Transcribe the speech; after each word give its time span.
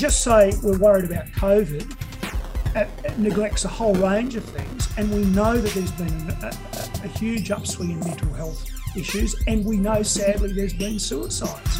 just 0.00 0.22
say 0.22 0.50
we're 0.62 0.78
worried 0.78 1.04
about 1.04 1.26
COVID, 1.32 1.94
it 2.74 3.18
neglects 3.18 3.66
a 3.66 3.68
whole 3.68 3.94
range 3.96 4.34
of 4.34 4.42
things. 4.44 4.88
And 4.96 5.10
we 5.12 5.24
know 5.26 5.58
that 5.58 5.74
there's 5.74 5.92
been 5.92 6.30
a, 6.42 6.46
a, 6.46 7.04
a 7.04 7.08
huge 7.08 7.50
upswing 7.50 7.90
in 7.90 8.00
mental 8.00 8.32
health 8.32 8.66
issues, 8.96 9.36
and 9.46 9.62
we 9.62 9.76
know 9.76 10.02
sadly 10.02 10.54
there's 10.54 10.72
been 10.72 10.98
suicides. 10.98 11.76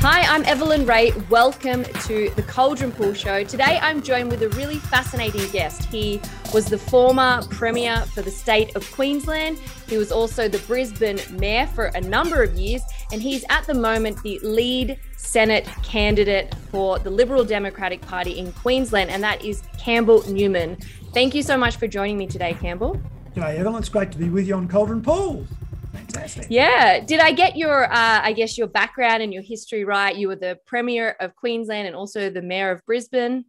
Hi, 0.00 0.22
I'm 0.22 0.42
Evelyn 0.46 0.86
Rae. 0.86 1.12
Welcome 1.28 1.84
to 1.84 2.30
the 2.30 2.44
Caldron 2.44 2.92
Pool 2.92 3.12
Show. 3.12 3.44
Today 3.44 3.78
I'm 3.82 4.00
joined 4.00 4.30
with 4.30 4.42
a 4.42 4.48
really 4.50 4.76
fascinating 4.76 5.46
guest. 5.50 5.84
He 5.84 6.18
was 6.52 6.66
the 6.66 6.78
former 6.78 7.42
Premier 7.50 8.00
for 8.12 8.22
the 8.22 8.30
state 8.30 8.74
of 8.74 8.90
Queensland. 8.92 9.58
He 9.88 9.96
was 9.96 10.10
also 10.10 10.48
the 10.48 10.58
Brisbane 10.60 11.20
Mayor 11.38 11.66
for 11.68 11.86
a 11.86 12.00
number 12.00 12.42
of 12.42 12.54
years, 12.54 12.82
and 13.12 13.22
he's 13.22 13.44
at 13.50 13.66
the 13.66 13.74
moment 13.74 14.20
the 14.22 14.38
lead 14.40 14.98
Senate 15.16 15.64
candidate 15.82 16.54
for 16.70 16.98
the 16.98 17.10
Liberal 17.10 17.44
Democratic 17.44 18.00
Party 18.00 18.38
in 18.38 18.52
Queensland, 18.52 19.10
and 19.10 19.22
that 19.22 19.44
is 19.44 19.62
Campbell 19.78 20.28
Newman. 20.28 20.76
Thank 21.14 21.34
you 21.34 21.42
so 21.42 21.56
much 21.56 21.76
for 21.76 21.86
joining 21.86 22.18
me 22.18 22.26
today, 22.26 22.54
Campbell. 22.54 23.00
G'day, 23.36 23.58
Evelyn. 23.58 23.76
It's 23.76 23.88
great 23.88 24.10
to 24.12 24.18
be 24.18 24.28
with 24.28 24.48
you 24.48 24.54
on 24.54 24.66
Caldron 24.66 25.02
Pool. 25.02 25.46
Fantastic. 25.92 26.46
Yeah. 26.50 27.00
Did 27.00 27.20
I 27.20 27.32
get 27.32 27.56
your, 27.56 27.84
uh, 27.84 28.20
I 28.22 28.32
guess, 28.32 28.58
your 28.58 28.66
background 28.66 29.22
and 29.22 29.32
your 29.32 29.42
history 29.42 29.84
right? 29.84 30.14
You 30.16 30.28
were 30.28 30.36
the 30.36 30.58
Premier 30.66 31.16
of 31.20 31.36
Queensland 31.36 31.86
and 31.86 31.96
also 31.96 32.30
the 32.30 32.42
Mayor 32.42 32.70
of 32.70 32.84
Brisbane. 32.86 33.44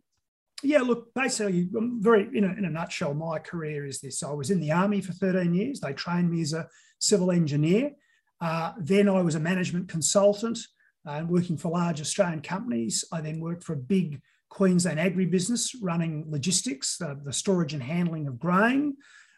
Yeah, 0.64 0.80
look, 0.80 1.14
basically, 1.14 1.70
very 1.72 2.30
in 2.38 2.44
a, 2.44 2.54
in 2.54 2.66
a 2.66 2.70
nutshell, 2.70 3.14
my 3.14 3.40
career 3.40 3.86
is 3.86 4.00
this. 4.00 4.24
I 4.24 4.32
was 4.32 4.52
in 4.52 4.60
the 4.60 4.72
army 4.72 5.02
for 5.02 5.14
13 5.14 5.54
years. 5.54 5.80
They 5.80 5.94
trained 5.94 6.30
me 6.30 6.42
as 6.42 6.54
a 6.54 6.68
civil 7.00 7.32
engineer. 7.32 7.92
Uh, 8.40 8.74
then 8.80 9.10
I 9.10 9.22
was 9.22 9.36
a 9.36 9.40
management 9.40 9.90
consultant 9.90 10.60
uh, 11.08 11.24
working 11.28 11.58
for 11.58 11.72
large 11.72 12.02
Australian 12.02 12.42
companies. 12.42 13.06
I 13.12 13.22
then 13.22 13.40
worked 13.40 13.64
for 13.64 13.74
a 13.74 13.78
big 13.78 14.22
Queensland 14.50 15.00
agribusiness 15.00 15.76
running 15.82 16.26
logistics, 16.30 17.00
uh, 17.02 17.16
the 17.24 17.34
storage 17.34 17.74
and 17.74 17.82
handling 17.82 18.28
of 18.28 18.38
grain 18.38 18.96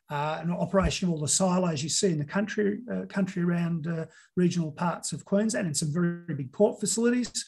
uh, 0.10 0.40
and 0.42 0.52
operation 0.52 1.08
of 1.08 1.14
all 1.14 1.20
the 1.20 1.28
silos 1.28 1.84
you 1.84 1.90
see 1.90 2.10
in 2.10 2.18
the 2.18 2.26
country, 2.26 2.80
uh, 2.92 3.06
country 3.08 3.44
around 3.44 3.88
uh, 3.88 4.06
regional 4.36 4.72
parts 4.72 5.14
of 5.14 5.24
Queensland 5.24 5.68
and 5.68 5.78
some 5.78 5.94
very 5.94 6.36
big 6.36 6.52
port 6.52 6.80
facilities. 6.80 7.46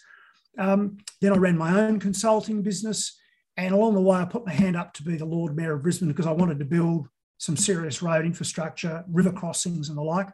Um, 0.57 0.97
then 1.21 1.33
I 1.33 1.37
ran 1.37 1.57
my 1.57 1.79
own 1.79 1.99
consulting 1.99 2.61
business. 2.61 3.19
And 3.57 3.73
along 3.73 3.93
the 3.93 4.01
way, 4.01 4.17
I 4.17 4.25
put 4.25 4.45
my 4.45 4.51
hand 4.51 4.75
up 4.75 4.93
to 4.93 5.03
be 5.03 5.15
the 5.15 5.25
Lord 5.25 5.55
Mayor 5.55 5.73
of 5.73 5.83
Brisbane 5.83 6.09
because 6.09 6.27
I 6.27 6.31
wanted 6.31 6.59
to 6.59 6.65
build 6.65 7.07
some 7.37 7.55
serious 7.55 8.01
road 8.01 8.25
infrastructure, 8.25 9.03
river 9.09 9.31
crossings, 9.31 9.89
and 9.89 9.97
the 9.97 10.01
like. 10.01 10.29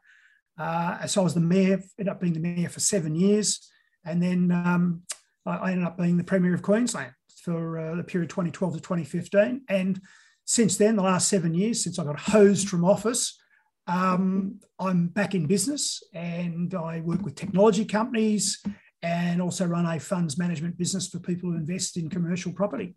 Uh, 0.57 1.05
so 1.07 1.21
I 1.21 1.23
was 1.23 1.33
the 1.33 1.39
mayor, 1.39 1.81
ended 1.97 2.11
up 2.11 2.19
being 2.19 2.33
the 2.33 2.39
mayor 2.39 2.69
for 2.69 2.79
seven 2.79 3.15
years. 3.15 3.69
And 4.05 4.21
then 4.21 4.51
um, 4.51 5.03
I 5.45 5.71
ended 5.71 5.85
up 5.85 5.97
being 5.97 6.17
the 6.17 6.23
Premier 6.23 6.53
of 6.53 6.61
Queensland 6.61 7.13
for 7.43 7.77
uh, 7.77 7.95
the 7.95 8.03
period 8.03 8.29
2012 8.29 8.75
to 8.75 8.79
2015. 8.79 9.61
And 9.69 10.01
since 10.45 10.77
then, 10.77 10.95
the 10.95 11.03
last 11.03 11.27
seven 11.27 11.53
years, 11.53 11.83
since 11.83 11.97
I 11.97 12.03
got 12.03 12.19
hosed 12.19 12.69
from 12.69 12.85
office, 12.85 13.39
um, 13.87 14.59
I'm 14.79 15.07
back 15.07 15.33
in 15.33 15.47
business 15.47 16.03
and 16.13 16.73
I 16.73 17.01
work 17.01 17.23
with 17.23 17.35
technology 17.35 17.85
companies 17.85 18.63
and 19.03 19.41
also 19.41 19.65
run 19.65 19.85
a 19.85 19.99
funds 19.99 20.37
management 20.37 20.77
business 20.77 21.07
for 21.07 21.19
people 21.19 21.49
who 21.49 21.55
invest 21.55 21.97
in 21.97 22.09
commercial 22.09 22.53
property. 22.53 22.95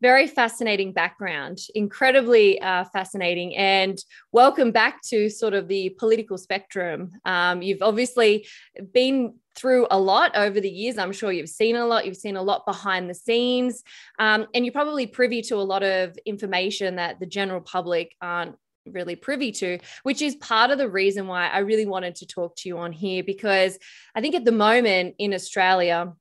Very 0.00 0.28
fascinating 0.28 0.92
background, 0.92 1.58
incredibly 1.74 2.60
uh, 2.60 2.84
fascinating. 2.92 3.56
And 3.56 3.98
welcome 4.30 4.70
back 4.70 5.02
to 5.08 5.28
sort 5.28 5.54
of 5.54 5.66
the 5.66 5.90
political 5.98 6.38
spectrum. 6.38 7.10
Um, 7.24 7.62
you've 7.62 7.82
obviously 7.82 8.46
been 8.92 9.34
through 9.56 9.88
a 9.90 9.98
lot 9.98 10.36
over 10.36 10.60
the 10.60 10.70
years. 10.70 10.98
I'm 10.98 11.10
sure 11.10 11.32
you've 11.32 11.48
seen 11.48 11.74
a 11.74 11.84
lot. 11.84 12.06
You've 12.06 12.16
seen 12.16 12.36
a 12.36 12.42
lot 12.42 12.64
behind 12.64 13.10
the 13.10 13.14
scenes. 13.14 13.82
Um, 14.20 14.46
and 14.54 14.64
you're 14.64 14.72
probably 14.72 15.08
privy 15.08 15.42
to 15.42 15.56
a 15.56 15.66
lot 15.66 15.82
of 15.82 16.16
information 16.24 16.94
that 16.94 17.18
the 17.18 17.26
general 17.26 17.60
public 17.60 18.14
aren't 18.22 18.54
really 18.92 19.16
privy 19.16 19.52
to, 19.52 19.78
which 20.02 20.22
is 20.22 20.36
part 20.36 20.70
of 20.70 20.78
the 20.78 20.88
reason 20.88 21.26
why 21.26 21.48
I 21.48 21.58
really 21.58 21.86
wanted 21.86 22.16
to 22.16 22.26
talk 22.26 22.56
to 22.56 22.68
you 22.68 22.78
on 22.78 22.92
here, 22.92 23.22
because 23.22 23.78
I 24.14 24.20
think 24.20 24.34
at 24.34 24.44
the 24.44 24.52
moment 24.52 25.14
in 25.18 25.34
Australia, 25.34 26.12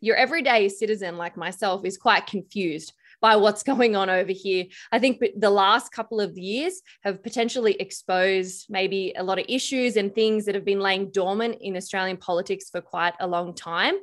your 0.00 0.16
everyday 0.16 0.68
citizen 0.68 1.16
like 1.16 1.36
myself 1.36 1.84
is 1.84 1.96
quite 1.96 2.26
confused 2.26 2.92
by 3.20 3.36
what's 3.36 3.62
going 3.72 3.96
on 3.96 4.10
over 4.10 4.32
here. 4.32 4.66
I 4.92 4.98
think 4.98 5.24
the 5.36 5.50
last 5.50 5.92
couple 5.92 6.20
of 6.20 6.36
years 6.36 6.82
have 7.02 7.22
potentially 7.22 7.74
exposed 7.80 8.66
maybe 8.68 9.14
a 9.16 9.22
lot 9.22 9.38
of 9.38 9.46
issues 9.48 9.96
and 9.96 10.14
things 10.14 10.44
that 10.44 10.54
have 10.54 10.64
been 10.64 10.80
laying 10.80 11.10
dormant 11.10 11.56
in 11.60 11.76
Australian 11.76 12.18
politics 12.18 12.68
for 12.68 12.82
quite 12.82 13.14
a 13.20 13.26
long 13.26 13.54
time. 13.54 13.94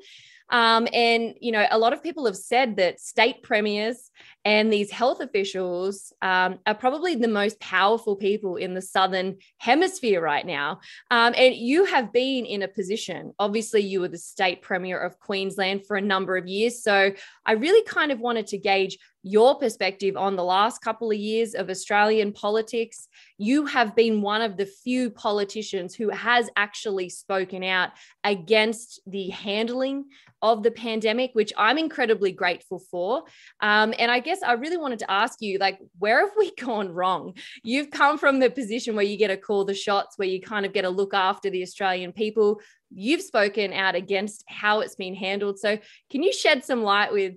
Um, 0.51 0.88
and, 0.94 1.35
you 1.39 1.51
know, 1.51 1.66
a 1.72 1.78
lot 1.78 1.94
of 1.94 2.03
people 2.03 2.25
have 2.25 2.38
said 2.38 2.75
that 2.75 3.00
state 3.00 3.41
premiers 3.41 4.12
and 4.44 4.72
these 4.72 4.91
health 4.91 5.22
officials 5.22 6.13
um, 6.22 6.59
are 6.66 6.75
probably 6.75 7.16
the 7.16 7.28
most 7.28 7.59
powerful 7.59 8.16
people 8.16 8.57
in 8.57 8.73
the 8.73 8.81
Southern 8.81 9.38
Hemisphere 9.57 10.22
right 10.22 10.45
now. 10.45 10.79
Um, 11.09 11.34
and 11.38 11.56
you 11.56 11.85
have 11.85 12.12
been 12.12 12.45
in 12.45 12.62
a 12.63 12.67
position, 12.67 13.34
obviously, 13.39 13.81
you 13.81 14.01
were 14.01 14.07
the 14.07 14.17
state 14.17 14.62
premier 14.62 15.00
of 15.00 15.19
Queensland 15.19 15.85
for 15.85 15.95
a 15.95 16.01
number 16.01 16.38
of 16.38 16.47
years. 16.47 16.83
So 16.83 17.12
I 17.45 17.51
really 17.53 17.83
kind 17.85 18.12
of 18.12 18.19
wanted 18.19 18.47
to 18.47 18.57
gauge 18.57 18.97
your 19.23 19.55
perspective 19.57 20.17
on 20.17 20.35
the 20.35 20.43
last 20.43 20.81
couple 20.81 21.11
of 21.11 21.17
years 21.17 21.53
of 21.53 21.69
Australian 21.69 22.31
politics. 22.31 23.07
You 23.37 23.65
have 23.67 23.95
been 23.95 24.21
one 24.21 24.41
of 24.41 24.57
the 24.57 24.65
few 24.65 25.09
politicians 25.11 25.93
who 25.93 26.09
has 26.09 26.49
actually 26.55 27.09
spoken 27.09 27.63
out 27.63 27.91
against 28.23 28.99
the 29.05 29.29
handling 29.29 30.05
of 30.41 30.63
the 30.63 30.71
pandemic, 30.71 31.31
which 31.33 31.53
I'm 31.55 31.77
incredibly 31.77 32.31
grateful 32.31 32.79
for. 32.79 33.23
Um, 33.59 33.93
and 33.99 34.09
I 34.09 34.19
guess 34.19 34.41
I 34.41 34.53
really 34.53 34.77
wanted 34.77 34.99
to 34.99 35.11
ask 35.11 35.39
you, 35.41 35.59
like, 35.59 35.79
where 35.99 36.25
have 36.25 36.35
we 36.38 36.51
gone 36.59 36.89
wrong? 36.89 37.35
You've 37.63 37.91
come 37.91 38.17
from 38.17 38.39
the 38.39 38.49
position 38.49 38.95
where 38.95 39.05
you 39.05 39.17
get 39.17 39.27
to 39.27 39.38
call 39.38 39.65
the 39.65 39.75
shots, 39.75 40.17
where 40.17 40.27
you 40.27 40.41
kind 40.41 40.65
of 40.65 40.73
get 40.73 40.81
to 40.81 40.89
look 40.89 41.13
after 41.13 41.49
the 41.49 41.61
Australian 41.61 42.11
people. 42.11 42.59
You've 42.89 43.21
spoken 43.21 43.71
out 43.71 43.95
against 43.95 44.43
how 44.47 44.79
it's 44.79 44.95
been 44.95 45.15
handled. 45.15 45.59
So, 45.59 45.77
can 46.09 46.23
you 46.23 46.33
shed 46.33 46.65
some 46.65 46.83
light 46.83 47.13
with 47.13 47.35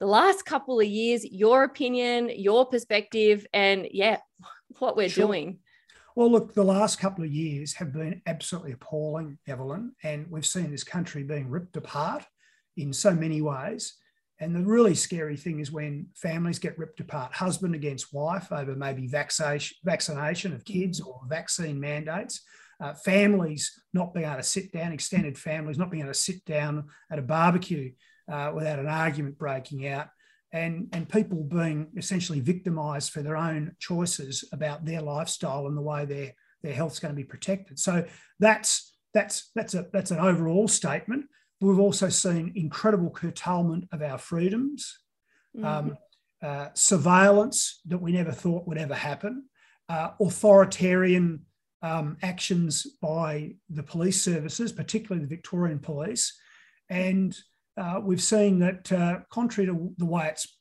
the 0.00 0.06
last 0.06 0.44
couple 0.44 0.80
of 0.80 0.86
years, 0.86 1.24
your 1.24 1.64
opinion, 1.64 2.30
your 2.34 2.66
perspective, 2.66 3.46
and 3.52 3.88
yeah, 3.90 4.18
what 4.78 4.96
we're 4.96 5.08
sure. 5.08 5.26
doing? 5.26 5.58
Well, 6.14 6.30
look, 6.30 6.54
the 6.54 6.64
last 6.64 6.98
couple 6.98 7.24
of 7.24 7.30
years 7.30 7.74
have 7.74 7.92
been 7.92 8.22
absolutely 8.26 8.72
appalling, 8.72 9.38
Evelyn, 9.46 9.92
and 10.02 10.26
we've 10.30 10.46
seen 10.46 10.70
this 10.70 10.84
country 10.84 11.22
being 11.22 11.50
ripped 11.50 11.76
apart 11.76 12.24
in 12.76 12.92
so 12.92 13.12
many 13.14 13.42
ways. 13.42 13.94
And 14.38 14.54
the 14.54 14.64
really 14.64 14.94
scary 14.94 15.36
thing 15.36 15.60
is 15.60 15.72
when 15.72 16.08
families 16.14 16.58
get 16.58 16.78
ripped 16.78 17.00
apart, 17.00 17.32
husband 17.32 17.74
against 17.74 18.12
wife 18.12 18.52
over 18.52 18.74
maybe 18.74 19.06
vaccination, 19.06 19.76
vaccination 19.84 20.52
of 20.52 20.64
kids 20.64 21.00
or 21.00 21.20
vaccine 21.26 21.80
mandates, 21.80 22.42
uh, 22.80 22.92
families 22.92 23.80
not 23.94 24.12
being 24.12 24.26
able 24.26 24.36
to 24.36 24.42
sit 24.42 24.72
down, 24.72 24.92
extended 24.92 25.38
families 25.38 25.78
not 25.78 25.90
being 25.90 26.02
able 26.02 26.12
to 26.12 26.18
sit 26.18 26.44
down 26.44 26.86
at 27.10 27.18
a 27.18 27.22
barbecue 27.22 27.92
uh, 28.30 28.52
without 28.54 28.78
an 28.78 28.88
argument 28.88 29.38
breaking 29.38 29.86
out, 29.86 30.08
and, 30.52 30.88
and 30.92 31.08
people 31.08 31.42
being 31.42 31.88
essentially 31.96 32.40
victimised 32.40 33.12
for 33.12 33.22
their 33.22 33.36
own 33.36 33.74
choices 33.78 34.44
about 34.52 34.84
their 34.84 35.02
lifestyle 35.02 35.66
and 35.66 35.76
the 35.76 35.82
way 35.82 36.04
their, 36.04 36.32
their 36.62 36.74
health's 36.74 36.98
going 36.98 37.12
to 37.12 37.16
be 37.16 37.24
protected. 37.24 37.78
So 37.78 38.04
that's, 38.38 38.96
that's, 39.12 39.50
that's, 39.54 39.74
a, 39.74 39.86
that's 39.92 40.10
an 40.10 40.18
overall 40.18 40.68
statement. 40.68 41.26
We've 41.60 41.78
also 41.78 42.08
seen 42.08 42.52
incredible 42.54 43.10
curtailment 43.10 43.88
of 43.92 44.02
our 44.02 44.18
freedoms, 44.18 44.98
mm-hmm. 45.56 45.64
um, 45.64 45.98
uh, 46.42 46.68
surveillance 46.74 47.80
that 47.86 47.98
we 47.98 48.12
never 48.12 48.32
thought 48.32 48.68
would 48.68 48.78
ever 48.78 48.94
happen, 48.94 49.44
uh, 49.88 50.10
authoritarian 50.20 51.40
um, 51.82 52.16
actions 52.22 52.86
by 53.00 53.54
the 53.70 53.82
police 53.82 54.20
services, 54.22 54.72
particularly 54.72 55.24
the 55.24 55.34
Victorian 55.34 55.78
police. 55.78 56.38
And 56.88 57.36
uh, 57.76 58.00
we've 58.02 58.22
seen 58.22 58.58
that, 58.60 58.90
uh, 58.92 59.20
contrary 59.30 59.66
to 59.66 59.94
the 59.98 60.06
way 60.06 60.28
it's 60.28 60.56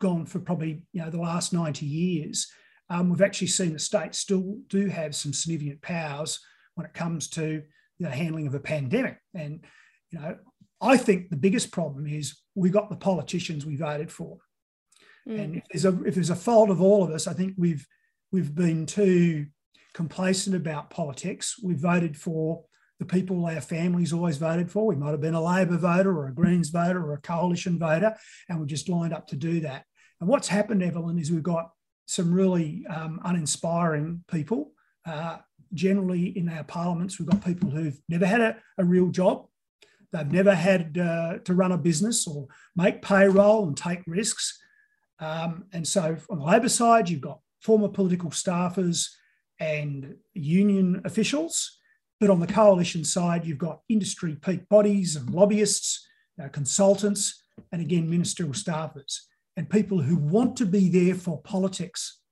gone 0.00 0.26
for 0.26 0.38
probably 0.38 0.82
you 0.92 1.02
know 1.02 1.10
the 1.10 1.20
last 1.20 1.52
90 1.52 1.86
years, 1.86 2.50
um, 2.90 3.10
we've 3.10 3.22
actually 3.22 3.48
seen 3.48 3.72
the 3.72 3.78
state 3.78 4.14
still 4.14 4.58
do 4.68 4.86
have 4.86 5.14
some 5.14 5.32
significant 5.32 5.80
powers 5.82 6.40
when 6.74 6.86
it 6.86 6.94
comes 6.94 7.28
to 7.28 7.62
the 8.00 8.10
handling 8.10 8.46
of 8.46 8.54
a 8.54 8.60
pandemic. 8.60 9.18
And 9.34 9.64
you 10.10 10.18
know, 10.18 10.36
I 10.80 10.96
think 10.96 11.30
the 11.30 11.36
biggest 11.36 11.70
problem 11.70 12.06
is 12.06 12.40
we 12.54 12.70
got 12.70 12.90
the 12.90 12.96
politicians 12.96 13.64
we 13.64 13.76
voted 13.76 14.10
for. 14.10 14.38
Mm. 15.28 15.40
And 15.40 15.56
if 15.56 15.64
there's 15.70 15.84
a 15.84 16.02
if 16.04 16.14
there's 16.14 16.30
a 16.30 16.36
fault 16.36 16.70
of 16.70 16.80
all 16.80 17.02
of 17.02 17.10
us, 17.10 17.26
I 17.26 17.32
think 17.32 17.54
we've 17.56 17.86
we've 18.32 18.54
been 18.54 18.86
too 18.86 19.46
complacent 19.94 20.56
about 20.56 20.90
politics. 20.90 21.56
We 21.62 21.74
voted 21.74 22.16
for 22.16 22.64
the 22.98 23.04
people 23.04 23.44
our 23.46 23.60
families 23.60 24.12
always 24.12 24.36
voted 24.36 24.70
for. 24.70 24.86
We 24.86 24.96
might 24.96 25.10
have 25.10 25.20
been 25.20 25.34
a 25.34 25.42
Labor 25.42 25.76
voter 25.76 26.16
or 26.16 26.28
a 26.28 26.34
Greens 26.34 26.70
voter 26.70 27.04
or 27.04 27.14
a 27.14 27.20
coalition 27.20 27.78
voter, 27.78 28.14
and 28.48 28.60
we 28.60 28.66
just 28.66 28.88
lined 28.88 29.12
up 29.12 29.26
to 29.28 29.36
do 29.36 29.60
that. 29.60 29.84
And 30.20 30.28
what's 30.28 30.48
happened, 30.48 30.82
Evelyn, 30.82 31.18
is 31.18 31.30
we've 31.30 31.42
got 31.42 31.70
some 32.06 32.32
really 32.32 32.84
um, 32.86 33.20
uninspiring 33.24 34.24
people. 34.30 34.72
Uh, 35.06 35.38
generally, 35.72 36.36
in 36.38 36.48
our 36.48 36.64
parliaments, 36.64 37.18
we've 37.18 37.28
got 37.28 37.44
people 37.44 37.70
who've 37.70 38.00
never 38.08 38.26
had 38.26 38.40
a, 38.40 38.56
a 38.78 38.84
real 38.84 39.08
job. 39.08 39.46
They've 40.12 40.30
never 40.30 40.54
had 40.54 40.96
uh, 40.96 41.38
to 41.44 41.54
run 41.54 41.72
a 41.72 41.78
business 41.78 42.26
or 42.26 42.46
make 42.76 43.02
payroll 43.02 43.66
and 43.66 43.76
take 43.76 44.02
risks. 44.06 44.60
Um, 45.18 45.64
and 45.72 45.86
so 45.86 46.16
on 46.30 46.38
the 46.38 46.44
Labor 46.44 46.68
side, 46.68 47.08
you've 47.08 47.20
got 47.20 47.40
former 47.60 47.88
political 47.88 48.30
staffers 48.30 49.08
and 49.58 50.14
union 50.32 51.02
officials. 51.04 51.78
But 52.24 52.32
on 52.32 52.40
the 52.40 52.46
coalition 52.46 53.04
side, 53.04 53.44
you've 53.44 53.58
got 53.58 53.82
industry 53.90 54.34
peak 54.36 54.66
bodies 54.70 55.14
and 55.14 55.28
lobbyists, 55.28 56.08
uh, 56.42 56.48
consultants, 56.48 57.44
and 57.70 57.82
again, 57.82 58.08
ministerial 58.08 58.54
staffers, 58.54 59.18
and 59.58 59.68
people 59.68 60.00
who 60.00 60.16
want 60.16 60.56
to 60.56 60.64
be 60.64 60.88
there 60.88 61.16
for 61.16 61.42
politics. 61.42 62.22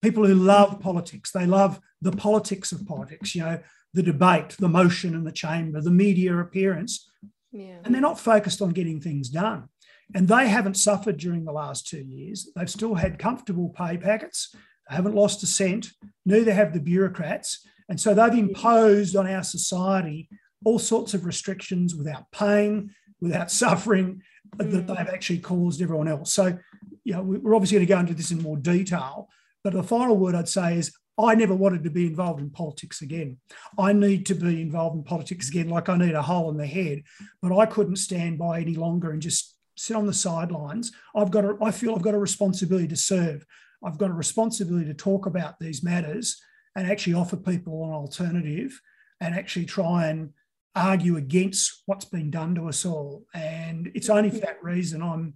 People 0.00 0.26
who 0.26 0.32
love 0.32 0.80
politics. 0.80 1.30
They 1.30 1.44
love 1.44 1.78
the 2.00 2.12
politics 2.12 2.72
of 2.72 2.86
politics, 2.86 3.34
you 3.34 3.42
know, 3.42 3.58
the 3.92 4.02
debate, 4.02 4.56
the 4.58 4.70
motion 4.70 5.14
in 5.14 5.24
the 5.24 5.30
chamber, 5.30 5.82
the 5.82 5.90
media 5.90 6.34
appearance. 6.38 7.06
Yeah. 7.52 7.80
And 7.84 7.94
they're 7.94 8.00
not 8.00 8.18
focused 8.18 8.62
on 8.62 8.70
getting 8.70 8.98
things 8.98 9.28
done. 9.28 9.68
And 10.14 10.26
they 10.26 10.48
haven't 10.48 10.78
suffered 10.78 11.18
during 11.18 11.44
the 11.44 11.52
last 11.52 11.86
two 11.86 12.02
years. 12.02 12.48
They've 12.56 12.70
still 12.70 12.94
had 12.94 13.18
comfortable 13.18 13.74
pay 13.76 13.98
packets. 13.98 14.56
They 14.88 14.96
haven't 14.96 15.14
lost 15.14 15.42
a 15.42 15.46
cent. 15.46 15.90
Neither 16.24 16.54
have 16.54 16.72
the 16.72 16.80
bureaucrats. 16.80 17.66
And 17.92 18.00
so 18.00 18.14
they've 18.14 18.32
imposed 18.32 19.16
on 19.16 19.28
our 19.28 19.42
society 19.42 20.26
all 20.64 20.78
sorts 20.78 21.12
of 21.12 21.26
restrictions 21.26 21.94
without 21.94 22.24
pain, 22.32 22.94
without 23.20 23.50
suffering 23.62 24.22
mm. 24.56 24.70
that 24.72 24.86
they've 24.86 25.14
actually 25.14 25.40
caused 25.40 25.82
everyone 25.82 26.08
else. 26.08 26.32
So, 26.32 26.58
you 27.04 27.12
know, 27.12 27.22
we're 27.22 27.54
obviously 27.54 27.76
going 27.76 27.86
to 27.86 27.92
go 27.92 28.00
into 28.00 28.14
this 28.14 28.30
in 28.30 28.40
more 28.40 28.56
detail. 28.56 29.28
But 29.62 29.74
the 29.74 29.82
final 29.82 30.16
word 30.16 30.34
I'd 30.34 30.48
say 30.48 30.78
is 30.78 30.96
I 31.18 31.34
never 31.34 31.54
wanted 31.54 31.84
to 31.84 31.90
be 31.90 32.06
involved 32.06 32.40
in 32.40 32.48
politics 32.48 33.02
again. 33.02 33.36
I 33.78 33.92
need 33.92 34.24
to 34.24 34.34
be 34.34 34.62
involved 34.62 34.96
in 34.96 35.04
politics 35.04 35.50
again, 35.50 35.68
like 35.68 35.90
I 35.90 35.98
need 35.98 36.14
a 36.14 36.22
hole 36.22 36.48
in 36.48 36.56
the 36.56 36.66
head. 36.66 37.02
But 37.42 37.54
I 37.54 37.66
couldn't 37.66 37.96
stand 37.96 38.38
by 38.38 38.62
any 38.62 38.74
longer 38.74 39.10
and 39.10 39.20
just 39.20 39.54
sit 39.76 39.98
on 39.98 40.06
the 40.06 40.14
sidelines. 40.14 40.92
I've 41.14 41.30
got 41.30 41.44
a, 41.44 41.58
I 41.60 41.72
feel 41.72 41.94
I've 41.94 42.00
got 42.00 42.14
a 42.14 42.18
responsibility 42.18 42.88
to 42.88 42.96
serve. 42.96 43.44
I've 43.84 43.98
got 43.98 44.08
a 44.08 44.14
responsibility 44.14 44.86
to 44.86 44.94
talk 44.94 45.26
about 45.26 45.60
these 45.60 45.82
matters 45.82 46.40
and 46.76 46.90
actually 46.90 47.14
offer 47.14 47.36
people 47.36 47.84
an 47.84 47.92
alternative 47.92 48.80
and 49.20 49.34
actually 49.34 49.66
try 49.66 50.06
and 50.06 50.30
argue 50.74 51.16
against 51.16 51.82
what's 51.86 52.06
been 52.06 52.30
done 52.30 52.54
to 52.54 52.68
us 52.68 52.84
all. 52.84 53.24
And 53.34 53.90
it's 53.94 54.08
only 54.08 54.30
for 54.30 54.38
that 54.38 54.62
reason 54.62 55.02
I'm 55.02 55.34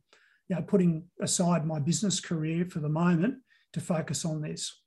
you 0.49 0.57
know, 0.57 0.63
putting 0.63 1.05
aside 1.21 1.67
my 1.67 1.79
business 1.79 2.21
career 2.21 2.65
for 2.65 2.81
the 2.81 2.89
moment 2.89 3.37
to 3.73 3.81
focus 3.81 4.25
on 4.25 4.41
this. 4.41 4.81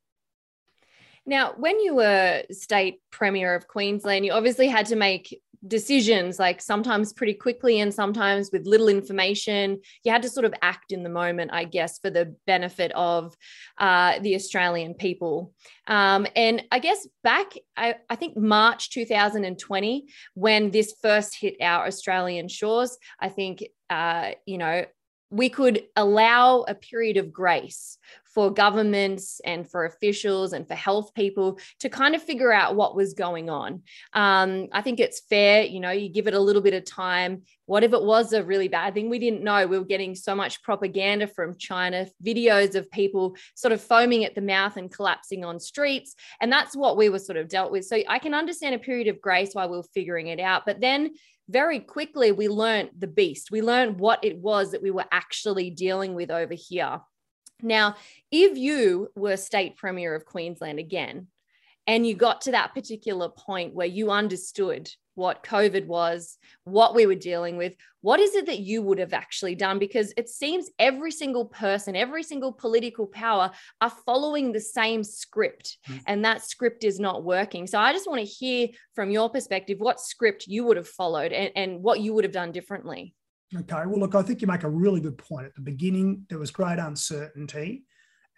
Now, 1.25 1.54
when 1.57 1.80
you 1.80 1.96
were 1.96 2.44
state 2.52 3.02
premier 3.12 3.54
of 3.54 3.68
Queensland, 3.68 4.25
you 4.25 4.31
obviously 4.31 4.68
had 4.68 4.88
to 4.88 4.95
make 4.95 5.40
decisions 5.67 6.39
like 6.39 6.61
sometimes 6.61 7.11
pretty 7.11 7.33
quickly 7.33 7.79
and 7.79 7.94
sometimes 7.94 8.50
with 8.51 8.65
little 8.65 8.88
information. 8.88 9.79
You 10.03 10.11
had 10.11 10.21
to 10.21 10.29
sort 10.29 10.45
of 10.45 10.53
act 10.61 10.91
in 10.91 11.03
the 11.03 11.09
moment 11.09 11.51
i 11.53 11.63
guess 11.63 12.00
for 12.00 12.09
the 12.09 12.35
benefit 12.45 12.91
of 12.94 13.35
uh, 13.77 14.19
the 14.19 14.35
australian 14.35 14.94
people. 14.94 15.53
Um, 15.88 16.27
and 16.35 16.63
i 16.71 16.79
guess 16.79 17.07
back 17.23 17.53
I, 17.75 17.95
I 18.09 18.15
think 18.15 18.38
march 18.38 18.89
2020 18.91 20.06
when 20.33 20.71
this 20.71 20.94
first 21.01 21.35
hit 21.39 21.56
our 21.61 21.85
australian 21.85 22.47
shores 22.47 22.97
i 23.19 23.29
think 23.29 23.63
uh, 23.89 24.31
you 24.45 24.57
know 24.57 24.85
we 25.30 25.50
could 25.50 25.84
allow 25.96 26.62
a 26.62 26.74
period 26.74 27.18
of 27.18 27.31
grace 27.31 27.98
for 28.34 28.54
governments 28.54 29.42
and 29.44 29.70
for 29.70 29.86
officials 29.86 30.54
and 30.54 30.68
for 30.68 30.76
health 30.76 31.14
people 31.14 31.60
to 31.80 31.90
kind 31.90 32.16
of 32.16 32.22
figure 32.22 32.52
out 32.52 32.76
what 32.76 32.96
was 32.96 33.14
going 33.14 33.50
on. 33.50 33.81
Um, 34.14 34.68
I 34.72 34.81
think 34.81 35.00
it's 35.00 35.22
fair, 35.22 35.64
you 35.64 35.80
know, 35.80 35.92
you 35.92 36.10
give 36.10 36.28
it 36.28 36.34
a 36.34 36.40
little 36.40 36.62
bit 36.62 36.76
of 36.76 36.86
time. 36.86 37.42
What 37.66 37.84
if 37.84 37.92
it 37.92 38.04
was 38.04 38.34
a 38.34 38.44
really 38.44 38.68
bad 38.68 38.94
thing? 38.94 39.10
We 39.10 39.20
didn't 39.20 39.44
know. 39.44 39.66
We 39.66 39.80
were 39.80 39.86
getting 39.86 40.16
so 40.16 40.36
much 40.36 40.62
propaganda 40.64 41.28
from 41.28 41.58
China, 41.58 42.08
videos 42.24 42.76
of 42.76 42.90
people 42.92 43.36
sort 43.56 43.72
of 43.72 43.81
foaming 43.81 44.26
at 44.26 44.36
the 44.36 44.42
mouth 44.42 44.78
and 44.78 44.92
collapsing 44.92 45.44
on 45.44 45.60
streets. 45.60 46.16
And 46.40 46.52
that's 46.52 46.76
what 46.76 46.98
we 46.98 47.10
were 47.10 47.20
sort 47.20 47.38
of 47.38 47.50
dealt 47.50 47.72
with. 47.72 47.86
So 47.86 47.98
I 48.08 48.20
can 48.20 48.34
understand 48.34 48.76
a 48.76 48.80
period 48.80 49.08
of 49.08 49.22
grace 49.22 49.54
while 49.54 49.70
we're 49.70 49.84
figuring 49.84 50.28
it 50.28 50.40
out. 50.40 50.66
But 50.66 50.81
then 50.81 51.12
very 51.50 51.80
quickly 51.80 52.31
we 52.31 52.48
learned 52.48 52.92
the 52.98 53.07
beast. 53.07 53.51
We 53.51 53.62
learned 53.62 54.00
what 54.00 54.24
it 54.24 54.38
was 54.38 54.72
that 54.72 54.84
we 54.84 54.92
were 54.92 55.06
actually 55.12 55.72
dealing 55.72 56.13
with 56.13 56.31
over 56.31 56.54
here. 56.54 57.01
Now, 57.62 57.96
if 58.31 58.57
you 58.57 59.10
were 59.16 59.36
state 59.36 59.75
premier 59.75 60.16
of 60.16 60.25
Queensland 60.25 60.80
again, 60.80 61.28
and 61.88 62.06
you 62.06 62.13
got 62.13 62.42
to 62.42 62.51
that 62.51 62.74
particular 62.75 63.30
point 63.30 63.74
where 63.74 63.88
you 63.88 64.12
understood 64.12 64.92
what 65.19 65.44
COVID 65.44 65.86
was, 65.86 66.38
what 66.63 66.95
we 66.95 67.06
were 67.06 67.13
dealing 67.13 67.57
with, 67.57 67.74
what 68.01 68.19
is 68.19 68.33
it 68.33 68.45
that 68.48 68.60
you 68.60 68.81
would 68.81 68.98
have 68.98 69.13
actually 69.13 69.54
done? 69.54 69.77
Because 69.77 70.13
it 70.18 70.30
seems 70.30 70.69
every 70.80 71.12
single 71.12 71.45
person, 71.45 71.95
every 71.95 72.24
single 72.24 72.54
political 72.54 73.06
power 73.06 73.51
are 73.81 73.94
following 74.06 74.51
the 74.51 74.60
same 74.60 75.04
script, 75.04 75.77
mm. 75.88 76.01
and 76.07 76.25
that 76.25 76.44
script 76.44 76.83
is 76.83 77.00
not 77.00 77.24
working. 77.24 77.68
So 77.68 77.77
I 77.77 77.92
just 77.92 78.10
want 78.10 78.21
to 78.21 78.25
hear 78.25 78.69
from 78.95 79.12
your 79.12 79.30
perspective 79.30 79.80
what 79.80 80.00
script 80.00 80.48
you 80.48 80.63
would 80.66 80.77
have 80.77 80.88
followed 80.88 81.33
and, 81.33 81.51
and 81.56 81.83
what 81.83 82.00
you 82.00 82.13
would 82.13 82.24
have 82.24 82.33
done 82.33 82.51
differently. 82.51 83.13
Okay. 83.56 83.83
Well, 83.86 84.00
look, 84.00 84.16
I 84.16 84.21
think 84.21 84.42
you 84.42 84.48
make 84.48 84.63
a 84.63 84.69
really 84.69 85.01
good 85.01 85.18
point. 85.18 85.48
At 85.48 85.56
the 85.56 85.62
beginning, 85.62 86.25
there 86.30 86.39
was 86.39 86.51
great 86.51 86.80
uncertainty. 86.80 87.83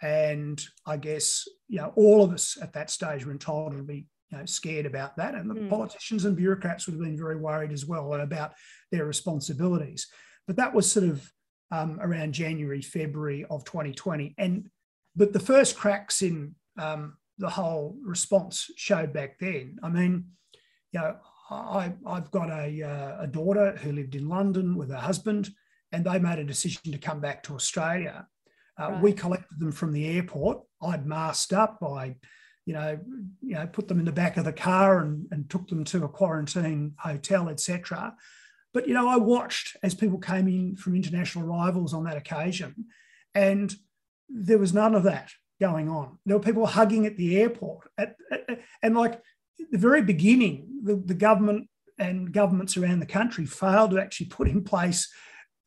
And 0.02 0.60
I 0.86 0.98
guess, 0.98 1.48
you 1.68 1.78
know, 1.78 1.94
all 1.96 2.24
of 2.24 2.34
us 2.34 2.58
at 2.60 2.74
that 2.74 2.90
stage 2.90 3.24
were 3.24 3.32
entitled 3.32 3.74
to 3.74 3.84
be 3.84 4.08
you 4.32 4.38
know, 4.38 4.46
scared 4.46 4.86
about 4.86 5.18
that. 5.18 5.36
And 5.36 5.50
the 5.50 5.56
mm. 5.56 5.70
politicians 5.70 6.26
and 6.26 6.36
bureaucrats 6.36 6.88
would 6.88 6.94
have 6.94 7.04
been 7.04 7.18
very 7.18 7.36
worried 7.36 7.72
as 7.72 7.86
well 7.86 8.14
about 8.14 8.54
their 8.92 9.06
responsibilities. 9.06 10.08
But 10.48 10.56
that 10.58 10.74
was 10.74 10.92
sort 10.92 11.06
of 11.06 11.32
um, 11.72 12.00
around 12.02 12.34
January, 12.34 12.82
February 12.82 13.46
of 13.50 13.64
2020. 13.66 14.36
And 14.38 14.70
but 15.16 15.34
the 15.34 15.40
first 15.40 15.76
cracks 15.76 16.22
in 16.22 16.56
um, 16.80 17.18
the 17.38 17.50
whole 17.50 17.98
response 18.04 18.70
showed 18.78 19.14
back 19.14 19.40
then. 19.40 19.78
I 19.84 19.90
mean, 19.90 20.26
you 20.94 21.00
know, 21.00 21.18
I, 21.50 21.94
have 22.08 22.32
got 22.32 22.50
a, 22.50 22.82
uh, 22.82 23.24
a 23.24 23.28
daughter 23.28 23.76
who 23.78 23.92
lived 23.92 24.16
in 24.16 24.30
London 24.30 24.78
with 24.78 24.90
her 24.90 24.98
husband, 24.98 25.50
and 25.92 26.06
they 26.06 26.20
made 26.20 26.40
a 26.40 26.46
decision 26.46 26.92
to 26.92 26.98
come 26.98 27.20
back 27.20 27.44
to 27.44 27.56
Australia. 27.56 28.26
Uh, 28.80 28.92
right. 28.92 29.02
We 29.02 29.14
collected 29.14 29.60
them 29.60 29.74
from 29.74 29.92
the 29.92 30.08
airport. 30.08 30.60
I'd 30.82 31.06
masked 31.06 31.52
up. 31.52 31.80
I, 31.84 32.16
you 32.66 32.74
know, 32.74 33.00
you 33.42 33.56
know, 33.56 33.68
put 33.68 33.88
them 33.88 34.00
in 34.00 34.06
the 34.06 34.12
back 34.12 34.38
of 34.38 34.46
the 34.46 34.54
car 34.54 35.00
and, 35.00 35.28
and 35.32 35.50
took 35.50 35.68
them 35.68 35.84
to 35.86 36.04
a 36.04 36.10
quarantine 36.10 36.94
hotel, 36.98 37.50
etc. 37.50 38.16
But 38.74 38.88
you 38.88 38.94
know, 38.94 39.08
I 39.08 39.18
watched 39.18 39.78
as 39.84 39.96
people 39.96 40.20
came 40.20 40.48
in 40.48 40.76
from 40.76 40.96
international 40.96 41.50
arrivals 41.50 41.94
on 41.94 42.04
that 42.06 42.18
occasion, 42.18 42.86
and 43.34 43.74
there 44.30 44.60
was 44.60 44.74
none 44.74 44.96
of 44.96 45.04
that 45.04 45.32
going 45.60 45.90
on. 45.90 46.18
There 46.26 46.38
were 46.38 46.44
people 46.44 46.66
hugging 46.66 47.06
at 47.06 47.18
the 47.18 47.40
airport, 47.40 47.90
at, 47.98 48.16
at, 48.32 48.60
and 48.82 48.96
like 48.96 49.22
the 49.72 49.78
very 49.78 50.02
beginning, 50.02 50.68
the, 50.84 50.96
the 50.96 51.14
government 51.14 51.68
and 52.00 52.34
governments 52.34 52.78
around 52.78 53.00
the 53.00 53.06
country 53.06 53.46
failed 53.46 53.92
to 53.92 54.00
actually 54.00 54.26
put 54.28 54.48
in 54.48 54.64
place 54.64 55.12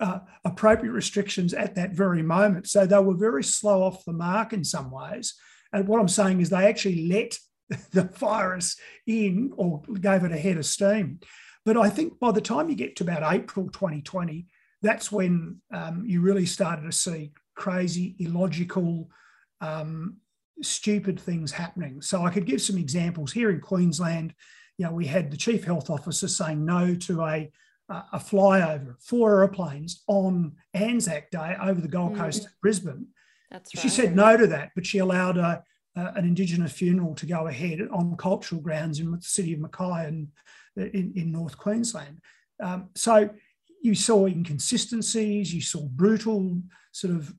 uh, 0.00 0.18
appropriate 0.44 0.92
restrictions 0.92 1.54
at 1.54 1.76
that 1.76 1.92
very 1.92 2.22
moment. 2.22 2.66
So 2.66 2.86
they 2.86 2.98
were 2.98 3.14
very 3.14 3.44
slow 3.44 3.82
off 3.82 4.04
the 4.04 4.12
mark 4.12 4.52
in 4.52 4.64
some 4.64 4.90
ways. 4.90 5.34
And 5.74 5.88
what 5.88 6.00
I'm 6.00 6.08
saying 6.08 6.40
is 6.40 6.50
they 6.50 6.66
actually 6.66 7.08
let 7.08 7.38
the 7.90 8.04
virus 8.04 8.76
in 9.06 9.52
or 9.56 9.82
gave 10.00 10.24
it 10.24 10.32
a 10.32 10.38
head 10.38 10.56
of 10.56 10.66
steam. 10.66 11.20
But 11.64 11.76
I 11.76 11.90
think 11.90 12.18
by 12.18 12.30
the 12.30 12.40
time 12.40 12.68
you 12.68 12.74
get 12.74 12.96
to 12.96 13.04
about 13.04 13.34
April 13.34 13.68
2020, 13.68 14.46
that's 14.82 15.10
when 15.10 15.60
um, 15.72 16.04
you 16.06 16.20
really 16.20 16.46
started 16.46 16.82
to 16.82 16.92
see 16.92 17.32
crazy, 17.56 18.16
illogical, 18.18 19.10
um, 19.60 20.18
stupid 20.62 21.18
things 21.18 21.52
happening. 21.52 22.02
So 22.02 22.24
I 22.24 22.30
could 22.30 22.44
give 22.44 22.60
some 22.60 22.76
examples 22.76 23.32
here 23.32 23.50
in 23.50 23.60
Queensland. 23.60 24.34
You 24.76 24.86
know, 24.86 24.92
we 24.92 25.06
had 25.06 25.30
the 25.30 25.36
chief 25.36 25.64
health 25.64 25.90
officer 25.90 26.28
saying 26.28 26.64
no 26.64 26.94
to 26.94 27.22
a 27.22 27.50
a 27.88 28.18
flyover, 28.18 28.94
four 28.98 29.32
aeroplanes 29.32 30.04
on 30.06 30.52
Anzac 30.72 31.30
Day 31.30 31.56
over 31.60 31.80
the 31.80 31.88
Gold 31.88 32.14
mm. 32.14 32.18
Coast, 32.18 32.48
Brisbane. 32.62 33.08
That's 33.54 33.74
right. 33.74 33.82
She 33.82 33.88
said 33.88 34.16
no 34.16 34.36
to 34.36 34.48
that, 34.48 34.72
but 34.74 34.84
she 34.84 34.98
allowed 34.98 35.36
a, 35.36 35.62
a, 35.94 36.06
an 36.16 36.24
Indigenous 36.24 36.72
funeral 36.72 37.14
to 37.14 37.26
go 37.26 37.46
ahead 37.46 37.80
on 37.92 38.16
cultural 38.16 38.60
grounds 38.60 38.98
in 38.98 39.12
the 39.12 39.22
city 39.22 39.52
of 39.52 39.60
Mackay 39.60 40.06
and 40.06 40.28
in, 40.76 41.12
in 41.14 41.30
North 41.30 41.56
Queensland. 41.56 42.18
Um, 42.60 42.88
so 42.96 43.30
you 43.80 43.94
saw 43.94 44.26
inconsistencies, 44.26 45.54
you 45.54 45.60
saw 45.60 45.86
brutal 45.86 46.62
sort 46.90 47.14
of 47.14 47.32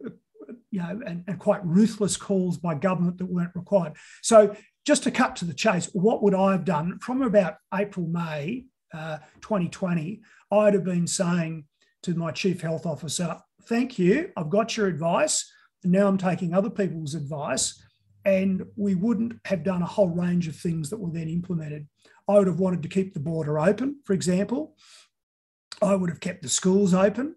you 0.72 0.80
know, 0.80 1.02
and, 1.06 1.24
and 1.28 1.38
quite 1.40 1.66
ruthless 1.66 2.16
calls 2.16 2.58
by 2.58 2.76
government 2.76 3.18
that 3.18 3.26
weren't 3.26 3.56
required. 3.56 3.94
So 4.22 4.56
just 4.86 5.04
to 5.04 5.12
cut 5.12 5.36
to 5.38 5.46
the 5.46 5.54
chase, 5.54 5.90
what 5.92 6.24
would 6.24 6.36
I 6.36 6.54
have 6.54 6.64
done 6.64 7.00
from 7.00 7.24
about 7.24 7.58
April, 7.74 8.08
May 8.08 8.66
uh, 8.94 9.18
2020? 9.42 10.22
I'd 10.52 10.74
have 10.76 10.84
been 10.86 11.08
saying 11.08 11.66
to 12.04 12.14
my 12.14 12.32
chief 12.32 12.62
health 12.62 12.86
officer, 12.86 13.38
thank 13.64 13.98
you, 13.98 14.32
I've 14.38 14.50
got 14.50 14.78
your 14.78 14.88
advice. 14.88 15.52
Now 15.86 16.08
I'm 16.08 16.18
taking 16.18 16.54
other 16.54 16.70
people's 16.70 17.16
advice. 17.16 17.82
And 18.26 18.66
we 18.76 18.96
wouldn't 18.96 19.40
have 19.46 19.64
done 19.64 19.84
a 19.84 19.88
whole 19.88 20.10
range 20.10 20.48
of 20.48 20.56
things 20.56 20.90
that 20.90 21.00
were 21.00 21.12
then 21.12 21.30
implemented. 21.30 21.88
I 22.28 22.40
would 22.40 22.48
have 22.48 22.60
wanted 22.60 22.82
to 22.84 22.90
keep 22.90 23.14
the 23.14 23.20
border 23.20 23.60
open, 23.60 24.00
for 24.04 24.14
example. 24.14 24.76
I 25.82 25.94
would 25.94 26.10
have 26.10 26.20
kept 26.20 26.42
the 26.42 26.50
schools 26.50 26.94
open. 26.94 27.36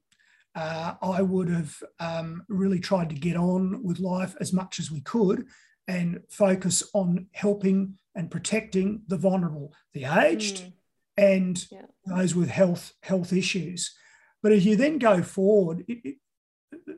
Uh, 0.55 0.95
I 1.03 1.23
would 1.23 1.51
have 1.51 1.77
um, 2.01 2.43
really 2.49 2.81
tried 2.81 3.11
to 3.11 3.15
get 3.15 3.37
on 3.37 3.83
with 3.85 4.01
life 4.01 4.35
as 4.41 4.53
much 4.53 4.81
as 4.81 4.91
we 4.91 5.03
could 5.03 5.47
and 5.87 6.21
focus 6.31 6.83
on 6.95 7.27
helping 7.33 7.99
and 8.15 8.31
protecting 8.31 9.03
the 9.09 9.17
vulnerable, 9.17 9.73
the 9.93 10.05
aged, 10.05 10.63
mm. 10.63 10.73
and 11.17 11.67
yeah. 11.71 11.83
those 12.07 12.35
with 12.35 12.49
health 12.49 12.95
health 13.03 13.33
issues. 13.33 13.95
But 14.43 14.53
as 14.53 14.65
you 14.67 14.75
then 14.75 14.99
go 14.99 15.23
forward, 15.23 15.85
it, 15.87 15.99
it, 16.05 16.17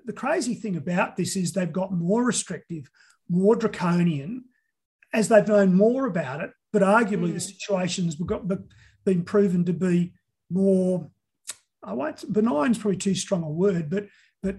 the 0.04 0.12
crazy 0.12 0.54
thing 0.54 0.76
about 0.76 1.16
this 1.16 1.36
is 1.36 1.52
they've 1.52 1.72
got 1.72 1.92
more 1.92 2.24
restrictive, 2.24 2.90
more 3.28 3.56
draconian, 3.56 4.44
as 5.12 5.28
they've 5.28 5.46
known 5.46 5.74
more 5.74 6.06
about 6.06 6.40
it. 6.40 6.50
But 6.72 6.82
arguably, 6.82 7.30
mm. 7.30 7.34
the 7.34 7.40
situations 7.40 8.18
have 8.18 8.26
got 8.26 8.44
been 9.04 9.24
proven 9.24 9.64
to 9.64 9.72
be 9.72 10.12
more. 10.50 11.10
I 11.82 11.94
won't 11.94 12.32
benign 12.32 12.72
is 12.72 12.78
probably 12.78 12.98
too 12.98 13.14
strong 13.14 13.42
a 13.42 13.50
word, 13.50 13.90
but 13.90 14.06
but 14.42 14.56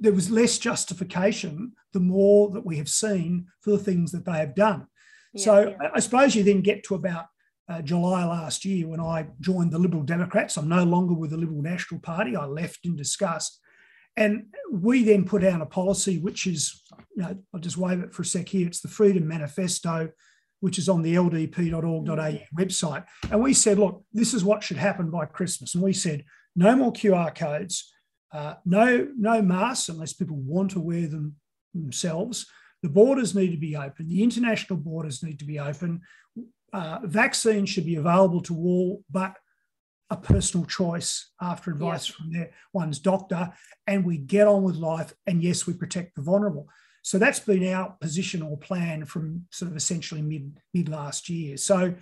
there 0.00 0.12
was 0.12 0.30
less 0.30 0.58
justification 0.58 1.72
the 1.92 2.00
more 2.00 2.50
that 2.50 2.64
we 2.64 2.76
have 2.76 2.88
seen 2.88 3.46
for 3.60 3.70
the 3.70 3.78
things 3.78 4.12
that 4.12 4.24
they 4.24 4.38
have 4.38 4.54
done. 4.54 4.86
Yeah, 5.34 5.44
so 5.44 5.68
yeah. 5.80 5.90
I 5.94 6.00
suppose 6.00 6.34
you 6.34 6.42
then 6.42 6.60
get 6.60 6.84
to 6.84 6.94
about 6.94 7.26
uh, 7.68 7.82
July 7.82 8.24
last 8.24 8.64
year 8.64 8.86
when 8.86 9.00
I 9.00 9.26
joined 9.40 9.72
the 9.72 9.78
Liberal 9.78 10.02
Democrats. 10.02 10.56
I'm 10.56 10.68
no 10.68 10.84
longer 10.84 11.14
with 11.14 11.30
the 11.30 11.36
Liberal 11.36 11.62
National 11.62 12.00
Party. 12.00 12.36
I 12.36 12.44
left 12.44 12.84
in 12.84 12.96
disgust. 12.96 13.60
And 14.16 14.46
we 14.72 15.04
then 15.04 15.24
put 15.24 15.44
out 15.44 15.60
a 15.60 15.66
policy 15.66 16.18
which 16.18 16.46
is, 16.46 16.82
you 17.16 17.22
know, 17.22 17.36
I'll 17.52 17.60
just 17.60 17.76
wave 17.76 18.00
it 18.00 18.14
for 18.14 18.22
a 18.22 18.24
sec 18.24 18.48
here. 18.48 18.66
It's 18.66 18.80
the 18.80 18.88
Freedom 18.88 19.26
Manifesto, 19.26 20.10
which 20.60 20.78
is 20.78 20.88
on 20.88 21.02
the 21.02 21.14
ldp.org.au 21.14 22.38
website. 22.58 23.04
And 23.30 23.42
we 23.42 23.52
said, 23.52 23.78
look, 23.78 24.04
this 24.12 24.32
is 24.32 24.44
what 24.44 24.62
should 24.62 24.78
happen 24.78 25.10
by 25.10 25.26
Christmas. 25.26 25.74
And 25.74 25.84
we 25.84 25.92
said, 25.92 26.24
no 26.54 26.74
more 26.74 26.92
QR 26.92 27.34
codes, 27.34 27.92
uh, 28.32 28.54
no, 28.64 29.08
no 29.16 29.42
masks 29.42 29.88
unless 29.88 30.14
people 30.14 30.36
want 30.36 30.70
to 30.72 30.80
wear 30.80 31.06
them 31.06 31.36
themselves. 31.74 32.46
The 32.82 32.88
borders 32.88 33.34
need 33.34 33.50
to 33.50 33.58
be 33.58 33.76
open. 33.76 34.08
The 34.08 34.22
international 34.22 34.78
borders 34.78 35.22
need 35.22 35.38
to 35.40 35.44
be 35.44 35.58
open. 35.58 36.00
Uh, 36.72 37.00
vaccines 37.04 37.68
should 37.68 37.86
be 37.86 37.96
available 37.96 38.40
to 38.42 38.54
all, 38.54 39.02
but 39.10 39.36
a 40.10 40.16
personal 40.16 40.66
choice 40.66 41.30
after 41.40 41.70
advice 41.70 42.08
yeah. 42.08 42.16
from 42.16 42.32
their 42.32 42.50
one's 42.72 42.98
doctor, 42.98 43.52
and 43.86 44.04
we 44.04 44.18
get 44.18 44.46
on 44.46 44.62
with 44.62 44.76
life. 44.76 45.12
And 45.26 45.42
yes, 45.42 45.66
we 45.66 45.74
protect 45.74 46.14
the 46.14 46.22
vulnerable. 46.22 46.68
So 47.02 47.18
that's 47.18 47.40
been 47.40 47.72
our 47.72 47.90
position 48.00 48.42
or 48.42 48.56
plan 48.56 49.04
from 49.04 49.46
sort 49.50 49.70
of 49.70 49.76
essentially 49.76 50.22
mid 50.22 50.58
mid 50.74 50.88
last 50.88 51.28
year. 51.28 51.56
So 51.56 51.94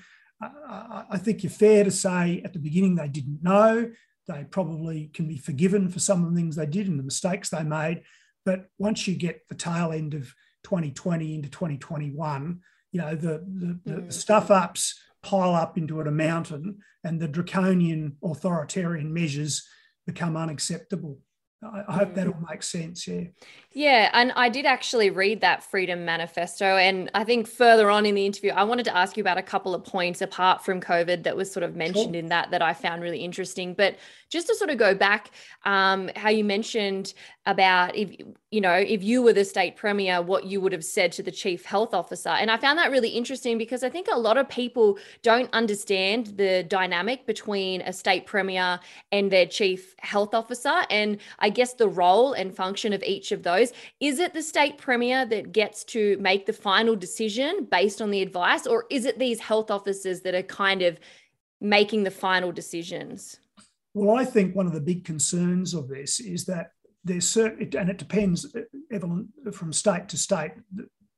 uh, 0.43 1.03
I 1.11 1.19
think 1.19 1.43
you're 1.43 1.51
fair 1.51 1.85
to 1.85 1.91
say 1.91 2.43
at 2.45 2.53
the 2.53 2.59
beginning 2.59 2.95
they 2.95 3.09
didn't 3.09 3.43
know. 3.43 3.91
They 4.27 4.47
probably 4.51 5.11
can 5.13 5.29
be 5.29 5.37
forgiven 5.37 5.91
for 5.91 5.99
some 5.99 6.25
of 6.25 6.31
the 6.31 6.37
things 6.37 6.57
they 6.57 6.67
did 6.67 6.89
and 6.89 6.99
the 6.99 7.03
mistakes 7.03 7.51
they 7.51 7.63
made. 7.63 8.03
But 8.47 8.67
once 8.79 9.07
you 9.07 9.15
get 9.15 9.43
the 9.49 9.55
tail 9.55 9.93
end 9.93 10.15
of 10.15 10.35
2020 10.65 11.35
into 11.35 11.51
2021, 11.51 12.61
you 12.93 13.01
know 13.01 13.15
the 13.15 13.45
the, 13.47 13.81
the 13.85 14.01
mm. 14.01 14.13
stuff 14.13 14.51
ups 14.51 14.99
pile 15.25 15.55
up 15.55 15.77
into 15.79 16.01
it 16.01 16.07
a 16.07 16.13
mountain 16.13 16.79
and 17.03 17.21
the 17.21 17.29
draconian 17.29 18.17
authoritarian 18.23 19.13
measures 19.13 19.67
become 20.07 20.37
unacceptable. 20.37 21.19
I, 21.65 21.93
hope 21.93 22.15
that 22.15 22.27
all 22.27 22.39
makes 22.49 22.69
sense. 22.69 23.07
Yeah. 23.07 23.25
Yeah. 23.73 24.11
And 24.13 24.33
I 24.37 24.49
did 24.49 24.67
actually 24.67 25.11
read 25.11 25.41
that 25.41 25.65
Freedom 25.65 26.05
Manifesto. 26.05 26.65
And 26.65 27.11
I 27.15 27.25
think 27.25 27.49
further 27.49 27.91
on 27.91 28.07
in 28.07 28.15
the 28.15 28.25
interview, 28.25 28.53
I 28.53 28.63
wanted 28.65 28.85
to 28.85 28.97
ask 28.97 29.17
you 29.17 29.23
about 29.23 29.39
a 29.39 29.43
couple 29.43 29.75
of 29.75 29.85
points 29.85 30.23
apart 30.23 30.65
from 30.65 30.81
COVID 30.81 31.25
that 31.25 31.37
was 31.37 31.51
sort 31.51 31.65
of 31.65 31.75
mentioned 31.75 32.15
sure. 32.15 32.21
in 32.21 32.29
that 32.29 32.51
that 32.53 32.63
I 32.63 32.73
found 32.73 33.03
really 33.03 33.19
interesting. 33.19 33.75
But 33.75 33.97
just 34.31 34.47
to 34.47 34.55
sort 34.55 34.71
of 34.71 34.79
go 34.79 34.95
back, 34.95 35.31
um, 35.65 36.11
how 36.15 36.29
you 36.29 36.45
mentioned 36.45 37.15
about 37.47 37.95
if 37.95 38.11
you 38.51 38.61
know 38.61 38.73
if 38.73 39.03
you 39.03 39.21
were 39.21 39.33
the 39.33 39.45
state 39.45 39.77
premier 39.77 40.23
what 40.23 40.47
you 40.47 40.61
would 40.61 40.73
have 40.73 40.85
said 40.85 41.13
to 41.13 41.23
the 41.23 41.31
chief 41.31 41.65
health 41.65 41.93
officer 41.93 42.31
and 42.31 42.51
i 42.51 42.57
found 42.57 42.79
that 42.79 42.91
really 42.91 43.11
interesting 43.11 43.59
because 43.59 43.85
i 43.85 43.89
think 43.91 44.07
a 44.11 44.19
lot 44.19 44.39
of 44.39 44.49
people 44.49 44.99
don't 45.23 45.51
understand 45.53 46.27
the 46.39 46.65
dynamic 46.69 47.27
between 47.27 47.83
a 47.83 47.93
state 47.93 48.25
premier 48.25 48.81
and 49.13 49.31
their 49.31 49.45
chief 49.45 49.95
health 49.99 50.33
officer 50.33 50.85
and 50.89 51.19
i 51.39 51.51
guess 51.55 51.75
the 51.75 51.89
role 51.89 52.33
and 52.33 52.55
function 52.55 52.93
of 52.93 53.03
each 53.03 53.33
of 53.33 53.43
those. 53.43 53.73
Is 54.01 54.19
it 54.19 54.35
the 54.35 54.43
state 54.43 54.77
premier 54.79 55.25
that 55.27 55.53
gets 55.53 55.85
to 55.85 56.19
make 56.21 56.47
the 56.47 56.53
final 56.53 56.97
decision 56.97 57.67
based 57.71 58.03
on 58.03 58.11
the 58.11 58.23
advice 58.23 58.67
or 58.67 58.85
is 58.91 59.05
it 59.05 59.19
these 59.19 59.41
health 59.41 59.71
officers 59.71 60.21
that 60.23 60.35
are 60.35 60.43
kind 60.43 60.83
of 60.83 60.99
making 61.61 62.03
the 62.03 62.11
final 62.11 62.53
decisions? 62.53 63.39
Well, 63.95 64.17
I 64.17 64.25
think 64.25 64.55
one 64.55 64.67
of 64.67 64.73
the 64.73 64.81
big 64.81 65.05
concerns 65.05 65.73
of 65.73 65.89
this 65.89 66.21
is 66.21 66.45
that 66.47 66.73
there's 67.05 67.29
certain, 67.29 67.71
and 67.79 67.89
it 67.89 67.99
depends, 67.99 68.55
uh, 68.55 68.61
Evelyn, 68.91 69.29
from 69.53 69.73
state 69.73 70.09
to 70.09 70.17
state, 70.19 70.53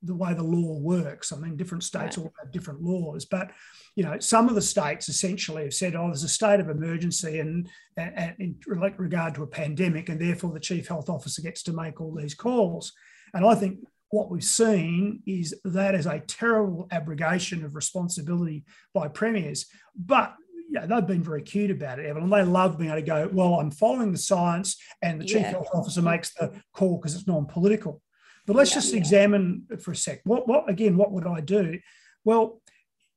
the, 0.06 0.14
way 0.14 0.34
the 0.34 0.42
law 0.42 0.78
works. 0.78 1.32
I 1.32 1.36
mean, 1.36 1.56
different 1.56 1.84
states 1.84 2.16
right. 2.16 2.24
all 2.24 2.32
have 2.40 2.52
different 2.52 2.82
laws, 2.82 3.24
but 3.24 3.50
you 3.94 4.04
know, 4.04 4.18
some 4.18 4.48
of 4.48 4.54
the 4.54 4.62
states 4.62 5.08
essentially 5.08 5.64
have 5.64 5.74
said, 5.74 5.94
"Oh, 5.94 6.06
there's 6.06 6.22
a 6.22 6.28
state 6.28 6.60
of 6.60 6.68
emergency," 6.68 7.40
and, 7.40 7.68
and, 7.96 8.34
in 8.38 8.56
regard 8.98 9.34
to 9.34 9.42
a 9.42 9.46
pandemic, 9.46 10.08
and 10.08 10.20
therefore 10.20 10.52
the 10.52 10.60
chief 10.60 10.86
health 10.88 11.08
officer 11.08 11.40
gets 11.40 11.62
to 11.64 11.72
make 11.72 12.00
all 12.00 12.14
these 12.14 12.34
calls. 12.34 12.92
And 13.32 13.44
I 13.44 13.54
think 13.54 13.80
what 14.10 14.30
we've 14.30 14.44
seen 14.44 15.22
is 15.26 15.54
that 15.64 15.94
is 15.94 16.06
a 16.06 16.20
terrible 16.20 16.88
abrogation 16.90 17.64
of 17.64 17.74
responsibility 17.74 18.64
by 18.94 19.08
premiers. 19.08 19.66
But 19.96 20.34
yeah, 20.70 20.86
they've 20.86 21.06
been 21.06 21.22
very 21.22 21.42
cute 21.42 21.70
about 21.70 21.98
it, 21.98 22.06
Evelyn. 22.06 22.30
They 22.30 22.42
love 22.42 22.78
being 22.78 22.90
able 22.90 23.00
to 23.00 23.06
go, 23.06 23.30
well, 23.32 23.54
I'm 23.54 23.70
following 23.70 24.12
the 24.12 24.18
science, 24.18 24.76
and 25.02 25.20
the 25.20 25.24
chief 25.24 25.42
yeah. 25.42 25.50
health 25.50 25.68
officer 25.72 26.02
makes 26.02 26.34
the 26.34 26.52
call 26.74 26.98
because 26.98 27.14
it's 27.14 27.26
non-political. 27.26 28.02
But 28.46 28.56
let's 28.56 28.70
yeah, 28.70 28.76
just 28.76 28.92
yeah. 28.92 28.98
examine 28.98 29.66
for 29.80 29.92
a 29.92 29.96
sec. 29.96 30.20
What, 30.24 30.46
what 30.48 30.68
again? 30.70 30.96
What 30.96 31.12
would 31.12 31.26
I 31.26 31.40
do? 31.40 31.80
Well, 32.24 32.60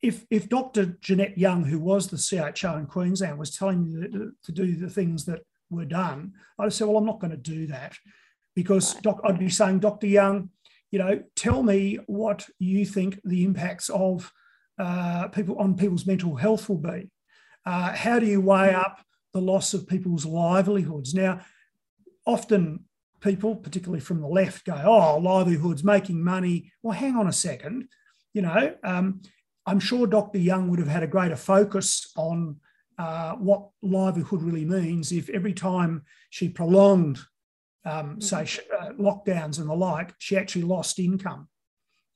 if 0.01 0.25
if 0.29 0.49
Dr. 0.49 0.97
Jeanette 1.01 1.37
Young, 1.37 1.65
who 1.65 1.79
was 1.79 2.07
the 2.07 2.17
CHO 2.17 2.77
in 2.77 2.87
Queensland, 2.87 3.37
was 3.37 3.55
telling 3.55 3.83
me 3.83 4.07
to, 4.07 4.31
to 4.43 4.51
do 4.51 4.75
the 4.75 4.89
things 4.89 5.25
that 5.25 5.41
were 5.69 5.85
done, 5.85 6.33
I'd 6.57 6.73
say, 6.73 6.85
well, 6.85 6.97
I'm 6.97 7.05
not 7.05 7.19
going 7.19 7.31
to 7.31 7.37
do 7.37 7.67
that 7.67 7.95
because 8.55 8.95
doc, 8.95 9.21
I'd 9.23 9.39
be 9.39 9.49
saying, 9.49 9.79
Dr. 9.79 10.07
Young, 10.07 10.49
you 10.91 10.99
know, 10.99 11.21
tell 11.35 11.63
me 11.63 11.99
what 12.07 12.47
you 12.57 12.85
think 12.85 13.19
the 13.23 13.43
impacts 13.43 13.89
of 13.89 14.31
uh, 14.79 15.27
people 15.27 15.57
on 15.59 15.75
people's 15.75 16.05
mental 16.05 16.35
health 16.35 16.69
will 16.69 16.77
be. 16.77 17.09
Uh, 17.65 17.93
how 17.93 18.19
do 18.19 18.25
you 18.25 18.41
weigh 18.41 18.73
up 18.73 19.03
the 19.33 19.41
loss 19.41 19.73
of 19.73 19.87
people's 19.87 20.25
livelihoods? 20.25 21.13
Now, 21.13 21.41
often 22.25 22.85
people, 23.21 23.55
particularly 23.55 23.99
from 23.99 24.21
the 24.21 24.27
left, 24.27 24.65
go, 24.65 24.81
oh, 24.85 25.17
livelihoods, 25.17 25.83
making 25.83 26.23
money. 26.23 26.71
Well, 26.81 26.97
hang 26.97 27.15
on 27.15 27.27
a 27.27 27.33
second. 27.33 27.87
You 28.33 28.43
know, 28.43 28.75
um, 28.83 29.21
I'm 29.65 29.79
sure 29.79 30.07
Dr. 30.07 30.39
Young 30.39 30.69
would 30.69 30.79
have 30.79 30.87
had 30.87 31.03
a 31.03 31.07
greater 31.07 31.35
focus 31.35 32.11
on 32.15 32.57
uh, 32.97 33.33
what 33.35 33.69
livelihood 33.81 34.41
really 34.41 34.65
means 34.65 35.11
if 35.11 35.29
every 35.29 35.53
time 35.53 36.03
she 36.29 36.49
prolonged, 36.49 37.19
um, 37.85 38.17
mm-hmm. 38.17 38.19
say, 38.19 38.61
uh, 38.77 38.91
lockdowns 38.93 39.59
and 39.59 39.69
the 39.69 39.73
like, 39.73 40.13
she 40.19 40.37
actually 40.37 40.63
lost 40.63 40.99
income. 40.99 41.47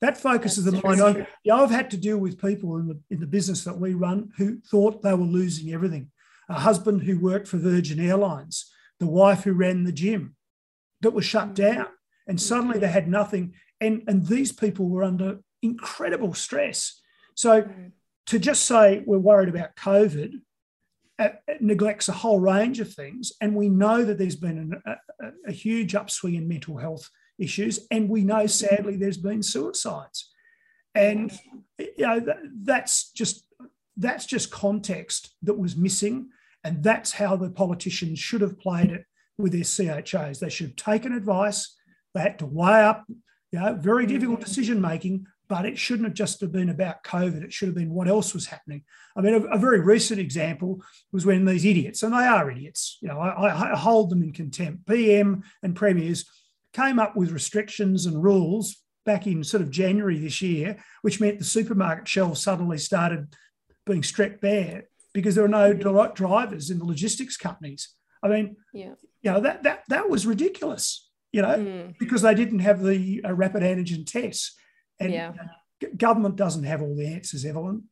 That 0.00 0.18
focuses 0.18 0.64
That's 0.64 0.76
the 0.76 0.86
mind 0.86 1.00
on. 1.00 1.26
Yeah, 1.44 1.54
I've 1.54 1.70
had 1.70 1.90
to 1.92 1.96
deal 1.96 2.18
with 2.18 2.40
people 2.40 2.76
in 2.76 2.88
the 2.88 3.00
in 3.08 3.20
the 3.20 3.26
business 3.26 3.64
that 3.64 3.78
we 3.78 3.94
run 3.94 4.30
who 4.36 4.60
thought 4.60 5.00
they 5.00 5.14
were 5.14 5.24
losing 5.24 5.72
everything. 5.72 6.10
A 6.50 6.60
husband 6.60 7.04
who 7.04 7.18
worked 7.18 7.48
for 7.48 7.56
Virgin 7.56 7.98
Airlines, 7.98 8.70
the 9.00 9.06
wife 9.06 9.44
who 9.44 9.54
ran 9.54 9.84
the 9.84 9.92
gym, 9.92 10.36
that 11.04 11.12
was 11.12 11.24
shut 11.24 11.54
mm-hmm. 11.54 11.76
down, 11.76 11.86
and 12.26 12.40
suddenly 12.40 12.78
they 12.78 12.88
had 12.88 13.08
nothing. 13.08 13.54
And 13.80 14.02
and 14.08 14.26
these 14.26 14.52
people 14.52 14.88
were 14.88 15.04
under 15.04 15.40
incredible 15.62 16.34
stress. 16.34 17.00
So 17.34 17.62
mm. 17.62 17.92
to 18.26 18.38
just 18.38 18.64
say 18.64 19.02
we're 19.06 19.18
worried 19.18 19.48
about 19.48 19.76
COVID 19.76 20.40
uh, 21.18 21.28
neglects 21.60 22.08
a 22.08 22.12
whole 22.12 22.40
range 22.40 22.80
of 22.80 22.92
things. 22.92 23.32
And 23.40 23.54
we 23.54 23.68
know 23.68 24.04
that 24.04 24.18
there's 24.18 24.36
been 24.36 24.58
an, 24.58 24.82
a, 24.86 25.30
a, 25.46 25.52
huge 25.52 25.94
upswing 25.94 26.34
in 26.34 26.48
mental 26.48 26.76
health 26.76 27.08
issues. 27.38 27.86
And 27.90 28.08
we 28.08 28.24
know, 28.24 28.46
sadly, 28.46 28.96
there's 28.96 29.16
been 29.16 29.42
suicides. 29.42 30.32
And 30.94 31.32
you 31.78 32.06
know 32.06 32.20
that, 32.20 32.38
that's 32.62 33.10
just 33.12 33.44
that's 33.96 34.26
just 34.26 34.50
context 34.50 35.34
that 35.42 35.58
was 35.58 35.76
missing, 35.76 36.30
and 36.62 36.82
that's 36.82 37.12
how 37.12 37.36
the 37.36 37.50
politicians 37.50 38.18
should 38.18 38.40
have 38.40 38.58
played 38.58 38.90
it 38.90 39.04
with 39.38 39.52
their 39.52 40.02
CHOs. 40.02 40.40
They 40.40 40.48
should 40.48 40.68
have 40.68 40.76
taken 40.76 41.12
advice. 41.12 41.76
They 42.14 42.20
had 42.20 42.38
to 42.38 42.46
weigh 42.46 42.84
up, 42.84 43.04
you 43.50 43.58
know, 43.58 43.74
very 43.74 44.06
difficult 44.06 44.40
decision 44.40 44.80
making, 44.80 45.26
but 45.48 45.66
it 45.66 45.78
shouldn't 45.78 46.08
have 46.08 46.14
just 46.14 46.40
have 46.40 46.52
been 46.52 46.70
about 46.70 47.04
COVID. 47.04 47.42
It 47.42 47.52
should 47.52 47.68
have 47.68 47.76
been 47.76 47.92
what 47.92 48.08
else 48.08 48.32
was 48.32 48.46
happening. 48.46 48.82
I 49.16 49.20
mean, 49.20 49.34
a, 49.34 49.40
a 49.40 49.58
very 49.58 49.80
recent 49.80 50.20
example 50.20 50.82
was 51.12 51.26
when 51.26 51.44
these 51.44 51.64
idiots, 51.64 52.02
and 52.02 52.12
they 52.12 52.24
are 52.24 52.50
idiots, 52.50 52.98
you 53.00 53.08
know, 53.08 53.18
I, 53.18 53.72
I 53.72 53.76
hold 53.76 54.10
them 54.10 54.22
in 54.22 54.32
contempt, 54.32 54.86
PM 54.86 55.42
and 55.62 55.76
premiers 55.76 56.24
came 56.72 56.98
up 56.98 57.16
with 57.16 57.30
restrictions 57.30 58.06
and 58.06 58.22
rules 58.22 58.82
back 59.06 59.26
in 59.26 59.44
sort 59.44 59.62
of 59.62 59.70
January 59.70 60.18
this 60.18 60.42
year, 60.42 60.76
which 61.02 61.20
meant 61.20 61.38
the 61.38 61.44
supermarket 61.44 62.08
shelves 62.08 62.42
suddenly 62.42 62.78
started 62.78 63.34
being 63.86 64.02
stripped 64.02 64.40
bare. 64.40 64.84
because 65.12 65.36
there 65.36 65.44
are 65.44 65.48
no 65.48 65.72
drivers 65.72 66.70
in 66.70 66.78
the 66.78 66.84
logistics 66.84 67.36
companies. 67.36 67.94
I 68.24 68.28
mean, 68.28 68.56
yeah. 68.72 68.94
you 69.22 69.30
know, 69.30 69.40
that, 69.40 69.62
that, 69.64 69.84
that 69.88 70.08
was 70.08 70.26
ridiculous, 70.26 71.10
you 71.30 71.42
know, 71.42 71.56
mm. 71.56 71.98
because 71.98 72.22
they 72.22 72.34
didn't 72.34 72.60
have 72.60 72.82
the 72.82 73.22
uh, 73.24 73.34
rapid 73.34 73.62
antigen 73.62 74.06
tests. 74.06 74.56
And 74.98 75.12
yeah. 75.12 75.32
government 75.96 76.36
doesn't 76.36 76.64
have 76.64 76.80
all 76.80 76.96
the 76.96 77.06
answers, 77.06 77.44
Evelyn. 77.44 77.84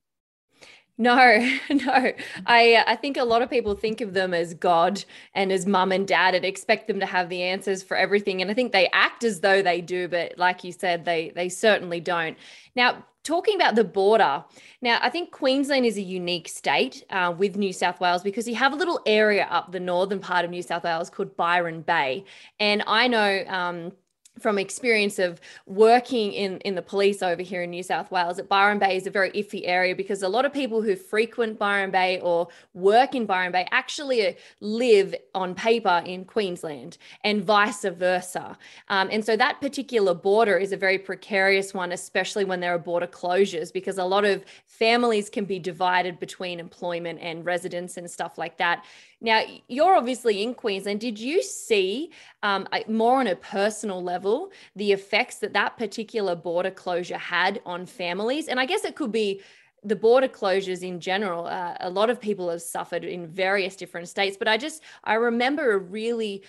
No, 0.99 1.17
no. 1.71 2.13
I 2.47 2.75
uh, 2.75 2.85
I 2.87 2.97
think 2.97 3.17
a 3.17 3.25
lot 3.25 3.43
of 3.43 3.51
people 3.51 3.75
think 3.75 4.01
of 4.01 4.15
them 4.15 4.35
as 4.35 4.55
God 4.55 5.05
and 5.35 5.51
as 5.51 5.67
mum 5.67 5.91
and 5.91 6.07
dad 6.07 6.35
and 6.35 6.45
expect 6.45 6.87
them 6.87 7.01
to 7.01 7.07
have 7.07 7.29
the 7.29 7.43
answers 7.43 7.83
for 7.83 7.97
everything. 7.97 8.43
And 8.43 8.51
I 8.51 8.55
think 8.55 8.73
they 8.73 8.89
act 8.93 9.25
as 9.25 9.41
though 9.41 9.63
they 9.63 9.81
do, 9.81 10.07
but 10.07 10.39
like 10.39 10.65
you 10.65 10.73
said, 10.73 11.05
they 11.05 11.33
they 11.35 11.49
certainly 11.49 12.01
don't. 12.01 12.37
Now, 12.77 13.05
talking 13.25 13.55
about 13.55 13.75
the 13.75 13.85
border, 13.85 14.45
now 14.81 14.99
I 15.01 15.09
think 15.09 15.31
Queensland 15.31 15.87
is 15.87 15.97
a 15.97 16.03
unique 16.03 16.49
state 16.49 17.05
uh, 17.11 17.35
with 17.37 17.57
New 17.57 17.73
South 17.73 18.01
Wales 18.01 18.23
because 18.23 18.49
you 18.49 18.55
have 18.57 18.73
a 18.73 18.77
little 18.77 19.01
area 19.07 19.47
up 19.51 19.73
the 19.73 19.81
northern 19.81 20.21
part 20.21 20.45
of 20.45 20.51
New 20.51 20.63
South 20.63 20.85
Wales 20.85 21.11
called 21.11 21.37
Byron 21.37 21.83
Bay, 21.83 22.25
and 22.61 22.83
I 22.87 23.09
know. 23.09 23.45
Um, 23.49 23.93
from 24.39 24.59
experience 24.59 25.19
of 25.19 25.41
working 25.67 26.33
in, 26.33 26.59
in 26.61 26.75
the 26.75 26.83
police 26.83 27.23
over 27.23 27.43
here 27.43 27.63
in 27.63 27.71
New 27.71 27.83
South 27.83 28.11
Wales, 28.11 28.37
that 28.37 28.49
Byron 28.49 28.79
Bay 28.79 28.97
is 28.97 29.07
a 29.07 29.11
very 29.11 29.31
iffy 29.33 29.63
area 29.65 29.95
because 29.95 30.23
a 30.23 30.29
lot 30.29 30.45
of 30.45 30.53
people 30.53 30.83
who 30.83 30.97
frequent 30.97 31.59
Byron 31.59 31.91
Bay 31.91 32.19
or 32.21 32.49
work 32.75 33.15
in 33.15 33.27
Byron 33.27 33.53
Bay 33.53 33.67
actually 33.71 34.27
uh, 34.27 34.33
live 34.61 35.15
on 35.35 35.55
paper 35.55 36.03
in 36.07 36.25
Queensland 36.25 36.99
and 37.25 37.45
vice 37.45 37.85
versa. 37.85 38.57
Um, 38.89 39.09
and 39.13 39.25
so 39.25 39.37
that 39.37 39.61
particular 39.61 40.15
border 40.15 40.57
is 40.57 40.73
a 40.73 40.77
very 40.77 40.99
precarious 40.99 41.75
one, 41.75 41.93
especially 41.93 42.45
when 42.45 42.61
there 42.61 42.75
are 42.75 42.79
border 42.79 43.07
closures, 43.07 43.73
because 43.73 43.99
a 43.99 44.05
lot 44.05 44.25
of 44.25 44.45
families 44.67 45.29
can 45.29 45.45
be 45.45 45.59
divided 45.59 46.19
between 46.19 46.59
employment 46.59 47.19
and 47.21 47.45
residence 47.45 47.97
and 47.97 48.11
stuff 48.11 48.39
like 48.39 48.57
that. 48.59 48.85
Now, 49.23 49.43
you're 49.69 49.95
obviously 49.97 50.43
in 50.43 50.53
Queensland. 50.53 51.01
Did 51.01 51.19
you 51.19 51.43
see 51.43 52.11
um, 52.43 52.67
more 52.89 53.21
on 53.21 53.29
a 53.29 53.37
personal 53.37 54.03
level 54.03 54.51
the 54.75 54.91
effects 54.91 55.37
that 55.39 55.53
that 55.53 55.79
particular 55.79 56.35
border 56.35 56.73
closure 56.73 57.19
had 57.19 57.63
on 57.65 57.87
families? 57.87 58.49
And 58.49 58.59
I 58.59 58.67
guess 58.67 58.85
it 58.85 58.97
could 58.97 59.13
be 59.13 59.41
the 59.85 59.97
border 59.97 60.29
closures 60.29 60.83
in 60.83 61.01
general. 61.01 61.47
Uh, 61.47 61.77
a 61.81 61.91
lot 61.91 62.11
of 62.11 62.21
people 62.21 62.51
have 62.51 62.63
suffered 62.63 63.05
in 63.05 63.27
various 63.27 63.77
different 63.77 64.09
states, 64.09 64.37
but 64.37 64.49
I 64.49 64.57
just 64.57 64.83
I 65.05 65.15
remember 65.15 65.73
a 65.73 65.79
really 65.79 66.43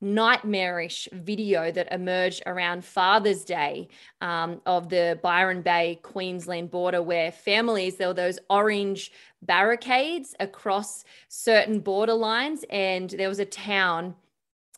nightmarish 0.00 1.08
video 1.12 1.72
that 1.72 1.92
emerged 1.92 2.42
around 2.46 2.84
Father's 2.84 3.44
Day 3.44 3.88
um, 4.20 4.60
of 4.64 4.88
the 4.88 5.18
Byron 5.22 5.62
Bay, 5.62 5.98
Queensland 6.02 6.70
border, 6.70 7.02
where 7.02 7.32
families, 7.32 7.96
there 7.96 8.08
were 8.08 8.14
those 8.14 8.38
orange 8.48 9.10
barricades 9.42 10.34
across 10.38 11.04
certain 11.28 11.80
border 11.80 12.14
lines, 12.14 12.64
and 12.70 13.10
there 13.10 13.28
was 13.28 13.40
a 13.40 13.44
town 13.44 14.14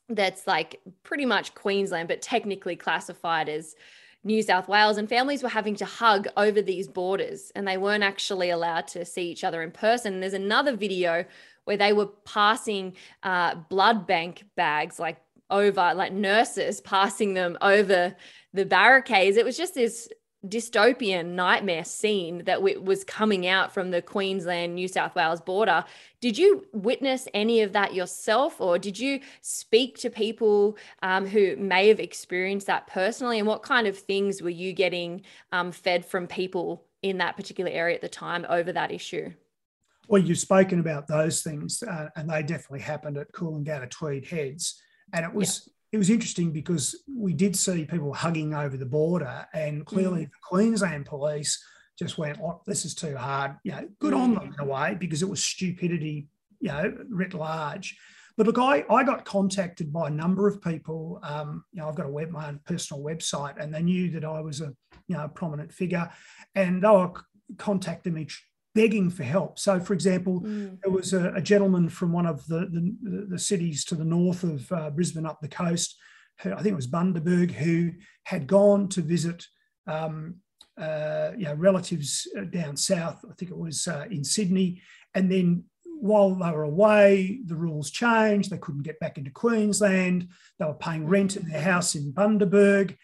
that's 0.09 0.47
like 0.47 0.81
pretty 1.03 1.27
much 1.27 1.55
Queensland, 1.55 2.09
but 2.09 2.23
technically 2.23 2.77
classified 2.77 3.49
as 3.49 3.77
New 4.23 4.43
South 4.43 4.69
Wales, 4.69 4.99
and 4.99 5.09
families 5.09 5.43
were 5.43 5.49
having 5.49 5.75
to 5.77 5.87
hug 5.87 6.29
over 6.37 6.61
these 6.61 6.89
borders, 6.89 7.53
and 7.55 7.67
they 7.67 7.79
weren't 7.79 8.05
actually 8.05 8.51
allowed 8.51 8.87
to 8.89 9.05
see 9.05 9.31
each 9.31 9.45
other 9.45 9.63
in 9.63 9.71
person. 9.71 10.21
There's 10.21 10.35
another 10.35 10.77
video 10.77 11.25
where 11.65 11.77
they 11.77 11.93
were 11.93 12.07
passing 12.07 12.95
uh, 13.23 13.55
blood 13.69 14.07
bank 14.07 14.45
bags 14.57 14.99
like 14.99 15.19
over, 15.51 15.93
like 15.95 16.13
nurses 16.13 16.81
passing 16.81 17.35
them 17.35 17.59
over 17.61 18.15
the 18.53 18.65
barricades. 18.65 19.37
It 19.37 19.45
was 19.45 19.57
just 19.57 19.75
this 19.75 20.09
dystopian 20.47 21.35
nightmare 21.35 21.85
scene 21.85 22.45
that 22.45 22.63
was 22.63 23.05
coming 23.05 23.47
out 23.47 23.75
from 23.75 23.91
the 23.91 24.01
Queensland 24.01 24.75
New 24.75 24.89
South 24.89 25.15
Wales 25.15 25.41
border. 25.41 25.85
Did 26.21 26.39
you 26.39 26.65
witness 26.73 27.29
any 27.35 27.61
of 27.61 27.75
that 27.75 27.95
yourself, 27.95 28.59
or 28.61 28.79
did 28.79 28.99
you 28.99 29.21
speak 29.43 29.99
to 29.99 30.09
people 30.09 30.79
um, 31.03 31.27
who 31.27 31.57
may 31.57 31.89
have 31.89 32.01
experienced 32.01 32.69
that 32.69 32.87
personally? 32.87 33.39
And 33.39 33.47
what 33.47 33.63
kind 33.63 33.87
of 33.87 33.99
things 33.99 34.41
were 34.41 34.49
you 34.49 34.73
getting 34.73 35.23
um, 35.53 35.73
fed 35.73 36.07
from 36.07 36.27
people 36.27 36.85
in 37.03 37.19
that 37.19 37.37
particular 37.37 37.71
area 37.71 37.97
at 37.97 38.01
the 38.01 38.09
time 38.09 38.47
over 38.49 38.73
that 38.73 38.91
issue? 38.91 39.33
Well, 40.11 40.21
you've 40.21 40.39
spoken 40.39 40.81
about 40.81 41.07
those 41.07 41.41
things, 41.41 41.85
uh, 41.85 42.09
and 42.17 42.29
they 42.29 42.43
definitely 42.43 42.81
happened 42.81 43.17
at 43.17 43.31
Coolangatta 43.31 43.89
Tweed 43.91 44.27
Heads, 44.27 44.83
and 45.13 45.25
it 45.25 45.33
was 45.33 45.69
yeah. 45.69 45.73
it 45.93 45.99
was 45.99 46.11
interesting 46.11 46.51
because 46.51 47.01
we 47.09 47.33
did 47.33 47.55
see 47.55 47.85
people 47.85 48.13
hugging 48.13 48.53
over 48.53 48.77
the 48.77 48.87
border, 48.87 49.47
and 49.55 49.87
clearly 49.87 50.23
mm. 50.23 50.31
the 50.31 50.37
Queensland 50.43 51.07
Police 51.07 51.65
just 51.97 52.19
went, 52.19 52.41
"Oh, 52.43 52.61
this 52.67 52.85
is 52.85 52.97
too 52.97 53.17
hard." 53.17 53.53
You 53.63 53.71
know, 53.71 53.89
good 54.01 54.13
mm. 54.13 54.21
on 54.21 54.35
them 54.35 54.53
in 54.53 54.59
a 54.59 54.69
way 54.69 54.97
because 54.99 55.23
it 55.23 55.29
was 55.29 55.45
stupidity, 55.45 56.27
you 56.59 56.73
know, 56.73 56.93
writ 57.09 57.33
large. 57.33 57.97
But 58.37 58.49
look, 58.49 58.59
I, 58.59 58.85
I 58.91 59.05
got 59.05 59.25
contacted 59.25 59.93
by 59.93 60.09
a 60.09 60.11
number 60.11 60.49
of 60.49 60.61
people. 60.61 61.21
Um, 61.23 61.63
you 61.73 61.83
know, 61.83 61.89
I've 61.89 61.95
got 61.95 62.07
a 62.07 62.11
web, 62.11 62.31
my 62.31 62.49
own 62.49 62.59
personal 62.67 63.01
website, 63.01 63.63
and 63.63 63.73
they 63.73 63.83
knew 63.83 64.11
that 64.11 64.25
I 64.25 64.41
was 64.41 64.61
a 64.61 64.75
you 65.07 65.17
know 65.17 65.27
a 65.27 65.29
prominent 65.29 65.73
figure, 65.73 66.11
and 66.57 66.83
they 66.83 66.89
were 66.89 67.13
contacting 67.59 68.15
me 68.15 68.27
begging 68.75 69.11
for 69.11 69.25
help. 69.25 69.59
So, 69.59 69.81
for 69.81 69.95
example, 69.95 70.41
mm. 70.41 70.79
there 70.83 70.93
was 70.93 71.13
a, 71.13 71.33
a, 71.35 71.41
gentleman 71.41 71.89
from 71.89 72.13
one 72.13 72.27
of 72.27 72.47
the, 72.47 72.61
the, 72.71 73.27
the, 73.31 73.39
cities 73.39 73.85
to 73.87 73.95
the 73.95 74.05
north 74.05 74.45
of 74.45 74.71
uh, 74.71 74.91
Brisbane 74.91 75.27
up 75.27 75.41
the 75.41 75.49
coast, 75.49 75.97
who, 76.41 76.53
I 76.53 76.57
think 76.57 76.73
it 76.73 76.77
was 76.77 76.87
Bundaberg, 76.87 77.51
who 77.51 77.93
had 78.25 78.47
gone 78.47 78.89
to 78.91 79.03
visit 79.03 79.45
um, 79.87 80.37
uh, 80.81 81.33
you 81.37 81.45
know, 81.45 81.55
relatives 81.55 82.27
uh, 82.39 82.45
down 82.45 82.77
south. 82.77 83.25
I 83.29 83.35
think 83.35 83.51
it 83.51 83.59
was 83.59 83.87
uh, 83.87 84.07
in 84.11 84.25
Sydney. 84.25 84.81
And 85.15 85.31
then 85.31 85.65
while 86.01 86.35
they 86.35 86.51
were 86.51 86.63
away, 86.63 87.41
the 87.45 87.57
rules 87.57 87.91
changed. 87.91 88.51
They 88.51 88.59
couldn't 88.59 88.85
get 88.85 88.99
back 89.01 89.19
into 89.19 89.31
Queensland. 89.31 90.29
They 90.59 90.65
were 90.65 90.75
paying 90.75 91.07
rent 91.07 91.37
in 91.37 91.49
their 91.49 91.61
house 91.61 91.95
in 91.95 92.13
Bundaberg, 92.13 92.97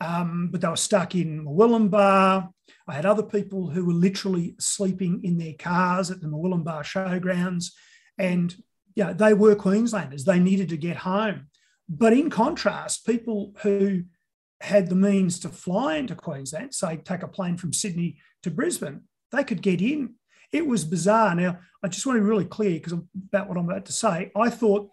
um, 0.00 0.48
but 0.50 0.60
they 0.60 0.68
were 0.68 0.76
stuck 0.76 1.14
in 1.14 1.44
Murwillumbah. 1.44 2.48
I 2.88 2.92
had 2.92 3.06
other 3.06 3.22
people 3.22 3.70
who 3.70 3.84
were 3.84 3.92
literally 3.92 4.54
sleeping 4.58 5.22
in 5.24 5.38
their 5.38 5.54
cars 5.58 6.10
at 6.10 6.20
the 6.20 6.28
Murwillumbah 6.28 6.82
showgrounds. 6.82 7.72
And 8.18 8.54
yeah, 8.94 9.12
they 9.12 9.34
were 9.34 9.54
Queenslanders. 9.54 10.24
They 10.24 10.38
needed 10.38 10.68
to 10.70 10.76
get 10.76 10.98
home. 10.98 11.48
But 11.88 12.12
in 12.12 12.30
contrast, 12.30 13.06
people 13.06 13.54
who 13.62 14.02
had 14.60 14.88
the 14.88 14.94
means 14.94 15.38
to 15.40 15.48
fly 15.48 15.96
into 15.96 16.14
Queensland, 16.14 16.74
say 16.74 16.96
take 16.96 17.22
a 17.22 17.28
plane 17.28 17.56
from 17.56 17.72
Sydney 17.72 18.18
to 18.42 18.50
Brisbane, 18.50 19.02
they 19.32 19.44
could 19.44 19.62
get 19.62 19.80
in. 19.80 20.14
It 20.52 20.66
was 20.66 20.84
bizarre. 20.84 21.34
Now, 21.34 21.58
I 21.82 21.88
just 21.88 22.06
want 22.06 22.16
to 22.16 22.22
be 22.22 22.28
really 22.28 22.44
clear 22.44 22.72
because 22.72 22.92
about 22.92 23.48
what 23.48 23.58
I'm 23.58 23.68
about 23.68 23.86
to 23.86 23.92
say. 23.92 24.30
I 24.36 24.50
thought 24.50 24.90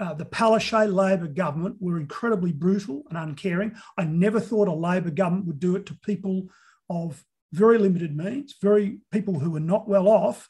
uh, 0.00 0.14
the 0.14 0.24
Palaszczuk 0.24 0.92
Labor 0.92 1.28
government 1.28 1.76
were 1.80 1.98
incredibly 1.98 2.52
brutal 2.52 3.04
and 3.08 3.18
uncaring. 3.18 3.74
I 3.96 4.04
never 4.04 4.40
thought 4.40 4.68
a 4.68 4.72
Labor 4.72 5.10
government 5.10 5.46
would 5.46 5.60
do 5.60 5.76
it 5.76 5.86
to 5.86 5.98
people 6.04 6.48
of 6.90 7.24
very 7.52 7.78
limited 7.78 8.16
means, 8.16 8.56
very 8.60 8.98
people 9.12 9.38
who 9.38 9.50
were 9.50 9.60
not 9.60 9.88
well 9.88 10.08
off. 10.08 10.48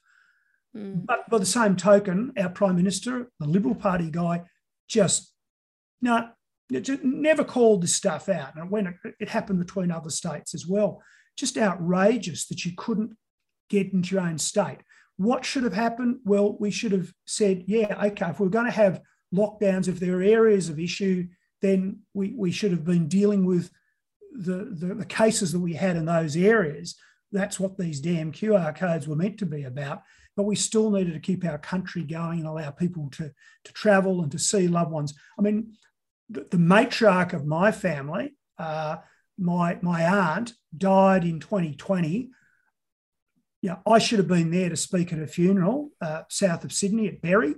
Mm. 0.74 1.04
But 1.04 1.28
by 1.28 1.38
the 1.38 1.46
same 1.46 1.76
token, 1.76 2.32
our 2.38 2.48
Prime 2.48 2.76
Minister, 2.76 3.30
the 3.38 3.46
Liberal 3.46 3.74
Party 3.74 4.10
guy, 4.10 4.44
just 4.88 5.32
no, 6.00 6.30
just 6.70 7.02
never 7.02 7.44
called 7.44 7.82
this 7.82 7.94
stuff 7.94 8.28
out. 8.28 8.56
And 8.56 8.70
when 8.70 8.86
it, 8.86 9.14
it 9.20 9.28
happened 9.28 9.58
between 9.58 9.90
other 9.90 10.10
states 10.10 10.54
as 10.54 10.66
well, 10.66 11.02
just 11.36 11.58
outrageous 11.58 12.46
that 12.46 12.64
you 12.64 12.72
couldn't 12.76 13.16
get 13.68 13.92
into 13.92 14.14
your 14.14 14.24
own 14.24 14.38
state. 14.38 14.78
What 15.16 15.44
should 15.44 15.64
have 15.64 15.74
happened? 15.74 16.18
Well, 16.24 16.56
we 16.58 16.70
should 16.70 16.92
have 16.92 17.12
said, 17.26 17.64
yeah, 17.66 18.02
okay, 18.06 18.30
if 18.30 18.40
we're 18.40 18.48
going 18.48 18.66
to 18.66 18.72
have 18.72 19.00
lockdowns, 19.34 19.88
if 19.88 20.00
there 20.00 20.18
are 20.18 20.22
areas 20.22 20.68
of 20.68 20.78
issue, 20.78 21.26
then 21.60 22.00
we, 22.12 22.34
we 22.36 22.50
should 22.50 22.70
have 22.70 22.84
been 22.84 23.08
dealing 23.08 23.44
with 23.44 23.70
the, 24.34 24.68
the, 24.70 24.94
the 24.94 25.06
cases 25.06 25.52
that 25.52 25.60
we 25.60 25.74
had 25.74 25.96
in 25.96 26.04
those 26.04 26.36
areas, 26.36 26.96
that's 27.32 27.58
what 27.58 27.78
these 27.78 28.00
damn 28.00 28.32
QR 28.32 28.74
codes 28.74 29.08
were 29.08 29.16
meant 29.16 29.38
to 29.38 29.46
be 29.46 29.64
about. 29.64 30.02
But 30.36 30.44
we 30.44 30.56
still 30.56 30.90
needed 30.90 31.14
to 31.14 31.20
keep 31.20 31.44
our 31.44 31.58
country 31.58 32.02
going 32.02 32.40
and 32.40 32.48
allow 32.48 32.70
people 32.70 33.08
to, 33.12 33.30
to 33.64 33.72
travel 33.72 34.22
and 34.22 34.32
to 34.32 34.38
see 34.38 34.68
loved 34.68 34.90
ones. 34.90 35.14
I 35.38 35.42
mean, 35.42 35.74
the, 36.28 36.46
the 36.50 36.56
matriarch 36.56 37.32
of 37.32 37.46
my 37.46 37.70
family, 37.70 38.34
uh, 38.58 38.96
my, 39.38 39.78
my 39.82 40.02
aunt, 40.02 40.54
died 40.76 41.24
in 41.24 41.40
2020. 41.40 42.30
Yeah, 43.62 43.76
I 43.86 43.98
should 43.98 44.18
have 44.18 44.28
been 44.28 44.50
there 44.50 44.68
to 44.68 44.76
speak 44.76 45.12
at 45.12 45.20
a 45.20 45.26
funeral 45.26 45.90
uh, 46.00 46.22
south 46.28 46.64
of 46.64 46.72
Sydney 46.72 47.08
at 47.08 47.22
Berry. 47.22 47.54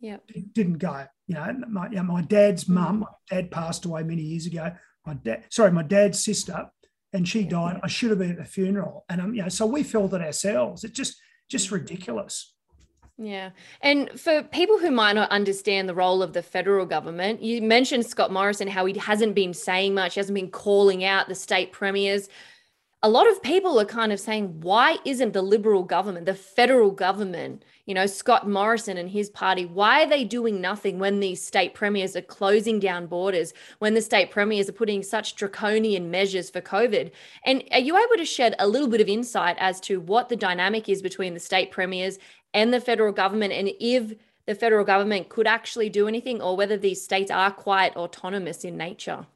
Yeah, 0.00 0.16
didn't 0.52 0.78
go. 0.78 1.06
You 1.26 1.34
know, 1.34 1.54
my, 1.68 1.88
you 1.90 1.96
know, 1.96 2.02
my 2.02 2.22
dad's 2.22 2.68
mum, 2.68 3.00
my 3.00 3.06
dad 3.28 3.50
passed 3.50 3.84
away 3.84 4.02
many 4.02 4.22
years 4.22 4.46
ago 4.46 4.72
my 5.06 5.14
dad, 5.14 5.44
sorry, 5.50 5.72
my 5.72 5.82
dad's 5.82 6.22
sister, 6.22 6.70
and 7.12 7.28
she 7.28 7.44
died. 7.44 7.80
I 7.82 7.88
should 7.88 8.10
have 8.10 8.18
been 8.18 8.30
at 8.30 8.38
the 8.38 8.44
funeral, 8.44 9.04
and 9.08 9.20
um, 9.20 9.34
you 9.34 9.42
know, 9.42 9.48
so 9.48 9.66
we 9.66 9.82
felt 9.82 10.14
it 10.14 10.20
ourselves. 10.20 10.84
It's 10.84 10.96
just 10.96 11.20
just 11.48 11.70
ridiculous. 11.70 12.54
Yeah. 13.18 13.50
And 13.82 14.18
for 14.18 14.42
people 14.44 14.78
who 14.78 14.90
might 14.90 15.12
not 15.12 15.30
understand 15.30 15.86
the 15.88 15.94
role 15.94 16.22
of 16.22 16.32
the 16.32 16.42
federal 16.42 16.86
government, 16.86 17.42
you 17.42 17.60
mentioned 17.60 18.06
Scott 18.06 18.32
Morrison, 18.32 18.66
how 18.66 18.86
he 18.86 18.98
hasn't 18.98 19.34
been 19.34 19.52
saying 19.52 19.92
much, 19.92 20.14
he 20.14 20.20
hasn't 20.20 20.34
been 20.36 20.50
calling 20.50 21.04
out 21.04 21.28
the 21.28 21.34
state 21.34 21.70
premiers. 21.70 22.30
A 23.02 23.08
lot 23.08 23.30
of 23.30 23.42
people 23.42 23.80
are 23.80 23.86
kind 23.86 24.12
of 24.12 24.20
saying, 24.20 24.60
why 24.60 24.98
isn't 25.06 25.32
the 25.32 25.40
Liberal 25.40 25.84
government, 25.84 26.26
the 26.26 26.34
federal 26.34 26.90
government, 26.90 27.64
you 27.86 27.94
know, 27.94 28.04
Scott 28.04 28.46
Morrison 28.46 28.98
and 28.98 29.08
his 29.08 29.30
party, 29.30 29.64
why 29.64 30.02
are 30.02 30.06
they 30.06 30.22
doing 30.22 30.60
nothing 30.60 30.98
when 30.98 31.18
these 31.18 31.42
state 31.42 31.72
premiers 31.72 32.14
are 32.14 32.20
closing 32.20 32.78
down 32.78 33.06
borders, 33.06 33.54
when 33.78 33.94
the 33.94 34.02
state 34.02 34.30
premiers 34.30 34.68
are 34.68 34.72
putting 34.72 35.02
such 35.02 35.34
draconian 35.34 36.10
measures 36.10 36.50
for 36.50 36.60
COVID? 36.60 37.10
And 37.46 37.64
are 37.72 37.78
you 37.78 37.96
able 37.96 38.16
to 38.18 38.26
shed 38.26 38.54
a 38.58 38.68
little 38.68 38.88
bit 38.88 39.00
of 39.00 39.08
insight 39.08 39.56
as 39.58 39.80
to 39.82 39.98
what 39.98 40.28
the 40.28 40.36
dynamic 40.36 40.86
is 40.90 41.00
between 41.00 41.32
the 41.32 41.40
state 41.40 41.70
premiers 41.70 42.18
and 42.52 42.70
the 42.70 42.80
federal 42.82 43.14
government, 43.14 43.54
and 43.54 43.70
if 43.80 44.12
the 44.44 44.54
federal 44.54 44.84
government 44.84 45.30
could 45.30 45.46
actually 45.46 45.88
do 45.88 46.06
anything, 46.06 46.42
or 46.42 46.54
whether 46.54 46.76
these 46.76 47.02
states 47.02 47.30
are 47.30 47.50
quite 47.50 47.96
autonomous 47.96 48.62
in 48.62 48.76
nature? 48.76 49.26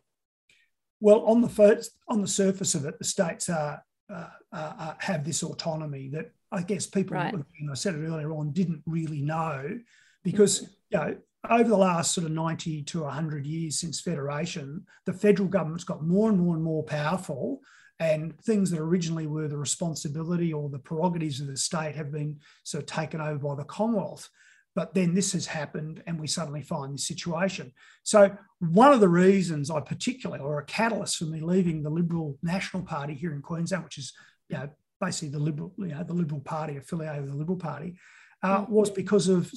Well, 1.04 1.20
on 1.26 1.42
the 1.42 1.50
first, 1.50 1.98
on 2.08 2.22
the 2.22 2.26
surface 2.26 2.74
of 2.74 2.86
it, 2.86 2.98
the 2.98 3.04
states 3.04 3.50
are 3.50 3.84
uh, 4.08 4.28
uh, 4.50 4.72
uh 4.78 4.94
have 5.00 5.22
this 5.22 5.42
autonomy 5.42 6.08
that 6.08 6.30
I 6.50 6.62
guess 6.62 6.86
people, 6.86 7.18
right. 7.18 7.34
and 7.34 7.70
I 7.70 7.74
said 7.74 7.94
it 7.94 8.06
earlier 8.06 8.32
on, 8.32 8.52
didn't 8.52 8.80
really 8.86 9.20
know 9.20 9.78
because 10.22 10.62
mm-hmm. 10.62 10.72
you 10.88 10.98
know 10.98 11.16
over 11.50 11.68
the 11.68 11.76
last 11.76 12.14
sort 12.14 12.24
of 12.24 12.32
90 12.32 12.84
to 12.84 13.02
100 13.02 13.44
years 13.44 13.78
since 13.78 14.00
federation, 14.00 14.86
the 15.04 15.12
federal 15.12 15.46
government's 15.46 15.84
got 15.84 16.02
more 16.02 16.30
and 16.30 16.40
more 16.40 16.54
and 16.54 16.64
more 16.64 16.82
powerful, 16.82 17.60
and 18.00 18.40
things 18.40 18.70
that 18.70 18.80
originally 18.80 19.26
were 19.26 19.46
the 19.46 19.58
responsibility 19.58 20.54
or 20.54 20.70
the 20.70 20.78
prerogatives 20.78 21.38
of 21.38 21.48
the 21.48 21.56
state 21.58 21.96
have 21.96 22.12
been 22.12 22.40
sort 22.62 22.82
of 22.82 22.86
taken 22.86 23.20
over 23.20 23.48
by 23.48 23.54
the 23.56 23.64
Commonwealth. 23.64 24.30
But 24.74 24.94
then 24.94 25.14
this 25.14 25.32
has 25.32 25.46
happened, 25.46 26.02
and 26.06 26.18
we 26.18 26.26
suddenly 26.26 26.62
find 26.62 26.94
this 26.94 27.06
situation. 27.06 27.72
So, 28.02 28.36
one 28.58 28.92
of 28.92 29.00
the 29.00 29.08
reasons 29.08 29.70
I 29.70 29.80
particularly, 29.80 30.42
or 30.42 30.58
a 30.58 30.64
catalyst 30.64 31.16
for 31.16 31.26
me 31.26 31.40
leaving 31.40 31.82
the 31.82 31.90
Liberal 31.90 32.38
National 32.42 32.82
Party 32.82 33.14
here 33.14 33.32
in 33.32 33.42
Queensland, 33.42 33.84
which 33.84 33.98
is 33.98 34.12
you 34.48 34.56
know, 34.56 34.68
basically 35.00 35.28
the 35.28 35.38
Liberal, 35.38 35.72
you 35.78 35.86
know, 35.86 36.02
the 36.02 36.12
Liberal 36.12 36.40
Party 36.40 36.76
affiliated 36.76 37.22
with 37.22 37.32
the 37.32 37.36
Liberal 37.36 37.58
Party, 37.58 37.98
uh, 38.42 38.64
mm. 38.64 38.68
was 38.68 38.90
because 38.90 39.28
of 39.28 39.50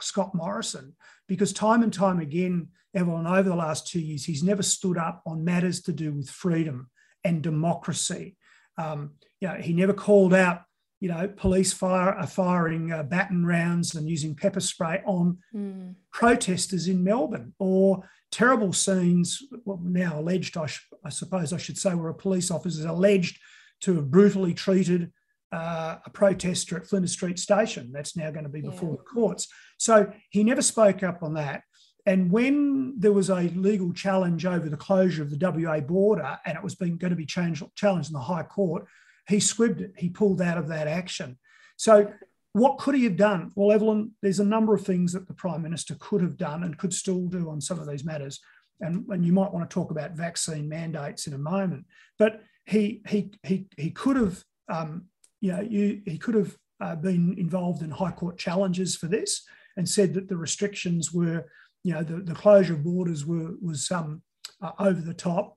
Scott 0.00 0.34
Morrison. 0.34 0.94
Because 1.28 1.52
time 1.52 1.82
and 1.82 1.92
time 1.92 2.20
again, 2.20 2.68
Evelyn, 2.94 3.26
over 3.26 3.48
the 3.48 3.54
last 3.54 3.86
two 3.86 4.00
years, 4.00 4.24
he's 4.24 4.42
never 4.42 4.62
stood 4.62 4.98
up 4.98 5.22
on 5.26 5.44
matters 5.44 5.80
to 5.82 5.92
do 5.92 6.12
with 6.12 6.28
freedom 6.28 6.90
and 7.24 7.42
democracy. 7.42 8.36
Um, 8.76 9.12
you 9.40 9.48
know, 9.48 9.54
he 9.54 9.72
never 9.72 9.92
called 9.92 10.34
out 10.34 10.62
you 11.02 11.08
know, 11.08 11.26
police 11.26 11.72
fire 11.72 12.14
are 12.14 12.28
firing 12.28 12.92
uh, 12.92 13.02
baton 13.02 13.44
rounds 13.44 13.96
and 13.96 14.08
using 14.08 14.36
pepper 14.36 14.60
spray 14.60 15.02
on 15.04 15.36
mm. 15.52 15.92
protesters 16.12 16.86
in 16.86 17.02
Melbourne, 17.02 17.52
or 17.58 18.08
terrible 18.30 18.72
scenes, 18.72 19.42
well, 19.64 19.80
now 19.82 20.20
alleged, 20.20 20.56
I, 20.56 20.66
sh- 20.66 20.86
I, 21.04 21.08
suppose 21.08 21.52
I 21.52 21.56
should 21.56 21.76
say, 21.76 21.92
where 21.96 22.10
a 22.10 22.14
police 22.14 22.52
officer 22.52 22.78
is 22.78 22.84
alleged 22.84 23.40
to 23.80 23.96
have 23.96 24.12
brutally 24.12 24.54
treated 24.54 25.10
uh, 25.50 25.96
a 26.06 26.10
protester 26.10 26.76
at 26.76 26.86
Flinders 26.86 27.10
Street 27.10 27.40
Station. 27.40 27.90
That's 27.92 28.16
now 28.16 28.30
going 28.30 28.44
to 28.44 28.48
be 28.48 28.60
before 28.60 28.90
yeah. 28.90 28.96
the 28.98 29.02
courts. 29.02 29.48
So 29.78 30.12
he 30.30 30.44
never 30.44 30.62
spoke 30.62 31.02
up 31.02 31.24
on 31.24 31.34
that. 31.34 31.62
And 32.06 32.30
when 32.30 32.94
there 32.96 33.12
was 33.12 33.28
a 33.28 33.40
legal 33.56 33.92
challenge 33.92 34.46
over 34.46 34.68
the 34.68 34.76
closure 34.76 35.24
of 35.24 35.36
the 35.36 35.50
WA 35.50 35.80
border 35.80 36.38
and 36.46 36.56
it 36.56 36.62
was 36.62 36.76
being, 36.76 36.96
going 36.96 37.10
to 37.10 37.16
be 37.16 37.26
changed, 37.26 37.64
challenged 37.74 38.10
in 38.10 38.14
the 38.14 38.20
High 38.20 38.44
Court, 38.44 38.86
he 39.28 39.36
squibbed 39.36 39.80
it. 39.80 39.92
He 39.96 40.08
pulled 40.08 40.40
out 40.40 40.58
of 40.58 40.68
that 40.68 40.88
action. 40.88 41.38
So, 41.76 42.12
what 42.54 42.78
could 42.78 42.94
he 42.94 43.04
have 43.04 43.16
done? 43.16 43.50
Well, 43.54 43.72
Evelyn, 43.72 44.12
there's 44.20 44.40
a 44.40 44.44
number 44.44 44.74
of 44.74 44.84
things 44.84 45.12
that 45.12 45.26
the 45.26 45.34
Prime 45.34 45.62
Minister 45.62 45.96
could 45.98 46.20
have 46.20 46.36
done 46.36 46.64
and 46.64 46.76
could 46.76 46.92
still 46.92 47.26
do 47.26 47.48
on 47.48 47.60
some 47.62 47.78
of 47.78 47.88
these 47.88 48.04
matters. 48.04 48.40
And, 48.80 49.06
and 49.08 49.24
you 49.24 49.32
might 49.32 49.52
want 49.52 49.68
to 49.68 49.72
talk 49.72 49.90
about 49.90 50.12
vaccine 50.12 50.68
mandates 50.68 51.26
in 51.26 51.32
a 51.32 51.38
moment. 51.38 51.86
But 52.18 52.42
he 52.66 53.02
he 53.08 53.30
he 53.42 53.66
he 53.76 53.90
could 53.90 54.16
have 54.16 54.44
um, 54.68 55.06
you 55.40 55.52
know 55.52 55.60
you, 55.60 56.02
he 56.04 56.18
could 56.18 56.34
have 56.34 56.56
uh, 56.80 56.96
been 56.96 57.34
involved 57.38 57.82
in 57.82 57.90
High 57.90 58.10
Court 58.12 58.38
challenges 58.38 58.96
for 58.96 59.06
this 59.06 59.44
and 59.76 59.88
said 59.88 60.14
that 60.14 60.28
the 60.28 60.36
restrictions 60.36 61.12
were 61.12 61.46
you 61.84 61.94
know 61.94 62.02
the, 62.02 62.16
the 62.16 62.34
closure 62.34 62.74
of 62.74 62.84
borders 62.84 63.24
were 63.26 63.52
was 63.60 63.90
um, 63.90 64.22
uh, 64.60 64.72
over 64.78 65.00
the 65.00 65.14
top 65.14 65.56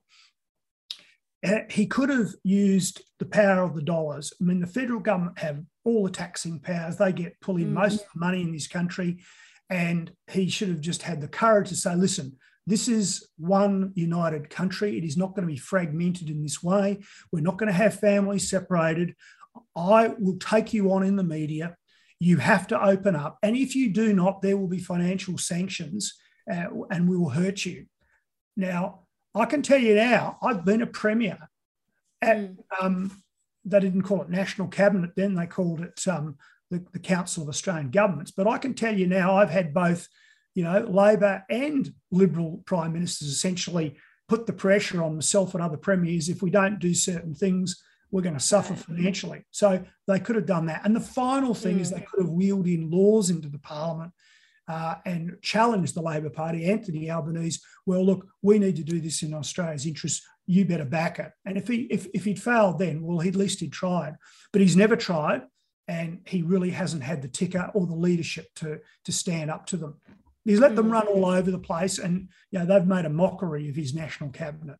he 1.70 1.86
could 1.86 2.10
have 2.10 2.30
used 2.42 3.02
the 3.18 3.26
power 3.26 3.62
of 3.62 3.74
the 3.74 3.82
dollars. 3.82 4.32
I 4.40 4.44
mean, 4.44 4.60
the 4.60 4.66
federal 4.66 5.00
government 5.00 5.38
have 5.38 5.62
all 5.84 6.04
the 6.04 6.10
taxing 6.10 6.60
powers. 6.60 6.96
They 6.96 7.12
get 7.12 7.40
pull 7.40 7.56
in 7.56 7.70
mm. 7.70 7.74
most 7.74 8.00
of 8.00 8.06
the 8.12 8.20
money 8.20 8.42
in 8.42 8.52
this 8.52 8.68
country. 8.68 9.22
And 9.68 10.12
he 10.30 10.48
should 10.48 10.68
have 10.68 10.80
just 10.80 11.02
had 11.02 11.20
the 11.20 11.28
courage 11.28 11.68
to 11.70 11.76
say, 11.76 11.94
listen, 11.94 12.36
this 12.66 12.88
is 12.88 13.28
one 13.36 13.92
united 13.94 14.50
country. 14.50 14.98
It 14.98 15.04
is 15.04 15.16
not 15.16 15.34
going 15.34 15.46
to 15.46 15.52
be 15.52 15.58
fragmented 15.58 16.30
in 16.30 16.42
this 16.42 16.62
way. 16.62 16.98
We're 17.32 17.40
not 17.40 17.58
going 17.58 17.68
to 17.68 17.72
have 17.72 17.98
families 17.98 18.50
separated. 18.50 19.14
I 19.76 20.08
will 20.18 20.38
take 20.38 20.74
you 20.74 20.92
on 20.92 21.02
in 21.02 21.16
the 21.16 21.24
media. 21.24 21.76
You 22.18 22.38
have 22.38 22.66
to 22.68 22.82
open 22.82 23.14
up. 23.14 23.38
And 23.42 23.56
if 23.56 23.74
you 23.76 23.92
do 23.92 24.12
not, 24.12 24.42
there 24.42 24.56
will 24.56 24.68
be 24.68 24.78
financial 24.78 25.38
sanctions 25.38 26.14
uh, 26.50 26.66
and 26.90 27.08
we 27.08 27.16
will 27.16 27.30
hurt 27.30 27.64
you. 27.64 27.86
Now, 28.56 29.05
I 29.36 29.44
can 29.44 29.62
tell 29.62 29.78
you 29.78 29.94
now, 29.94 30.38
I've 30.42 30.64
been 30.64 30.82
a 30.82 30.86
premier 30.86 31.38
at, 32.22 32.38
mm. 32.38 32.56
um, 32.80 33.22
they 33.64 33.80
didn't 33.80 34.02
call 34.02 34.22
it 34.22 34.30
national 34.30 34.68
cabinet 34.68 35.10
then, 35.14 35.34
they 35.34 35.46
called 35.46 35.80
it 35.80 36.00
um, 36.08 36.36
the, 36.70 36.84
the, 36.92 36.98
Council 36.98 37.42
of 37.42 37.48
Australian 37.48 37.90
Governments. 37.90 38.30
But 38.30 38.46
I 38.48 38.58
can 38.58 38.74
tell 38.74 38.96
you 38.96 39.06
now, 39.06 39.36
I've 39.36 39.50
had 39.50 39.74
both, 39.74 40.08
you 40.54 40.64
know, 40.64 40.80
Labor 40.80 41.44
and 41.50 41.92
Liberal 42.10 42.62
prime 42.64 42.94
ministers 42.94 43.28
essentially 43.28 43.96
put 44.28 44.46
the 44.46 44.52
pressure 44.52 45.02
on 45.02 45.14
myself 45.14 45.54
and 45.54 45.62
other 45.62 45.76
premiers. 45.76 46.28
If 46.28 46.42
we 46.42 46.50
don't 46.50 46.78
do 46.78 46.94
certain 46.94 47.34
things, 47.34 47.82
we're 48.10 48.22
going 48.22 48.34
to 48.34 48.40
suffer 48.40 48.74
financially. 48.74 49.44
So 49.50 49.84
they 50.06 50.18
could 50.18 50.36
have 50.36 50.46
done 50.46 50.66
that. 50.66 50.82
And 50.84 50.96
the 50.96 51.00
final 51.00 51.54
thing 51.54 51.78
mm. 51.78 51.80
is 51.80 51.90
they 51.90 52.00
could 52.00 52.20
have 52.20 52.30
wheeled 52.30 52.66
in 52.66 52.90
laws 52.90 53.30
into 53.30 53.48
the 53.48 53.58
parliament 53.58 54.12
uh, 54.68 54.96
and 55.04 55.36
challenged 55.42 55.94
the 55.94 56.02
Labor 56.02 56.30
Party, 56.30 56.70
Anthony 56.70 57.10
Albanese, 57.10 57.60
well, 57.84 58.04
look, 58.04 58.26
we 58.42 58.58
need 58.58 58.76
to 58.76 58.82
do 58.82 59.00
this 59.00 59.22
in 59.22 59.32
Australia's 59.32 59.86
interest. 59.86 60.22
You 60.46 60.64
better 60.64 60.84
back 60.84 61.18
it. 61.18 61.32
And 61.44 61.56
if 61.56 61.68
he 61.68 61.82
if, 61.90 62.06
if 62.14 62.24
he'd 62.24 62.42
failed 62.42 62.78
then, 62.78 63.02
well, 63.02 63.26
at 63.26 63.36
least 63.36 63.60
he'd 63.60 63.72
tried. 63.72 64.16
But 64.52 64.62
he's 64.62 64.76
never 64.76 64.96
tried, 64.96 65.42
and 65.88 66.20
he 66.26 66.42
really 66.42 66.70
hasn't 66.70 67.02
had 67.02 67.22
the 67.22 67.28
ticker 67.28 67.70
or 67.74 67.86
the 67.86 67.94
leadership 67.94 68.46
to, 68.56 68.80
to 69.04 69.12
stand 69.12 69.50
up 69.50 69.66
to 69.66 69.76
them. 69.76 69.96
He's 70.44 70.60
let 70.60 70.76
them 70.76 70.88
mm. 70.88 70.92
run 70.92 71.08
all 71.08 71.26
over 71.26 71.50
the 71.50 71.58
place, 71.58 71.98
and 71.98 72.28
you 72.50 72.58
know, 72.58 72.66
they've 72.66 72.86
made 72.86 73.04
a 73.04 73.10
mockery 73.10 73.68
of 73.68 73.76
his 73.76 73.94
national 73.94 74.30
cabinet. 74.30 74.78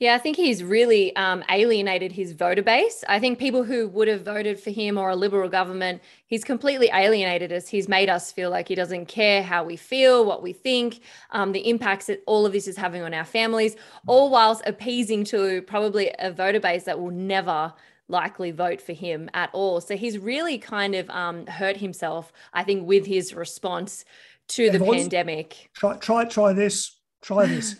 Yeah, 0.00 0.16
I 0.16 0.18
think 0.18 0.36
he's 0.36 0.64
really 0.64 1.14
um, 1.14 1.44
alienated 1.48 2.10
his 2.10 2.32
voter 2.32 2.62
base. 2.62 3.04
I 3.08 3.20
think 3.20 3.38
people 3.38 3.62
who 3.62 3.88
would 3.88 4.08
have 4.08 4.22
voted 4.22 4.58
for 4.58 4.70
him 4.70 4.98
or 4.98 5.10
a 5.10 5.16
Liberal 5.16 5.48
government, 5.48 6.02
he's 6.26 6.42
completely 6.42 6.90
alienated 6.92 7.52
us. 7.52 7.68
He's 7.68 7.88
made 7.88 8.08
us 8.08 8.32
feel 8.32 8.50
like 8.50 8.66
he 8.66 8.74
doesn't 8.74 9.06
care 9.06 9.42
how 9.42 9.62
we 9.62 9.76
feel, 9.76 10.24
what 10.24 10.42
we 10.42 10.52
think, 10.52 11.00
um, 11.30 11.52
the 11.52 11.68
impacts 11.68 12.06
that 12.06 12.24
all 12.26 12.44
of 12.44 12.52
this 12.52 12.66
is 12.66 12.76
having 12.76 13.02
on 13.02 13.14
our 13.14 13.24
families, 13.24 13.76
all 14.08 14.30
whilst 14.30 14.62
appeasing 14.66 15.22
to 15.24 15.62
probably 15.62 16.12
a 16.18 16.32
voter 16.32 16.60
base 16.60 16.84
that 16.84 16.98
will 16.98 17.12
never 17.12 17.72
likely 18.08 18.50
vote 18.50 18.80
for 18.80 18.92
him 18.92 19.30
at 19.32 19.48
all. 19.52 19.80
So 19.80 19.96
he's 19.96 20.18
really 20.18 20.58
kind 20.58 20.96
of 20.96 21.08
um, 21.10 21.46
hurt 21.46 21.76
himself, 21.76 22.32
I 22.52 22.64
think, 22.64 22.86
with 22.86 23.06
his 23.06 23.32
response 23.32 24.04
to 24.48 24.70
the 24.70 24.80
pandemic. 24.80 25.70
Try, 25.74 25.96
try, 25.98 26.24
try 26.24 26.52
this. 26.52 26.98
Try 27.22 27.46
this. 27.46 27.76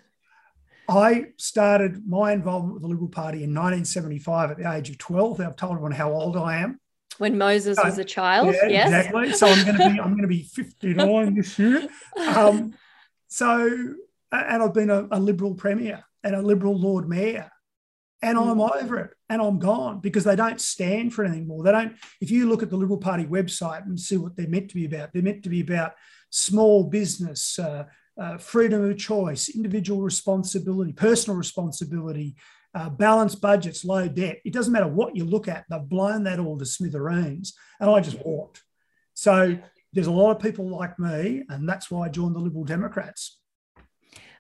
I 0.88 1.26
started 1.36 2.06
my 2.06 2.32
involvement 2.32 2.74
with 2.74 2.82
the 2.82 2.88
Liberal 2.88 3.08
Party 3.08 3.38
in 3.38 3.50
1975 3.50 4.50
at 4.50 4.58
the 4.58 4.70
age 4.70 4.90
of 4.90 4.98
12. 4.98 5.40
I've 5.40 5.56
told 5.56 5.72
everyone 5.72 5.92
how 5.92 6.12
old 6.12 6.36
I 6.36 6.58
am. 6.58 6.80
When 7.18 7.38
Moses 7.38 7.78
was 7.82 7.98
a 7.98 8.04
child, 8.04 8.54
yeah, 8.54 8.66
yes. 8.66 8.86
exactly. 8.88 9.32
So 9.34 9.46
I'm 9.46 9.64
going 9.64 9.78
to 9.78 9.88
be 9.88 10.00
I'm 10.00 10.10
going 10.10 10.22
to 10.22 10.28
be 10.28 10.42
59 10.42 11.34
this 11.34 11.58
year. 11.58 11.88
Um, 12.18 12.74
so, 13.28 13.94
and 14.32 14.62
I've 14.62 14.74
been 14.74 14.90
a, 14.90 15.06
a, 15.12 15.20
Liberal 15.20 15.54
Premier 15.54 16.04
and 16.24 16.34
a 16.34 16.42
Liberal 16.42 16.76
Lord 16.76 17.08
Mayor, 17.08 17.50
and 18.20 18.36
I'm 18.36 18.58
mm. 18.58 18.82
over 18.82 18.98
it, 18.98 19.10
and 19.28 19.40
I'm 19.40 19.60
gone 19.60 20.00
because 20.00 20.24
they 20.24 20.34
don't 20.34 20.60
stand 20.60 21.14
for 21.14 21.24
anything 21.24 21.46
more. 21.46 21.62
They 21.62 21.70
don't. 21.70 21.94
If 22.20 22.32
you 22.32 22.48
look 22.48 22.64
at 22.64 22.70
the 22.70 22.76
Liberal 22.76 22.98
Party 22.98 23.24
website 23.24 23.84
and 23.86 23.98
see 23.98 24.16
what 24.16 24.36
they're 24.36 24.48
meant 24.48 24.70
to 24.70 24.74
be 24.74 24.84
about, 24.84 25.12
they're 25.12 25.22
meant 25.22 25.44
to 25.44 25.50
be 25.50 25.60
about 25.60 25.94
small 26.30 26.84
business, 26.84 27.60
uh, 27.60 27.84
uh, 28.18 28.38
freedom 28.38 28.88
of 28.88 28.96
choice, 28.98 29.48
individual 29.48 30.00
responsibility, 30.00 30.92
personal 30.92 31.36
responsibility, 31.36 32.36
uh, 32.74 32.90
balanced 32.90 33.40
budgets, 33.40 33.84
low 33.84 34.08
debt. 34.08 34.40
It 34.44 34.52
doesn't 34.52 34.72
matter 34.72 34.88
what 34.88 35.16
you 35.16 35.24
look 35.24 35.48
at, 35.48 35.64
they've 35.70 35.80
blown 35.80 36.24
that 36.24 36.38
all 36.38 36.58
to 36.58 36.66
smithereens. 36.66 37.54
And 37.80 37.90
I 37.90 38.00
just 38.00 38.24
walked. 38.24 38.62
So 39.14 39.58
there's 39.92 40.08
a 40.08 40.12
lot 40.12 40.32
of 40.32 40.42
people 40.42 40.68
like 40.68 40.98
me, 40.98 41.44
and 41.48 41.68
that's 41.68 41.90
why 41.90 42.06
I 42.06 42.08
joined 42.08 42.34
the 42.34 42.40
Liberal 42.40 42.64
Democrats. 42.64 43.38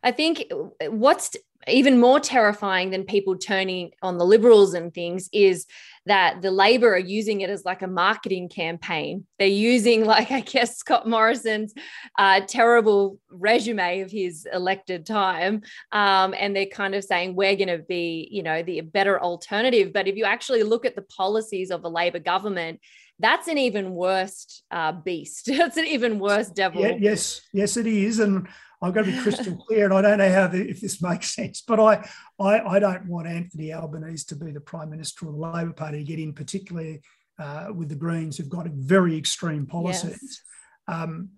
I 0.02 0.12
think 0.12 0.52
what's 0.88 1.36
even 1.68 1.98
more 1.98 2.20
terrifying 2.20 2.90
than 2.90 3.04
people 3.04 3.36
turning 3.36 3.92
on 4.02 4.18
the 4.18 4.24
liberals 4.24 4.74
and 4.74 4.92
things 4.92 5.28
is 5.32 5.66
that 6.06 6.42
the 6.42 6.50
Labor 6.50 6.94
are 6.94 6.98
using 6.98 7.40
it 7.40 7.48
as 7.48 7.64
like 7.64 7.82
a 7.82 7.86
marketing 7.86 8.48
campaign. 8.48 9.26
They're 9.38 9.48
using, 9.48 10.04
like, 10.14 10.30
I 10.30 10.40
guess, 10.40 10.76
Scott 10.76 11.08
Morrison's 11.08 11.72
uh, 12.18 12.40
terrible 12.46 13.18
resume 13.30 14.00
of 14.00 14.10
his 14.10 14.46
elected 14.52 15.06
time. 15.06 15.62
Um, 15.92 16.34
and 16.38 16.54
they're 16.54 16.66
kind 16.66 16.94
of 16.94 17.04
saying 17.04 17.34
we're 17.34 17.56
going 17.56 17.68
to 17.68 17.78
be, 17.78 18.28
you 18.30 18.42
know, 18.42 18.62
the 18.62 18.80
better 18.82 19.20
alternative. 19.20 19.92
But 19.92 20.08
if 20.08 20.16
you 20.16 20.24
actually 20.24 20.62
look 20.62 20.84
at 20.84 20.96
the 20.96 21.02
policies 21.02 21.70
of 21.70 21.84
a 21.84 21.88
Labor 21.88 22.18
government, 22.18 22.80
that's 23.18 23.48
an 23.48 23.58
even 23.58 23.92
worse 23.92 24.62
uh, 24.70 24.92
beast. 24.92 25.46
That's 25.56 25.76
an 25.76 25.86
even 25.86 26.18
worse 26.18 26.50
devil. 26.50 26.82
Yeah, 26.82 26.96
yes, 26.98 27.42
yes, 27.52 27.76
it 27.76 27.86
is. 27.86 28.18
And 28.18 28.48
I've 28.84 28.92
got 28.92 29.06
to 29.06 29.12
be 29.12 29.18
crystal 29.18 29.56
clear, 29.56 29.86
and 29.86 29.94
I 29.94 30.02
don't 30.02 30.18
know 30.18 30.30
how 30.30 30.46
the, 30.46 30.68
if 30.68 30.80
this 30.80 31.00
makes 31.00 31.34
sense, 31.34 31.62
but 31.66 31.80
I, 31.80 32.06
I, 32.38 32.60
I 32.60 32.78
don't 32.78 33.06
want 33.06 33.26
Anthony 33.26 33.72
Albanese 33.72 34.26
to 34.26 34.36
be 34.36 34.52
the 34.52 34.60
prime 34.60 34.90
minister 34.90 35.26
of 35.26 35.32
the 35.32 35.38
Labor 35.38 35.72
Party 35.72 35.98
to 35.98 36.04
get 36.04 36.18
in, 36.18 36.34
particularly 36.34 37.00
uh, 37.38 37.68
with 37.74 37.88
the 37.88 37.94
Greens, 37.94 38.36
who've 38.36 38.48
got 38.48 38.66
very 38.66 39.16
extreme 39.16 39.64
policies. 39.64 40.18
Yes. 40.20 40.40
Um, 40.86 41.30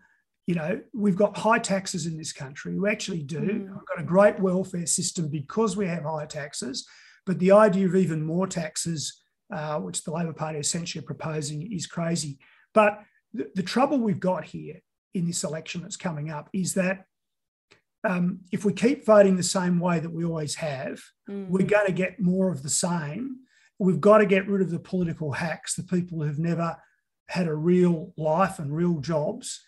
you 0.48 0.56
know, 0.56 0.80
we've 0.92 1.16
got 1.16 1.36
high 1.36 1.60
taxes 1.60 2.06
in 2.06 2.16
this 2.16 2.32
country. 2.32 2.76
We 2.76 2.90
actually 2.90 3.22
do. 3.22 3.40
Mm. 3.40 3.60
We've 3.70 3.86
got 3.86 4.00
a 4.00 4.04
great 4.04 4.40
welfare 4.40 4.86
system 4.86 5.28
because 5.28 5.76
we 5.76 5.86
have 5.86 6.02
high 6.02 6.26
taxes. 6.26 6.84
But 7.26 7.38
the 7.38 7.52
idea 7.52 7.86
of 7.86 7.94
even 7.94 8.24
more 8.24 8.48
taxes, 8.48 9.22
uh, 9.54 9.78
which 9.78 10.02
the 10.02 10.12
Labor 10.12 10.32
Party 10.32 10.58
essentially 10.58 11.02
are 11.02 11.06
proposing, 11.06 11.72
is 11.72 11.86
crazy. 11.86 12.38
But 12.74 13.02
the, 13.32 13.50
the 13.54 13.62
trouble 13.62 13.98
we've 13.98 14.20
got 14.20 14.44
here 14.44 14.80
in 15.14 15.26
this 15.26 15.44
election 15.44 15.82
that's 15.82 15.96
coming 15.96 16.30
up 16.30 16.48
is 16.52 16.74
that 16.74 17.06
um, 18.06 18.40
if 18.52 18.64
we 18.64 18.72
keep 18.72 19.04
voting 19.04 19.36
the 19.36 19.42
same 19.42 19.80
way 19.80 19.98
that 19.98 20.12
we 20.12 20.24
always 20.24 20.54
have, 20.56 21.02
mm. 21.28 21.48
we're 21.48 21.66
going 21.66 21.86
to 21.86 21.92
get 21.92 22.20
more 22.20 22.50
of 22.52 22.62
the 22.62 22.70
same. 22.70 23.38
We've 23.78 24.00
got 24.00 24.18
to 24.18 24.26
get 24.26 24.48
rid 24.48 24.62
of 24.62 24.70
the 24.70 24.78
political 24.78 25.32
hacks, 25.32 25.74
the 25.74 25.82
people 25.82 26.22
who've 26.22 26.38
never 26.38 26.76
had 27.28 27.48
a 27.48 27.54
real 27.54 28.14
life 28.16 28.60
and 28.60 28.74
real 28.74 29.00
jobs. 29.00 29.60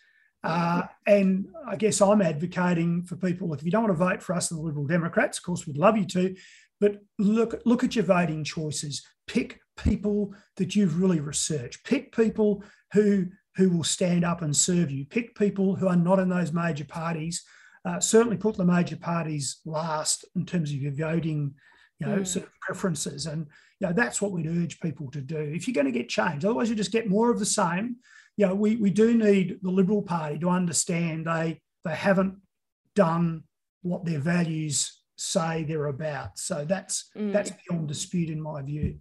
Uh, 0.45 0.83
and 1.05 1.49
I 1.67 1.75
guess 1.75 2.01
I'm 2.01 2.23
advocating 2.23 3.03
for 3.03 3.17
people 3.17 3.53
if 3.53 3.65
you 3.65 3.73
don't 3.73 3.83
want 3.83 3.99
to 3.99 4.05
vote 4.05 4.23
for 4.23 4.37
us, 4.37 4.49
the 4.49 4.57
Liberal 4.57 4.87
Democrats, 4.87 5.39
of 5.39 5.45
course, 5.45 5.67
we'd 5.67 5.77
love 5.77 5.97
you 5.97 6.07
to, 6.07 6.37
but 6.81 7.03
look, 7.19 7.61
look 7.65 7.83
at 7.83 7.97
your 7.97 8.05
voting 8.05 8.45
choices. 8.45 9.05
Pick 9.27 9.59
people 9.77 10.33
that 10.57 10.77
you've 10.77 11.01
really 11.01 11.19
researched. 11.19 11.85
Pick 11.85 12.15
people 12.15 12.63
who, 12.93 13.27
who 13.57 13.69
will 13.71 13.85
stand 13.85 14.25
up 14.25 14.43
and 14.43 14.57
serve 14.57 14.93
you. 14.93 15.05
Pick 15.05 15.35
people 15.35 15.75
who 15.75 15.89
are 15.89 15.97
not 15.97 16.21
in 16.21 16.29
those 16.29 16.53
major 16.53 16.85
parties 16.85 17.45
uh, 17.89 18.01
certainly 18.01 18.37
put 18.37 18.57
the 18.57 18.65
major 18.65 18.97
parties 18.97 19.61
last 19.65 20.25
in 20.37 20.45
terms 20.45 20.71
of 20.71 20.77
your 20.77 20.93
voting, 20.93 21.55
you 21.99 22.07
know, 22.07 22.19
mm. 22.19 22.27
sort 22.27 22.47
of 22.47 22.53
preferences. 22.61 23.27
And 23.27 23.47
you 23.81 23.87
know, 23.87 23.93
that's 23.93 24.21
what 24.21 24.33
we'd 24.33 24.47
urge 24.47 24.81
people 24.81 25.11
to 25.13 25.21
do. 25.21 25.39
If 25.39 25.67
you're 25.67 25.75
going 25.75 25.93
to 25.93 25.99
get 25.99 26.09
change, 26.09 26.45
otherwise 26.45 26.69
you 26.69 26.77
just 26.77 26.93
get 26.93 27.09
more 27.09 27.31
of 27.31 27.39
the 27.39 27.47
same. 27.47 27.97
You 28.37 28.47
know, 28.47 28.55
we, 28.55 28.77
we 28.77 28.91
do 28.91 29.17
need 29.17 29.59
the 29.63 29.71
Liberal 29.71 30.03
Party 30.03 30.39
to 30.39 30.51
understand 30.51 31.27
they 31.27 31.61
they 31.85 31.95
haven't 31.95 32.37
done 32.95 33.45
what 33.83 34.05
their 34.05 34.19
values 34.19 35.01
say 35.17 35.65
they're 35.65 35.87
about. 35.87 36.39
So 36.39 36.65
that's 36.65 37.11
mm. 37.17 37.33
that's 37.33 37.51
beyond 37.51 37.89
dispute 37.89 38.31
in 38.31 38.41
my 38.41 38.63
view. 38.63 38.99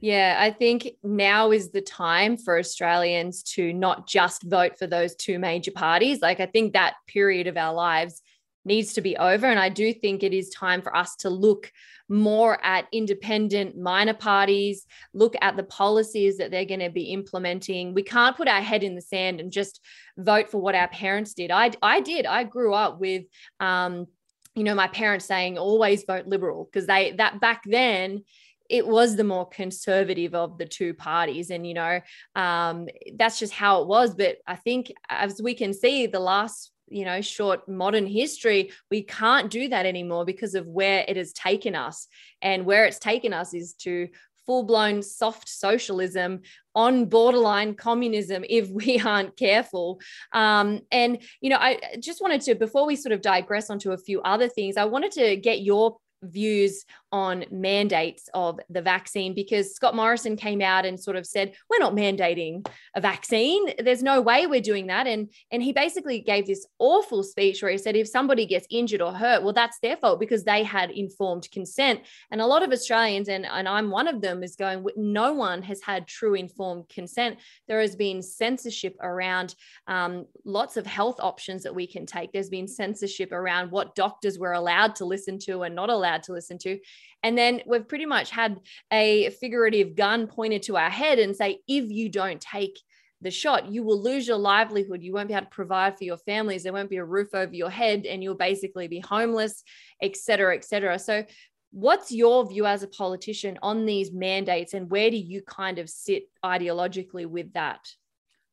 Yeah, 0.00 0.36
I 0.38 0.50
think 0.50 0.88
now 1.02 1.50
is 1.50 1.70
the 1.70 1.80
time 1.80 2.36
for 2.36 2.58
Australians 2.58 3.42
to 3.54 3.72
not 3.72 4.06
just 4.06 4.42
vote 4.42 4.78
for 4.78 4.86
those 4.86 5.14
two 5.14 5.38
major 5.38 5.70
parties. 5.70 6.20
Like, 6.20 6.40
I 6.40 6.46
think 6.46 6.72
that 6.72 6.94
period 7.06 7.46
of 7.46 7.56
our 7.56 7.72
lives 7.72 8.20
needs 8.64 8.94
to 8.94 9.00
be 9.00 9.16
over. 9.16 9.46
And 9.46 9.58
I 9.58 9.68
do 9.68 9.92
think 9.92 10.22
it 10.22 10.32
is 10.32 10.50
time 10.50 10.82
for 10.82 10.94
us 10.96 11.16
to 11.16 11.30
look 11.30 11.70
more 12.08 12.62
at 12.64 12.86
independent 12.92 13.78
minor 13.78 14.14
parties, 14.14 14.86
look 15.14 15.34
at 15.40 15.56
the 15.56 15.62
policies 15.62 16.36
that 16.36 16.50
they're 16.50 16.64
going 16.66 16.80
to 16.80 16.90
be 16.90 17.04
implementing. 17.04 17.94
We 17.94 18.02
can't 18.02 18.36
put 18.36 18.48
our 18.48 18.60
head 18.60 18.82
in 18.82 18.94
the 18.94 19.00
sand 19.00 19.40
and 19.40 19.50
just 19.50 19.80
vote 20.18 20.50
for 20.50 20.60
what 20.60 20.74
our 20.74 20.88
parents 20.88 21.32
did. 21.34 21.50
I, 21.50 21.70
I 21.82 22.00
did. 22.00 22.26
I 22.26 22.44
grew 22.44 22.74
up 22.74 23.00
with, 23.00 23.24
um, 23.58 24.06
you 24.54 24.64
know, 24.64 24.74
my 24.74 24.88
parents 24.88 25.24
saying 25.24 25.56
always 25.56 26.04
vote 26.04 26.26
liberal 26.26 26.68
because 26.70 26.86
they, 26.86 27.12
that 27.12 27.40
back 27.40 27.62
then, 27.64 28.24
it 28.70 28.86
was 28.86 29.16
the 29.16 29.24
more 29.24 29.48
conservative 29.48 30.34
of 30.34 30.58
the 30.58 30.66
two 30.66 30.94
parties. 30.94 31.50
And 31.50 31.66
you 31.66 31.74
know 31.74 32.00
um, 32.34 32.88
that's 33.16 33.38
just 33.38 33.52
how 33.52 33.82
it 33.82 33.88
was. 33.88 34.14
But 34.14 34.38
i 34.46 34.56
think 34.56 34.92
as 35.08 35.40
we 35.42 35.54
can 35.54 35.72
see 35.72 36.06
the 36.06 36.20
last 36.20 36.72
you 36.88 37.04
know 37.04 37.20
short 37.22 37.66
modern 37.66 38.06
history 38.06 38.70
we 38.90 39.02
can't 39.02 39.50
do 39.50 39.68
that 39.68 39.86
anymore 39.86 40.26
because 40.26 40.54
of 40.54 40.66
where 40.66 41.04
it 41.08 41.16
has 41.16 41.32
taken 41.32 41.74
us. 41.74 42.08
And 42.42 42.66
where 42.66 42.84
it's 42.84 42.98
taken 42.98 43.32
us 43.32 43.54
is 43.54 43.74
to 43.80 44.08
full 44.46 44.64
blown 44.64 45.02
soft 45.02 45.48
socialism 45.48 46.42
on 46.74 47.06
borderline 47.06 47.74
communism 47.74 48.44
if 48.48 48.68
we 48.68 49.00
aren't 49.00 49.36
careful. 49.36 50.00
Um, 50.32 50.80
and, 50.90 51.18
you 51.40 51.50
know, 51.50 51.58
I 51.58 51.78
just 52.00 52.20
wanted 52.20 52.40
to, 52.42 52.54
before 52.54 52.86
we 52.86 52.96
sort 52.96 53.12
of 53.12 53.20
digress 53.20 53.70
onto 53.70 53.92
a 53.92 53.98
few 53.98 54.20
other 54.22 54.48
things, 54.48 54.76
I 54.76 54.84
wanted 54.84 55.12
to 55.12 55.36
get 55.36 55.62
your 55.62 55.96
views 56.24 56.84
on 57.12 57.44
mandates 57.50 58.28
of 58.34 58.58
the 58.70 58.82
vaccine 58.82 59.34
because 59.34 59.74
Scott 59.74 59.94
Morrison 59.94 60.36
came 60.36 60.60
out 60.60 60.84
and 60.84 60.98
sort 60.98 61.16
of 61.16 61.24
said 61.26 61.54
we're 61.70 61.78
not 61.78 61.94
mandating 61.94 62.66
a 62.96 63.00
vaccine. 63.00 63.72
There's 63.78 64.02
no 64.02 64.20
way 64.20 64.46
we're 64.46 64.60
doing 64.60 64.88
that. 64.88 65.06
And 65.06 65.30
and 65.52 65.62
he 65.62 65.72
basically 65.72 66.20
gave 66.20 66.46
this 66.46 66.66
awful 66.78 67.22
speech 67.22 67.62
where 67.62 67.70
he 67.70 67.78
said 67.78 67.94
if 67.94 68.08
somebody 68.08 68.46
gets 68.46 68.66
injured 68.70 69.00
or 69.00 69.12
hurt 69.12 69.44
well 69.44 69.52
that's 69.52 69.78
their 69.80 69.96
fault 69.96 70.18
because 70.18 70.44
they 70.44 70.64
had 70.64 70.90
informed 70.90 71.48
consent. 71.52 72.00
And 72.30 72.40
a 72.40 72.46
lot 72.46 72.64
of 72.64 72.72
Australians 72.72 73.28
and 73.28 73.46
and 73.46 73.68
I'm 73.68 73.90
one 73.90 74.08
of 74.08 74.20
them 74.20 74.42
is 74.42 74.56
going 74.56 74.84
no 74.96 75.32
one 75.32 75.62
has 75.62 75.80
had 75.82 76.08
true 76.08 76.34
informed 76.34 76.88
consent. 76.88 77.38
There 77.68 77.80
has 77.80 77.94
been 77.94 78.22
censorship 78.22 78.96
around 79.00 79.54
um, 79.86 80.26
lots 80.44 80.76
of 80.76 80.86
health 80.86 81.20
options 81.20 81.62
that 81.62 81.74
we 81.74 81.86
can 81.86 82.06
take. 82.06 82.32
There's 82.32 82.48
been 82.48 82.68
censorship 82.68 83.32
around 83.32 83.70
what 83.70 83.94
doctors 83.94 84.38
were 84.38 84.52
allowed 84.52 84.96
to 84.96 85.04
listen 85.04 85.38
to 85.40 85.62
and 85.62 85.74
not 85.74 85.90
allowed 85.90 86.13
to 86.22 86.32
listen 86.32 86.56
to 86.58 86.78
and 87.24 87.38
then 87.38 87.62
we've 87.66 87.88
pretty 87.88 88.04
much 88.04 88.30
had 88.30 88.60
a 88.92 89.30
figurative 89.30 89.96
gun 89.96 90.26
pointed 90.26 90.62
to 90.64 90.76
our 90.76 90.90
head 90.90 91.18
and 91.18 91.34
say, 91.34 91.60
if 91.66 91.90
you 91.90 92.10
don't 92.10 92.38
take 92.38 92.78
the 93.22 93.30
shot, 93.30 93.72
you 93.72 93.82
will 93.82 94.00
lose 94.00 94.28
your 94.28 94.36
livelihood. 94.36 95.02
You 95.02 95.14
won't 95.14 95.28
be 95.28 95.34
able 95.34 95.46
to 95.46 95.50
provide 95.50 95.96
for 95.96 96.04
your 96.04 96.18
families. 96.18 96.62
There 96.62 96.74
won't 96.74 96.90
be 96.90 96.98
a 96.98 97.04
roof 97.04 97.28
over 97.32 97.54
your 97.54 97.70
head, 97.70 98.04
and 98.04 98.22
you'll 98.22 98.34
basically 98.34 98.88
be 98.88 99.00
homeless, 99.00 99.64
et 100.02 100.18
cetera, 100.18 100.54
et 100.54 100.64
cetera. 100.64 100.98
So, 100.98 101.24
what's 101.70 102.12
your 102.12 102.46
view 102.46 102.66
as 102.66 102.82
a 102.82 102.88
politician 102.88 103.58
on 103.62 103.86
these 103.86 104.12
mandates, 104.12 104.74
and 104.74 104.90
where 104.90 105.10
do 105.10 105.16
you 105.16 105.40
kind 105.40 105.78
of 105.78 105.88
sit 105.88 106.24
ideologically 106.44 107.24
with 107.24 107.54
that? 107.54 107.80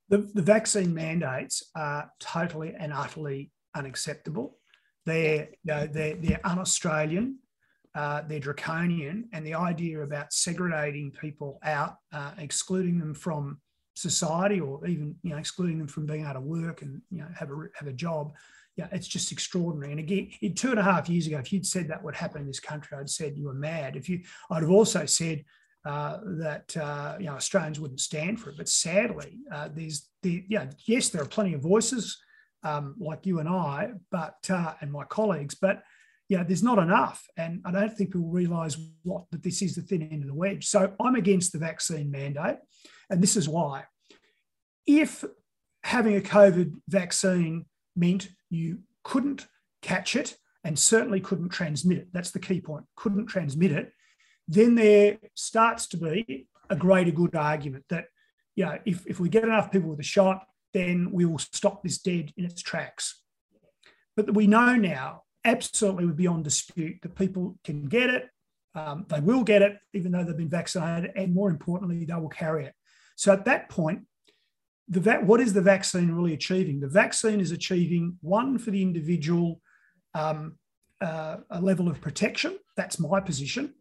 The, 0.07 0.19
the 0.33 0.41
vaccine 0.41 0.93
mandates 0.93 1.69
are 1.75 2.09
totally 2.21 2.73
and 2.79 2.93
utterly 2.93 3.51
unacceptable. 3.75 4.57
They're, 5.05 5.49
you 5.63 5.73
know, 5.73 5.87
they're, 5.87 6.15
they're 6.15 6.39
un 6.45 6.59
Australian 6.59 7.39
uh, 7.95 8.21
they're 8.27 8.39
draconian, 8.39 9.27
and 9.33 9.45
the 9.45 9.53
idea 9.53 10.01
about 10.01 10.31
segregating 10.31 11.11
people 11.11 11.59
out, 11.63 11.97
uh, 12.13 12.31
excluding 12.37 12.99
them 12.99 13.13
from 13.13 13.59
society, 13.95 14.59
or 14.59 14.85
even 14.87 15.15
you 15.23 15.31
know 15.31 15.37
excluding 15.37 15.77
them 15.77 15.87
from 15.87 16.05
being 16.05 16.23
able 16.23 16.35
to 16.35 16.41
work 16.41 16.81
and 16.81 17.01
you 17.09 17.19
know 17.19 17.27
have 17.37 17.49
a 17.49 17.55
have 17.77 17.87
a 17.87 17.93
job, 17.93 18.33
yeah, 18.77 18.87
it's 18.91 19.07
just 19.07 19.31
extraordinary. 19.31 19.91
And 19.91 19.99
again, 19.99 20.31
in 20.41 20.55
two 20.55 20.71
and 20.71 20.79
a 20.79 20.83
half 20.83 21.09
years 21.09 21.27
ago, 21.27 21.37
if 21.39 21.51
you'd 21.51 21.65
said 21.65 21.89
that 21.89 22.03
would 22.03 22.15
happen 22.15 22.41
in 22.41 22.47
this 22.47 22.59
country, 22.59 22.97
I'd 22.97 23.09
said 23.09 23.37
you 23.37 23.45
were 23.45 23.53
mad. 23.53 23.95
If 23.95 24.07
you, 24.07 24.21
I'd 24.49 24.63
have 24.63 24.71
also 24.71 25.05
said 25.05 25.43
uh, 25.85 26.19
that 26.23 26.75
uh, 26.77 27.17
you 27.19 27.25
know 27.25 27.33
Australians 27.33 27.79
wouldn't 27.79 27.99
stand 27.99 28.39
for 28.39 28.51
it. 28.51 28.57
But 28.57 28.69
sadly, 28.69 29.39
uh, 29.51 29.69
there's 29.73 30.09
the 30.23 30.45
yeah 30.47 30.67
yes, 30.85 31.09
there 31.09 31.21
are 31.21 31.27
plenty 31.27 31.53
of 31.53 31.61
voices 31.61 32.17
um, 32.63 32.95
like 32.99 33.25
you 33.25 33.39
and 33.39 33.49
I, 33.49 33.91
but 34.11 34.37
uh, 34.49 34.73
and 34.81 34.91
my 34.91 35.03
colleagues, 35.03 35.55
but 35.55 35.83
yeah, 36.31 36.43
there's 36.43 36.63
not 36.63 36.79
enough. 36.79 37.27
And 37.35 37.61
I 37.65 37.71
don't 37.71 37.93
think 37.93 38.13
people 38.13 38.29
realise 38.29 38.77
what 39.03 39.25
that 39.31 39.43
this 39.43 39.61
is 39.61 39.75
the 39.75 39.81
thin 39.81 40.01
end 40.01 40.21
of 40.21 40.29
the 40.29 40.33
wedge. 40.33 40.65
So 40.65 40.93
I'm 40.97 41.15
against 41.15 41.51
the 41.51 41.59
vaccine 41.59 42.09
mandate. 42.09 42.55
And 43.09 43.21
this 43.21 43.35
is 43.35 43.49
why. 43.49 43.83
If 44.87 45.25
having 45.83 46.15
a 46.15 46.21
COVID 46.21 46.71
vaccine 46.87 47.65
meant 47.97 48.29
you 48.49 48.79
couldn't 49.03 49.45
catch 49.81 50.15
it 50.15 50.37
and 50.63 50.79
certainly 50.79 51.19
couldn't 51.19 51.49
transmit 51.49 51.97
it, 51.97 52.07
that's 52.13 52.31
the 52.31 52.39
key 52.39 52.61
point, 52.61 52.85
couldn't 52.95 53.25
transmit 53.25 53.73
it, 53.73 53.91
then 54.47 54.75
there 54.75 55.17
starts 55.35 55.85
to 55.87 55.97
be 55.97 56.47
a 56.69 56.77
greater 56.77 57.11
good 57.11 57.35
argument 57.35 57.83
that, 57.89 58.05
you 58.55 58.63
know, 58.63 58.77
if, 58.85 59.05
if 59.05 59.19
we 59.19 59.27
get 59.27 59.43
enough 59.43 59.69
people 59.69 59.89
with 59.89 59.99
a 59.99 60.03
shot, 60.03 60.45
then 60.73 61.11
we 61.11 61.25
will 61.25 61.39
stop 61.39 61.83
this 61.83 61.97
dead 61.97 62.31
in 62.37 62.45
its 62.45 62.61
tracks. 62.61 63.21
But 64.15 64.33
we 64.33 64.47
know 64.47 64.77
now 64.77 65.23
absolutely 65.45 66.05
would 66.05 66.17
be 66.17 66.27
on 66.27 66.43
dispute 66.43 66.97
that 67.01 67.15
people 67.15 67.57
can 67.63 67.87
get 67.87 68.09
it. 68.09 68.29
Um, 68.73 69.05
they 69.09 69.19
will 69.19 69.43
get 69.43 69.61
it, 69.61 69.77
even 69.93 70.11
though 70.11 70.23
they've 70.23 70.37
been 70.37 70.49
vaccinated, 70.49 71.11
and 71.15 71.33
more 71.33 71.49
importantly, 71.49 72.05
they 72.05 72.13
will 72.13 72.29
carry 72.29 72.65
it. 72.65 72.73
So 73.15 73.33
at 73.33 73.45
that 73.45 73.69
point, 73.69 74.01
the 74.87 74.99
va- 74.99 75.21
what 75.21 75.41
is 75.41 75.53
the 75.53 75.61
vaccine 75.61 76.11
really 76.11 76.33
achieving? 76.33 76.79
The 76.79 76.87
vaccine 76.87 77.39
is 77.39 77.51
achieving 77.51 78.17
one 78.21 78.57
for 78.57 78.71
the 78.71 78.81
individual 78.81 79.61
um, 80.13 80.57
uh, 81.01 81.37
a 81.49 81.61
level 81.61 81.89
of 81.89 82.01
protection. 82.01 82.57
That's 82.77 82.99
my 82.99 83.19
position. 83.19 83.73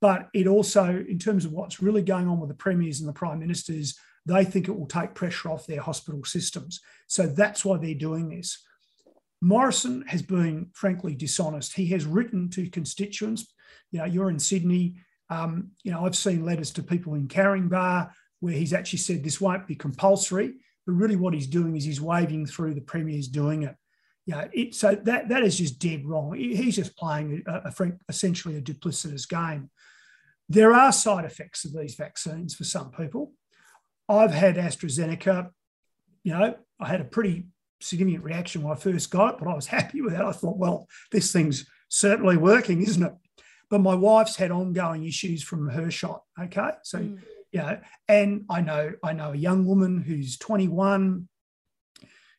But 0.00 0.28
it 0.34 0.46
also, 0.46 1.04
in 1.08 1.18
terms 1.18 1.44
of 1.44 1.52
what's 1.52 1.82
really 1.82 2.02
going 2.02 2.28
on 2.28 2.40
with 2.40 2.48
the 2.48 2.54
premiers 2.54 3.00
and 3.00 3.08
the 3.08 3.12
prime 3.12 3.38
ministers, 3.38 3.98
they 4.26 4.44
think 4.44 4.68
it 4.68 4.76
will 4.78 4.86
take 4.86 5.14
pressure 5.14 5.50
off 5.50 5.66
their 5.66 5.80
hospital 5.80 6.24
systems. 6.24 6.80
So 7.06 7.26
that's 7.26 7.64
why 7.64 7.78
they're 7.78 7.94
doing 7.94 8.28
this. 8.28 8.62
Morrison 9.40 10.02
has 10.08 10.22
been, 10.22 10.70
frankly, 10.72 11.14
dishonest. 11.14 11.74
He 11.74 11.86
has 11.88 12.06
written 12.06 12.48
to 12.50 12.68
constituents. 12.70 13.52
You 13.92 14.00
know, 14.00 14.06
you're 14.06 14.30
in 14.30 14.38
Sydney. 14.38 14.96
Um, 15.28 15.70
you 15.82 15.92
know, 15.92 16.04
I've 16.04 16.16
seen 16.16 16.44
letters 16.44 16.70
to 16.72 16.82
people 16.82 17.14
in 17.14 17.28
Caringbah 17.28 18.10
where 18.40 18.54
he's 18.54 18.72
actually 18.72 18.98
said 19.00 19.22
this 19.22 19.40
won't 19.40 19.66
be 19.66 19.74
compulsory, 19.74 20.54
but 20.86 20.92
really 20.92 21.16
what 21.16 21.34
he's 21.34 21.46
doing 21.46 21.76
is 21.76 21.84
he's 21.84 22.00
waving 22.00 22.46
through 22.46 22.74
the 22.74 22.80
premiers 22.80 23.28
doing 23.28 23.64
it. 23.64 23.74
Yeah, 24.26 24.48
it, 24.52 24.74
so 24.74 24.94
that 25.04 25.28
that 25.28 25.44
is 25.44 25.56
just 25.56 25.78
dead 25.78 26.04
wrong. 26.04 26.34
He's 26.34 26.76
just 26.76 26.96
playing 26.96 27.44
a, 27.46 27.52
a 27.68 27.92
essentially 28.08 28.56
a 28.56 28.60
duplicitous 28.60 29.28
game. 29.28 29.70
There 30.48 30.72
are 30.72 30.92
side 30.92 31.24
effects 31.24 31.64
of 31.64 31.72
these 31.72 31.94
vaccines 31.94 32.54
for 32.54 32.64
some 32.64 32.90
people. 32.90 33.32
I've 34.08 34.32
had 34.32 34.56
AstraZeneca. 34.56 35.50
You 36.24 36.32
know, 36.32 36.54
I 36.80 36.88
had 36.88 37.00
a 37.00 37.04
pretty 37.04 37.46
significant 37.80 38.24
reaction 38.24 38.62
when 38.62 38.72
I 38.72 38.80
first 38.80 39.10
got 39.10 39.34
it, 39.34 39.38
but 39.38 39.48
I 39.48 39.54
was 39.54 39.66
happy 39.66 40.00
with 40.00 40.14
it. 40.14 40.20
I 40.20 40.32
thought, 40.32 40.58
well, 40.58 40.88
this 41.10 41.32
thing's 41.32 41.66
certainly 41.88 42.36
working, 42.36 42.82
isn't 42.82 43.02
it? 43.02 43.12
But 43.68 43.80
my 43.80 43.94
wife's 43.94 44.36
had 44.36 44.50
ongoing 44.50 45.04
issues 45.04 45.42
from 45.42 45.68
her 45.68 45.90
shot. 45.90 46.22
Okay, 46.40 46.70
so 46.82 46.98
mm. 47.00 47.18
yeah, 47.52 47.80
and 48.08 48.44
I 48.48 48.60
know 48.60 48.92
I 49.02 49.12
know 49.12 49.32
a 49.32 49.36
young 49.36 49.66
woman 49.66 50.00
who's 50.00 50.36
21, 50.38 51.28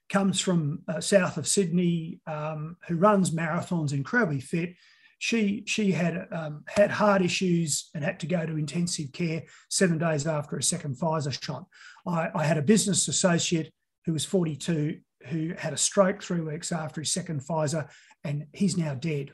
comes 0.10 0.39
from 0.39 0.84
uh, 0.88 1.02
south 1.02 1.38
of 1.38 1.47
Sydney, 1.47 2.21
um, 2.28 2.78
who 2.88 2.95
runs 2.95 3.32
marathons, 3.32 3.93
incredibly 3.93 4.39
fit. 4.39 4.76
She 5.19 5.63
she 5.65 5.91
had 5.91 6.28
um, 6.32 6.63
had 6.67 6.91
heart 6.91 7.23
issues 7.23 7.89
and 7.95 8.04
had 8.04 8.19
to 8.19 8.28
go 8.28 8.45
to 8.45 8.58
intensive 8.58 9.12
care 9.12 9.43
seven 9.69 9.97
days 9.97 10.28
after 10.28 10.58
a 10.58 10.63
second 10.63 10.95
Pfizer 10.95 11.43
shot. 11.43 11.65
I, 12.06 12.30
I 12.36 12.43
had 12.43 12.58
a 12.58 12.62
business 12.62 13.08
associate 13.08 13.73
who 14.06 14.13
was 14.13 14.26
42 14.26 15.00
who 15.25 15.53
had 15.58 15.73
a 15.73 15.77
stroke 15.77 16.21
three 16.21 16.41
weeks 16.41 16.71
after 16.71 17.01
his 17.01 17.12
second 17.12 17.41
Pfizer, 17.41 17.89
and 18.23 18.47
he's 18.53 18.77
now 18.77 18.93
dead. 18.93 19.32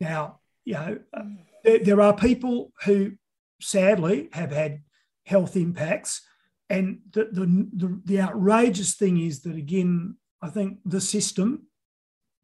Now, 0.00 0.40
you 0.64 0.74
know, 0.74 0.98
uh, 1.12 1.22
there, 1.64 1.78
there 1.78 2.00
are 2.00 2.14
people 2.14 2.72
who 2.84 3.12
sadly 3.60 4.28
have 4.32 4.52
had 4.52 4.82
health 5.26 5.56
impacts. 5.56 6.22
And 6.70 7.00
the, 7.12 7.28
the, 7.32 7.68
the, 7.74 8.00
the, 8.04 8.20
outrageous 8.20 8.94
thing 8.94 9.18
is 9.18 9.40
that, 9.42 9.56
again, 9.56 10.16
I 10.42 10.48
think 10.48 10.78
the 10.84 11.00
system, 11.00 11.66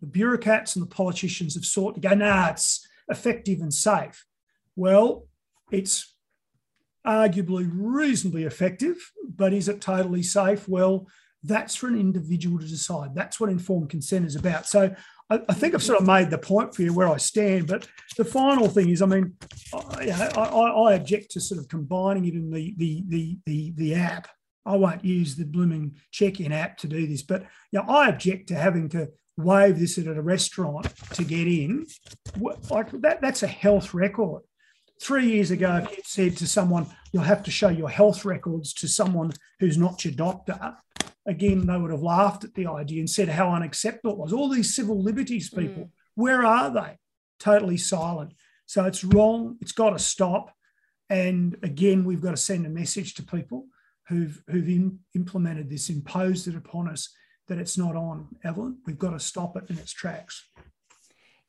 the 0.01 0.07
bureaucrats 0.07 0.77
and 0.77 0.83
the 0.83 0.94
politicians 0.94 1.55
have 1.55 1.64
sought 1.64 1.94
to 1.94 2.01
go, 2.01 2.14
nah, 2.14 2.49
it's 2.49 2.87
effective 3.09 3.61
and 3.61 3.73
safe. 3.73 4.25
Well, 4.77 5.27
it's 5.70 6.14
arguably 7.07 7.70
reasonably 7.70 8.44
effective, 8.44 8.97
but 9.29 9.53
is 9.53 9.68
it 9.68 9.81
totally 9.81 10.23
safe? 10.23 10.66
Well, 10.68 11.07
that's 11.45 11.75
for 11.77 11.89
an 11.89 11.99
individual 11.99 12.59
to 12.59 12.67
decide. 12.67 13.15
That's 13.15 13.39
what 13.39 13.51
informed 13.51 13.91
consent 13.91 14.27
is 14.27 14.37
about. 14.37 14.67
So 14.67 14.95
I, 15.31 15.41
I, 15.49 15.55
think 15.55 15.75
I've 15.75 15.83
sort 15.83 16.01
of 16.01 16.07
made 16.07 16.31
the 16.31 16.39
point 16.39 16.75
for 16.75 16.83
you 16.83 16.93
where 16.93 17.09
I 17.09 17.19
stand. 17.19 17.67
But 17.67 17.87
the 18.17 18.25
final 18.25 18.69
thing 18.69 18.89
is, 18.89 19.03
I 19.03 19.07
mean, 19.07 19.35
I, 19.73 20.33
I, 20.37 20.43
I 20.43 20.95
object 20.95 21.33
to 21.33 21.41
sort 21.41 21.61
of 21.61 21.69
combining 21.69 22.25
it 22.27 22.35
in 22.35 22.51
the 22.51 22.75
the 22.77 23.05
the 23.09 23.39
the, 23.47 23.73
the 23.77 23.95
app. 23.95 24.29
I 24.67 24.77
won't 24.77 25.05
use 25.05 25.37
the 25.37 25.45
blooming 25.45 25.97
check-in 26.11 26.51
app 26.51 26.79
to 26.79 26.89
do 26.89 27.07
this, 27.07 27.23
but 27.23 27.43
you 27.71 27.81
know, 27.81 27.85
I 27.87 28.09
object 28.09 28.49
to 28.49 28.55
having 28.55 28.89
to 28.91 29.11
wave 29.37 29.79
this 29.79 29.99
at 29.99 30.07
a 30.07 30.23
restaurant 30.23 30.87
to 31.13 31.25
get 31.25 31.47
in. 31.47 31.87
Like 32.71 32.91
that, 33.03 33.21
that's 33.21 33.43
a 33.43 33.49
health 33.49 33.93
record. 33.93 34.43
Three 35.03 35.27
years 35.27 35.51
ago, 35.51 35.83
if 35.83 35.97
you 35.97 36.03
said 36.07 36.37
to 36.39 36.47
someone, 36.47 36.87
you'll 37.13 37.25
have 37.25 37.43
to 37.43 37.51
show 37.51 37.69
your 37.69 37.91
health 37.91 38.25
records 38.25 38.73
to 38.75 38.89
someone 38.89 39.33
who's 39.61 39.77
not 39.77 40.05
your 40.05 40.15
doctor, 40.15 40.77
again, 41.27 41.67
they 41.67 41.77
would 41.77 41.91
have 41.91 42.03
laughed 42.03 42.45
at 42.45 42.55
the 42.55 42.67
idea 42.67 43.01
and 43.01 43.11
said 43.11 43.29
how 43.29 43.51
unacceptable 43.51 44.13
it 44.13 44.19
was. 44.19 44.33
All 44.33 44.49
these 44.49 44.75
civil 44.75 45.03
liberties 45.03 45.51
people, 45.51 45.85
mm. 45.85 45.91
where 46.15 46.45
are 46.45 46.71
they? 46.71 46.99
Totally 47.39 47.77
silent. 47.77 48.35
So 48.67 48.85
it's 48.85 49.05
wrong. 49.05 49.57
It's 49.61 49.73
got 49.73 49.91
to 49.91 49.99
stop. 49.99 50.55
And 51.11 51.57
again, 51.63 52.05
we've 52.05 52.23
got 52.23 52.31
to 52.31 52.37
send 52.37 52.67
a 52.67 52.71
message 52.71 53.15
to 53.15 53.23
people 53.23 53.67
who've, 54.09 54.43
who've 54.49 54.69
in, 54.69 55.01
implemented 55.15 55.71
this, 55.71 55.91
imposed 55.91 56.49
it 56.49 56.57
upon 56.57 56.89
us, 56.89 57.11
that 57.49 57.59
it's 57.59 57.77
not 57.77 57.95
on, 57.95 58.29
Evelyn. 58.43 58.79
We've 58.87 58.99
got 58.99 59.11
to 59.11 59.21
stop 59.21 59.57
it 59.57 59.65
in 59.69 59.79
its 59.79 59.93
tracks. 59.93 60.49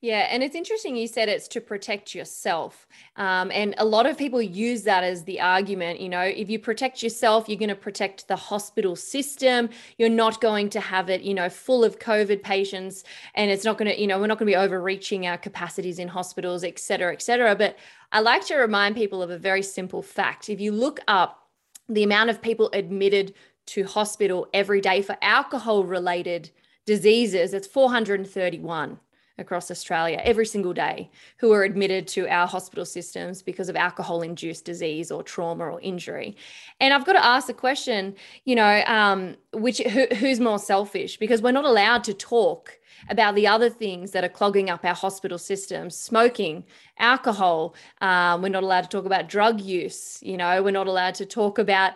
Yeah, 0.06 0.28
and 0.30 0.44
it's 0.44 0.54
interesting 0.54 0.96
you 0.96 1.08
said 1.08 1.30
it's 1.30 1.48
to 1.48 1.60
protect 1.60 2.14
yourself. 2.14 2.88
Um, 3.16 3.50
and 3.52 3.74
a 3.80 3.86
lot 3.86 4.06
of 4.06 4.20
people 4.20 4.40
use 4.40 4.84
that 4.84 5.04
as 5.04 5.24
the 5.24 5.42
argument. 5.42 6.00
You 6.00 6.10
know, 6.10 6.22
if 6.22 6.48
you 6.48 6.60
protect 6.60 7.02
yourself, 7.02 7.50
you're 7.50 7.58
going 7.58 7.70
to 7.70 7.76
protect 7.76 8.28
the 8.28 8.36
hospital 8.36 8.96
system. 8.96 9.68
You're 9.98 10.10
not 10.10 10.42
going 10.42 10.70
to 10.70 10.80
have 10.80 11.10
it, 11.10 11.22
you 11.22 11.34
know, 11.34 11.50
full 11.50 11.84
of 11.84 11.98
COVID 11.98 12.44
patients. 12.44 13.04
And 13.34 13.50
it's 13.50 13.66
not 13.66 13.80
going 13.80 13.92
to, 13.92 14.00
you 14.00 14.06
know, 14.06 14.20
we're 14.20 14.28
not 14.28 14.38
going 14.38 14.46
to 14.46 14.56
be 14.56 14.56
overreaching 14.56 15.26
our 15.26 15.40
capacities 15.40 15.98
in 15.98 16.08
hospitals, 16.08 16.64
et 16.64 16.78
cetera, 16.78 17.12
et 17.12 17.24
cetera. 17.24 17.56
But 17.56 17.76
I 18.12 18.20
like 18.20 18.46
to 18.46 18.58
remind 18.58 18.96
people 18.96 19.24
of 19.24 19.32
a 19.32 19.40
very 19.40 19.64
simple 19.64 20.04
fact. 20.04 20.52
If 20.52 20.62
you 20.62 20.72
look 20.72 21.00
up 21.08 21.50
the 21.90 22.04
amount 22.04 22.30
of 22.30 22.44
people 22.44 22.70
admitted 22.74 23.34
to 23.74 23.86
hospital 23.86 24.50
every 24.54 24.82
day 24.82 25.02
for 25.02 25.18
alcohol 25.24 25.84
related 25.84 26.52
diseases, 26.86 27.56
it's 27.56 27.66
431 27.66 29.00
across 29.38 29.70
Australia 29.70 30.22
every 30.24 30.46
single 30.46 30.74
day 30.74 31.10
who 31.38 31.52
are 31.52 31.64
admitted 31.64 32.08
to 32.08 32.28
our 32.28 32.48
hospital 32.48 32.86
systems 32.86 33.42
because 33.42 33.70
of 33.70 33.76
alcohol 33.76 34.22
induced 34.22 34.66
disease 34.66 35.12
or 35.12 35.24
trauma 35.24 35.66
or 35.66 35.82
injury. 35.82 36.36
And 36.80 36.94
I've 36.94 37.06
got 37.06 37.14
to 37.14 37.26
ask 37.26 37.48
the 37.48 37.54
question, 37.54 38.16
you 38.46 38.56
know, 38.56 38.84
um, 38.88 39.36
which 39.54 39.80
who, 39.80 40.06
who's 40.16 40.40
more 40.40 40.60
selfish? 40.60 41.18
Because 41.18 41.42
we're 41.42 41.52
not 41.52 41.66
allowed 41.66 42.04
to 42.06 42.14
talk 42.14 42.80
about 43.10 43.36
the 43.36 43.48
other 43.48 43.70
things 43.70 44.12
that 44.12 44.24
are 44.24 44.30
clogging 44.30 44.70
up 44.70 44.86
our 44.86 44.96
hospital 44.96 45.38
systems 45.38 45.96
smoking 45.96 46.64
alcohol 46.98 47.76
um, 48.02 48.42
we're 48.42 48.50
not 48.50 48.64
allowed 48.64 48.82
to 48.82 48.88
talk 48.88 49.06
about 49.06 49.28
drug 49.28 49.60
use 49.60 50.18
you 50.22 50.38
know 50.38 50.64
we're 50.64 50.72
not 50.72 50.88
allowed 50.88 51.14
to 51.14 51.26
talk 51.26 51.60
about 51.60 51.94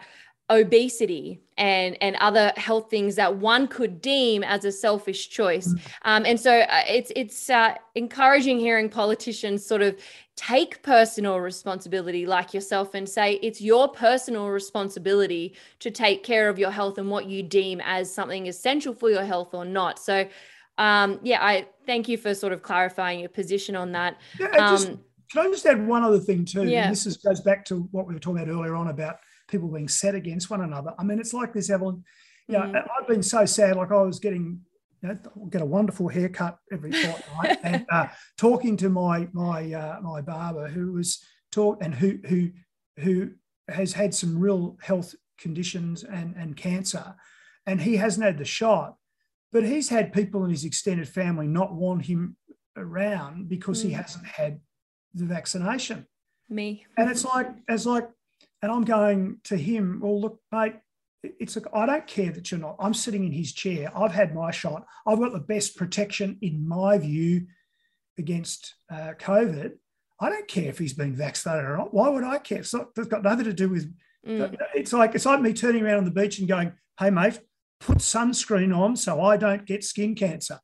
obesity 0.50 1.40
and 1.58 1.98
and 2.02 2.16
other 2.18 2.52
health 2.58 2.90
things 2.90 3.16
that 3.16 3.36
one 3.36 3.68
could 3.68 4.02
deem 4.02 4.44
as 4.44 4.66
a 4.66 4.72
selfish 4.72 5.30
choice 5.30 5.68
mm. 5.68 5.82
um, 6.04 6.26
and 6.26 6.40
so 6.40 6.60
uh, 6.62 6.82
it's 6.88 7.12
it's 7.16 7.50
uh, 7.50 7.76
encouraging 7.96 8.58
hearing 8.60 8.90
politicians 8.90 9.64
sort 9.66 9.82
of 9.82 9.96
take 10.36 10.82
personal 10.82 11.40
responsibility 11.40 12.26
like 12.26 12.54
yourself 12.54 12.96
and 12.96 13.08
say 13.08 13.34
it's 13.44 13.62
your 13.62 13.90
personal 13.90 14.50
responsibility 14.50 15.54
to 15.80 15.92
take 15.92 16.24
care 16.24 16.50
of 16.50 16.58
your 16.58 16.72
health 16.72 16.98
and 16.98 17.12
what 17.12 17.26
you 17.26 17.44
deem 17.44 17.82
as 17.84 18.12
something 18.12 18.48
essential 18.48 18.94
for 18.94 19.10
your 19.10 19.26
health 19.26 19.54
or 19.54 19.66
not 19.66 20.00
so 20.00 20.28
um, 20.80 21.20
yeah 21.22 21.44
i 21.44 21.68
thank 21.86 22.08
you 22.08 22.18
for 22.18 22.34
sort 22.34 22.54
of 22.54 22.64
clarifying 22.64 23.20
your 23.20 23.30
position 23.30 23.76
on 23.76 23.92
that 23.92 24.18
yeah, 24.40 24.72
just, 24.72 24.88
um, 24.88 25.00
can 25.32 25.46
i 25.46 25.50
just 25.50 25.66
add 25.66 25.86
one 25.86 26.02
other 26.02 26.20
thing 26.20 26.44
too 26.44 26.64
yeah. 26.64 26.86
And 26.86 26.92
this 26.92 27.06
is, 27.06 27.18
goes 27.18 27.42
back 27.42 27.66
to 27.66 27.82
what 27.92 28.08
we 28.08 28.16
were 28.16 28.20
talking 28.20 28.42
about 28.42 28.52
earlier 28.52 28.76
on 28.76 28.88
about 28.88 29.20
people 29.50 29.68
being 29.68 29.88
set 29.88 30.16
against 30.16 30.50
one 30.50 30.62
another. 30.62 30.94
I 30.98 31.04
mean, 31.04 31.20
it's 31.20 31.34
like 31.34 31.54
this, 31.54 31.70
Evelyn. 31.70 32.04
Yeah, 32.48 32.66
you 32.66 32.74
know, 32.74 32.80
mm. 32.80 32.88
I've 33.00 33.08
been 33.08 33.24
so 33.24 33.46
sad. 33.46 33.76
Like 33.76 33.92
I 33.92 34.02
was 34.02 34.20
getting, 34.20 34.62
you 35.02 35.10
know, 35.10 35.18
get 35.50 35.62
a 35.62 35.66
wonderful 35.66 36.08
haircut 36.08 36.58
every 36.72 36.92
fortnight, 36.92 37.60
and 37.64 37.86
uh, 37.92 38.08
talking 38.38 38.78
to 38.78 38.90
my 38.90 39.28
my 39.34 39.72
uh, 39.74 40.00
my 40.02 40.22
barber 40.22 40.68
who 40.68 40.94
was 40.94 41.24
talk 41.52 41.80
and 41.82 41.94
who 41.94 42.20
who 42.28 42.50
who 42.98 43.32
has 43.68 43.94
had 43.94 44.14
some 44.14 44.40
real 44.40 44.78
health 44.82 45.16
conditions 45.38 46.04
and 46.04 46.36
and 46.36 46.56
cancer, 46.56 47.16
and 47.66 47.82
he 47.82 47.98
hasn't 47.98 48.26
had 48.26 48.38
the 48.38 48.46
shot, 48.46 48.96
but 49.52 49.64
he's 49.64 49.90
had 49.90 50.14
people 50.14 50.44
in 50.44 50.50
his 50.50 50.66
extended 50.66 51.08
family 51.08 51.48
not 51.48 51.74
want 51.74 52.06
him 52.06 52.36
around 52.78 53.50
because 53.50 53.82
mm. 53.82 53.88
he 53.88 53.92
hasn't 53.92 54.26
had 54.26 54.60
the 55.14 55.26
vaccination. 55.26 56.08
Me. 56.50 56.86
And 56.98 57.10
it's 57.10 57.26
like, 57.26 57.48
it's 57.68 57.86
like, 57.86 58.10
and 58.62 58.72
I'm 58.72 58.84
going 58.84 59.38
to 59.46 59.58
him, 59.58 60.00
well, 60.02 60.20
look, 60.20 60.40
mate, 60.52 60.76
it's 61.24 61.56
like, 61.56 61.66
I 61.74 61.86
don't 61.86 62.08
care 62.08 62.32
that 62.32 62.52
you're 62.52 62.60
not. 62.60 62.78
I'm 62.80 62.94
sitting 62.94 63.26
in 63.26 63.32
his 63.32 63.54
chair. 63.54 63.92
I've 63.96 64.12
had 64.12 64.34
my 64.34 64.52
shot. 64.52 64.86
I've 65.06 65.20
got 65.20 65.34
the 65.34 65.40
best 65.40 65.76
protection, 65.76 66.38
in 66.42 66.68
my 66.68 66.98
view, 66.98 67.48
against 68.18 68.76
uh, 68.92 69.14
COVID. 69.20 69.74
I 70.22 70.30
don't 70.30 70.48
care 70.48 70.70
if 70.70 70.78
he's 70.78 70.94
been 70.94 71.16
vaccinated 71.16 71.66
or 71.66 71.78
not. 71.78 71.94
Why 71.94 72.10
would 72.10 72.24
I 72.24 72.38
care? 72.40 72.60
It's, 72.60 72.74
not, 72.74 72.90
it's 72.98 73.08
got 73.08 73.24
nothing 73.24 73.46
to 73.46 73.54
do 73.54 73.70
with. 73.70 73.94
Mm. 74.28 74.56
It's 74.76 74.92
like 74.92 75.16
it's 75.16 75.26
like 75.26 75.42
me 75.42 75.54
turning 75.54 75.84
around 75.84 76.00
on 76.00 76.06
the 76.06 76.12
beach 76.12 76.40
and 76.40 76.48
going, 76.48 76.74
"Hey, 77.00 77.10
mate, 77.10 77.40
put 77.80 78.00
sunscreen 78.00 78.78
on 78.78 78.98
so 78.98 79.22
I 79.22 79.38
don't 79.38 79.66
get 79.66 79.84
skin 79.84 80.14
cancer." 80.14 80.60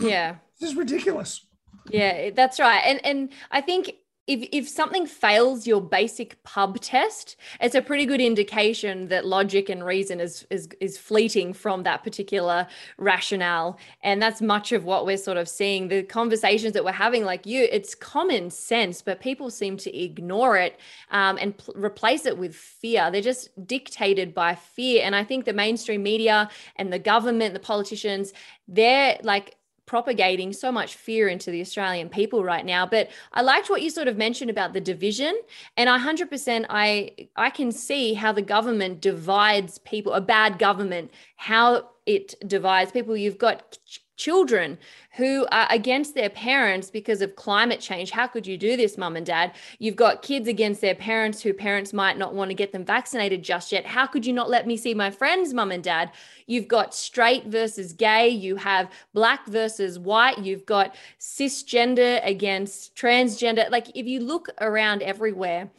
Yeah, 0.00 0.36
this 0.60 0.70
is 0.70 0.76
ridiculous. 0.76 1.44
Yeah, 1.90 2.30
that's 2.30 2.60
right. 2.60 2.82
And 2.84 3.04
and 3.04 3.32
I 3.50 3.62
think 3.62 3.92
if 4.26 4.48
if 4.52 4.68
something 4.68 5.06
fails 5.06 5.66
your 5.66 5.82
basic 5.82 6.42
pub 6.44 6.80
test, 6.80 7.36
it's 7.60 7.74
a 7.74 7.82
pretty 7.82 8.06
good 8.06 8.20
indication 8.20 9.08
that 9.08 9.26
logic 9.26 9.68
and 9.68 9.84
reason 9.84 10.18
is 10.18 10.46
is 10.50 10.68
is 10.80 10.96
fleeting 10.96 11.52
from 11.52 11.82
that 11.82 12.02
particular 12.02 12.66
rationale, 12.96 13.78
and 14.02 14.22
that's 14.22 14.40
much 14.40 14.72
of 14.72 14.84
what 14.84 15.04
we're 15.04 15.18
sort 15.18 15.36
of 15.36 15.48
seeing. 15.48 15.88
The 15.88 16.02
conversations 16.02 16.72
that 16.72 16.84
we're 16.84 16.92
having, 16.92 17.24
like 17.24 17.44
you, 17.44 17.68
it's 17.70 17.94
common 17.94 18.50
sense, 18.50 19.02
but 19.02 19.20
people 19.20 19.50
seem 19.50 19.76
to 19.78 19.94
ignore 19.96 20.56
it 20.56 20.80
um, 21.10 21.38
and 21.40 21.56
pl- 21.56 21.74
replace 21.76 22.24
it 22.24 22.38
with 22.38 22.54
fear. 22.54 23.10
They're 23.10 23.20
just 23.20 23.50
dictated 23.66 24.34
by 24.34 24.54
fear, 24.54 25.02
and 25.04 25.14
I 25.14 25.24
think 25.24 25.44
the 25.44 25.52
mainstream 25.52 26.02
media 26.02 26.48
and 26.76 26.90
the 26.90 26.98
government, 26.98 27.52
the 27.52 27.60
politicians, 27.60 28.32
they're 28.68 29.18
like 29.22 29.56
propagating 29.86 30.52
so 30.52 30.72
much 30.72 30.94
fear 30.94 31.28
into 31.28 31.50
the 31.50 31.60
Australian 31.60 32.08
people 32.08 32.42
right 32.42 32.64
now. 32.64 32.86
But 32.86 33.10
I 33.32 33.42
liked 33.42 33.70
what 33.70 33.82
you 33.82 33.90
sort 33.90 34.08
of 34.08 34.16
mentioned 34.16 34.50
about 34.50 34.72
the 34.72 34.80
division, 34.80 35.38
and 35.76 35.88
I 35.88 35.98
hundred 35.98 36.30
percent 36.30 36.66
I 36.70 37.12
I 37.36 37.50
can 37.50 37.72
see 37.72 38.14
how 38.14 38.32
the 38.32 38.42
government 38.42 39.00
divides 39.00 39.78
people. 39.78 40.12
A 40.14 40.20
bad 40.20 40.58
government, 40.58 41.10
how 41.36 41.90
it 42.06 42.34
divides 42.46 42.92
people. 42.92 43.16
You've 43.16 43.38
got 43.38 43.78
children 44.16 44.78
who 45.16 45.46
are 45.50 45.66
against 45.70 46.14
their 46.14 46.30
parents 46.30 46.90
because 46.90 47.20
of 47.20 47.36
climate 47.36 47.80
change. 47.80 48.10
How 48.10 48.26
could 48.26 48.46
you 48.46 48.56
do 48.56 48.76
this, 48.76 48.98
mum 48.98 49.16
and 49.16 49.26
dad? 49.26 49.52
You've 49.78 49.96
got 49.96 50.22
kids 50.22 50.48
against 50.48 50.80
their 50.80 50.94
parents 50.94 51.42
who 51.42 51.52
parents 51.52 51.92
might 51.92 52.18
not 52.18 52.34
want 52.34 52.50
to 52.50 52.54
get 52.54 52.72
them 52.72 52.84
vaccinated 52.84 53.42
just 53.42 53.72
yet. 53.72 53.86
How 53.86 54.06
could 54.06 54.26
you 54.26 54.32
not 54.32 54.50
let 54.50 54.66
me 54.66 54.76
see 54.76 54.94
my 54.94 55.10
friends, 55.10 55.54
mum 55.54 55.72
and 55.72 55.82
dad? 55.82 56.12
You've 56.46 56.68
got 56.68 56.94
straight 56.94 57.46
versus 57.46 57.92
gay. 57.92 58.28
You 58.28 58.56
have 58.56 58.90
black 59.12 59.46
versus 59.46 59.98
white. 59.98 60.38
You've 60.38 60.66
got 60.66 60.94
cisgender 61.20 62.20
against 62.26 62.94
transgender. 62.94 63.70
Like, 63.70 63.96
if 63.96 64.06
you 64.06 64.20
look 64.20 64.48
around 64.60 65.02
everywhere, 65.02 65.70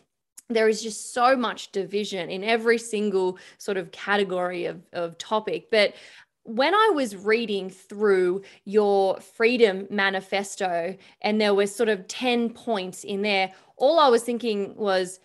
there 0.50 0.70
is 0.70 0.84
just 0.84 1.14
so 1.14 1.36
much 1.36 1.72
division 1.72 2.30
in 2.30 2.44
every 2.44 2.78
single 2.78 3.40
sort 3.58 3.78
of 3.78 3.92
category 3.92 4.66
of, 4.66 4.80
of 4.94 5.18
topic. 5.18 5.72
But 5.72 5.96
when 6.46 6.76
I 6.76 6.91
was 6.93 7.16
reading 7.16 7.70
through 7.72 8.43
your 8.66 9.20
freedom 9.20 9.88
manifesto 9.89 10.96
and 11.22 11.41
there 11.41 11.56
were 11.56 11.66
sort 11.68 11.89
of 11.89 12.08
10 12.08 12.52
points 12.52 13.04
in 13.04 13.24
there, 13.24 13.52
all 13.78 14.00
I 14.00 14.10
was 14.10 14.22
thinking 14.22 14.76
was, 14.76 15.20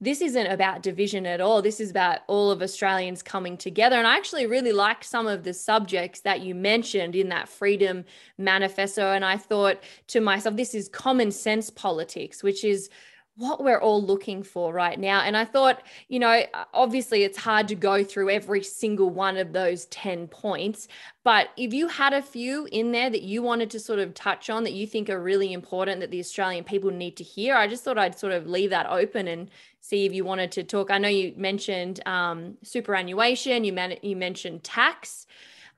this 0.00 0.20
isn't 0.20 0.48
about 0.48 0.82
division 0.82 1.24
at 1.24 1.40
all. 1.40 1.62
This 1.62 1.80
is 1.80 1.90
about 1.90 2.18
all 2.26 2.50
of 2.50 2.60
Australians 2.60 3.22
coming 3.22 3.56
together. 3.56 3.96
And 3.96 4.06
I 4.06 4.16
actually 4.16 4.46
really 4.46 4.72
liked 4.72 5.04
some 5.04 5.26
of 5.26 5.44
the 5.44 5.54
subjects 5.54 6.20
that 6.20 6.40
you 6.40 6.54
mentioned 6.54 7.16
in 7.16 7.30
that 7.30 7.48
freedom 7.48 8.04
manifesto. 8.36 9.12
And 9.12 9.24
I 9.24 9.38
thought 9.38 9.82
to 10.08 10.20
myself, 10.20 10.56
this 10.56 10.74
is 10.74 10.88
common 10.88 11.30
sense 11.30 11.70
politics, 11.70 12.42
which 12.42 12.62
is 12.62 12.90
what 13.36 13.62
we're 13.62 13.80
all 13.80 14.02
looking 14.02 14.42
for 14.42 14.72
right 14.72 14.98
now. 14.98 15.20
And 15.20 15.36
I 15.36 15.44
thought, 15.44 15.82
you 16.08 16.18
know, 16.18 16.42
obviously 16.72 17.22
it's 17.22 17.36
hard 17.36 17.68
to 17.68 17.74
go 17.74 18.02
through 18.02 18.30
every 18.30 18.62
single 18.62 19.10
one 19.10 19.36
of 19.36 19.52
those 19.52 19.84
10 19.86 20.28
points, 20.28 20.88
but 21.22 21.48
if 21.56 21.74
you 21.74 21.88
had 21.88 22.14
a 22.14 22.22
few 22.22 22.66
in 22.72 22.92
there 22.92 23.10
that 23.10 23.22
you 23.22 23.42
wanted 23.42 23.68
to 23.70 23.80
sort 23.80 23.98
of 23.98 24.14
touch 24.14 24.48
on 24.48 24.64
that 24.64 24.72
you 24.72 24.86
think 24.86 25.10
are 25.10 25.20
really 25.20 25.52
important 25.52 26.00
that 26.00 26.10
the 26.10 26.20
Australian 26.20 26.64
people 26.64 26.90
need 26.90 27.16
to 27.18 27.24
hear, 27.24 27.54
I 27.54 27.66
just 27.66 27.84
thought 27.84 27.98
I'd 27.98 28.18
sort 28.18 28.32
of 28.32 28.46
leave 28.46 28.70
that 28.70 28.86
open 28.88 29.28
and 29.28 29.50
see 29.80 30.06
if 30.06 30.14
you 30.14 30.24
wanted 30.24 30.50
to 30.52 30.64
talk. 30.64 30.90
I 30.90 30.98
know 30.98 31.08
you 31.08 31.34
mentioned 31.36 32.00
um, 32.06 32.56
superannuation, 32.62 33.64
you, 33.64 33.72
man- 33.72 33.98
you 34.02 34.16
mentioned 34.16 34.64
tax. 34.64 35.26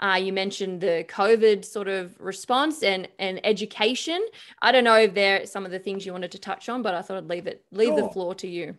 Uh, 0.00 0.18
you 0.22 0.32
mentioned 0.32 0.80
the 0.80 1.04
COVID 1.08 1.64
sort 1.64 1.88
of 1.88 2.18
response 2.20 2.82
and 2.82 3.08
and 3.18 3.40
education. 3.44 4.24
I 4.62 4.72
don't 4.72 4.84
know 4.84 4.98
if 4.98 5.14
there 5.14 5.42
are 5.42 5.46
some 5.46 5.64
of 5.64 5.72
the 5.72 5.78
things 5.78 6.06
you 6.06 6.12
wanted 6.12 6.32
to 6.32 6.38
touch 6.38 6.68
on, 6.68 6.82
but 6.82 6.94
I 6.94 7.02
thought 7.02 7.16
I'd 7.16 7.28
leave 7.28 7.46
it 7.46 7.64
leave 7.72 7.88
sure. 7.88 8.02
the 8.02 8.08
floor 8.08 8.34
to 8.36 8.48
you. 8.48 8.76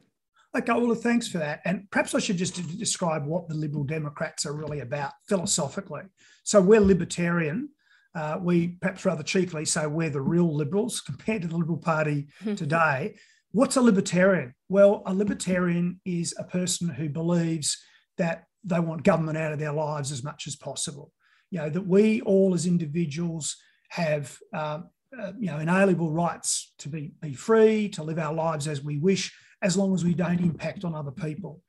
Okay, 0.58 0.74
well, 0.74 0.96
thanks 0.96 1.28
for 1.28 1.38
that. 1.38 1.62
And 1.66 1.90
perhaps 1.92 2.16
I 2.16 2.20
should 2.20 2.38
just 2.38 2.56
describe 2.80 3.26
what 3.26 3.48
the 3.48 3.54
Liberal 3.54 3.84
Democrats 3.84 4.48
are 4.48 4.54
really 4.54 4.80
about 4.80 5.12
philosophically. 5.28 6.04
So 6.44 6.60
we're 6.60 6.80
libertarian. 6.80 7.70
Uh, 8.16 8.40
we 8.42 8.70
perhaps 8.82 9.06
rather 9.06 9.22
cheekily 9.22 9.66
say 9.66 9.86
we're 9.86 10.10
the 10.10 10.22
real 10.22 10.52
liberals 10.52 11.02
compared 11.02 11.44
to 11.44 11.48
the 11.48 11.56
Liberal 11.56 11.78
Party 11.78 12.30
today. 12.56 13.16
What's 13.52 13.76
a 13.76 13.82
libertarian? 13.82 14.56
Well, 14.70 15.04
a 15.06 15.14
libertarian 15.14 16.02
is 16.06 16.34
a 16.40 16.44
person 16.44 16.90
who 16.90 17.10
believes 17.10 17.78
that 18.18 18.46
they 18.64 18.80
want 18.80 19.04
government 19.04 19.38
out 19.38 19.54
of 19.54 19.60
their 19.60 19.74
lives 19.74 20.12
as 20.12 20.24
much 20.24 20.48
as 20.48 20.56
possible. 20.56 21.12
You 21.52 21.60
know, 21.60 21.70
that 21.70 21.88
we 21.88 22.22
all 22.22 22.54
as 22.54 22.66
individuals 22.66 23.56
have, 23.90 24.38
um, 24.54 24.90
uh, 25.20 25.32
you 25.40 25.48
know, 25.48 25.60
inalienable 25.60 26.12
rights 26.12 26.74
to 26.80 26.90
be, 26.90 27.14
be 27.22 27.34
free, 27.34 27.90
to 27.90 28.04
live 28.04 28.20
our 28.20 28.34
lives 28.34 28.68
as 28.68 28.84
we 28.84 28.98
wish, 28.98 29.34
as 29.62 29.76
long 29.76 29.94
as 29.94 30.04
we 30.04 30.14
don't 30.14 30.42
impact 30.42 30.86
on 30.86 30.94
other 30.94 31.12
people. 31.12 31.62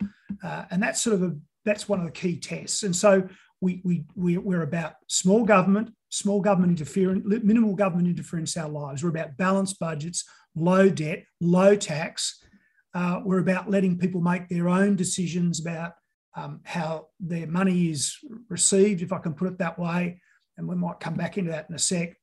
Uh, 0.42 0.64
and 0.70 0.82
that's 0.82 1.00
sort 1.00 1.14
of 1.14 1.22
a, 1.22 1.36
that's 1.64 1.88
one 1.88 1.98
of 1.98 2.04
the 2.04 2.12
key 2.12 2.36
tests. 2.36 2.82
And 2.82 2.94
so 2.94 3.28
we, 3.60 3.80
we, 3.84 4.04
we, 4.14 4.38
we're 4.38 4.62
about 4.62 4.94
small 5.06 5.44
government, 5.44 5.90
small 6.10 6.40
government 6.40 6.78
interference, 6.78 7.24
minimal 7.42 7.74
government 7.74 8.08
interference 8.08 8.56
in 8.56 8.62
our 8.62 8.68
lives. 8.68 9.02
We're 9.02 9.10
about 9.10 9.36
balanced 9.36 9.78
budgets, 9.78 10.24
low 10.54 10.88
debt, 10.88 11.24
low 11.40 11.76
tax. 11.76 12.42
Uh, 12.94 13.20
we're 13.24 13.38
about 13.38 13.70
letting 13.70 13.98
people 13.98 14.20
make 14.20 14.48
their 14.48 14.68
own 14.68 14.96
decisions 14.96 15.60
about 15.60 15.92
um, 16.34 16.60
how 16.64 17.08
their 17.18 17.46
money 17.46 17.90
is 17.90 18.16
received, 18.48 19.02
if 19.02 19.12
I 19.12 19.18
can 19.18 19.34
put 19.34 19.48
it 19.48 19.58
that 19.58 19.78
way. 19.78 20.20
And 20.56 20.68
we 20.68 20.76
might 20.76 21.00
come 21.00 21.14
back 21.14 21.38
into 21.38 21.50
that 21.50 21.68
in 21.68 21.74
a 21.74 21.78
sec. 21.78 22.16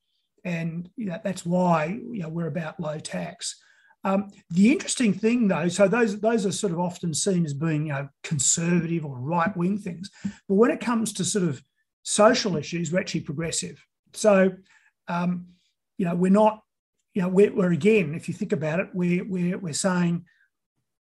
And 0.43 0.89
you 0.95 1.08
know, 1.08 1.20
that's 1.24 1.45
why 1.45 1.86
you 1.86 2.22
know, 2.22 2.30
we're 2.30 2.47
about 2.47 2.80
low 2.80 2.99
tax. 2.99 3.55
Um, 4.03 4.30
the 4.51 4.72
interesting 4.72 5.14
thing, 5.14 5.47
though, 5.47 5.68
so 5.68 5.88
those 5.88 6.20
those 6.20 6.45
are 6.45 6.51
sort 6.51 6.72
of 6.72 6.80
often 6.80 7.14
seen 7.14 7.45
as 7.45 7.53
being 7.53 7.88
you 7.88 7.93
know, 7.93 8.10
conservative 8.24 9.05
or 9.05 9.20
right 9.20 9.55
wing 9.58 9.78
things, 9.78 10.10
but 10.47 10.55
when 10.55 10.72
it 10.72 10.80
comes 10.80 11.12
to 11.14 11.26
sort 11.26 11.43
of 11.43 11.62
social 12.03 12.55
issues, 12.55 12.91
we're 12.91 12.99
actually 12.99 13.22
progressive. 13.22 13.84
So, 14.14 14.51
um, 15.10 15.47
you 15.97 16.05
know, 16.05 16.16
we're 16.16 16.32
not, 16.32 16.62
you 17.14 17.22
know, 17.22 17.28
we're, 17.28 17.53
we're, 17.53 17.74
again, 17.74 18.16
if 18.16 18.30
you 18.30 18.34
think 18.34 18.53
about 18.53 18.80
it, 18.80 18.88
we're 18.93 19.26
we're, 19.26 19.58
we're 19.58 19.74
saying 19.74 20.24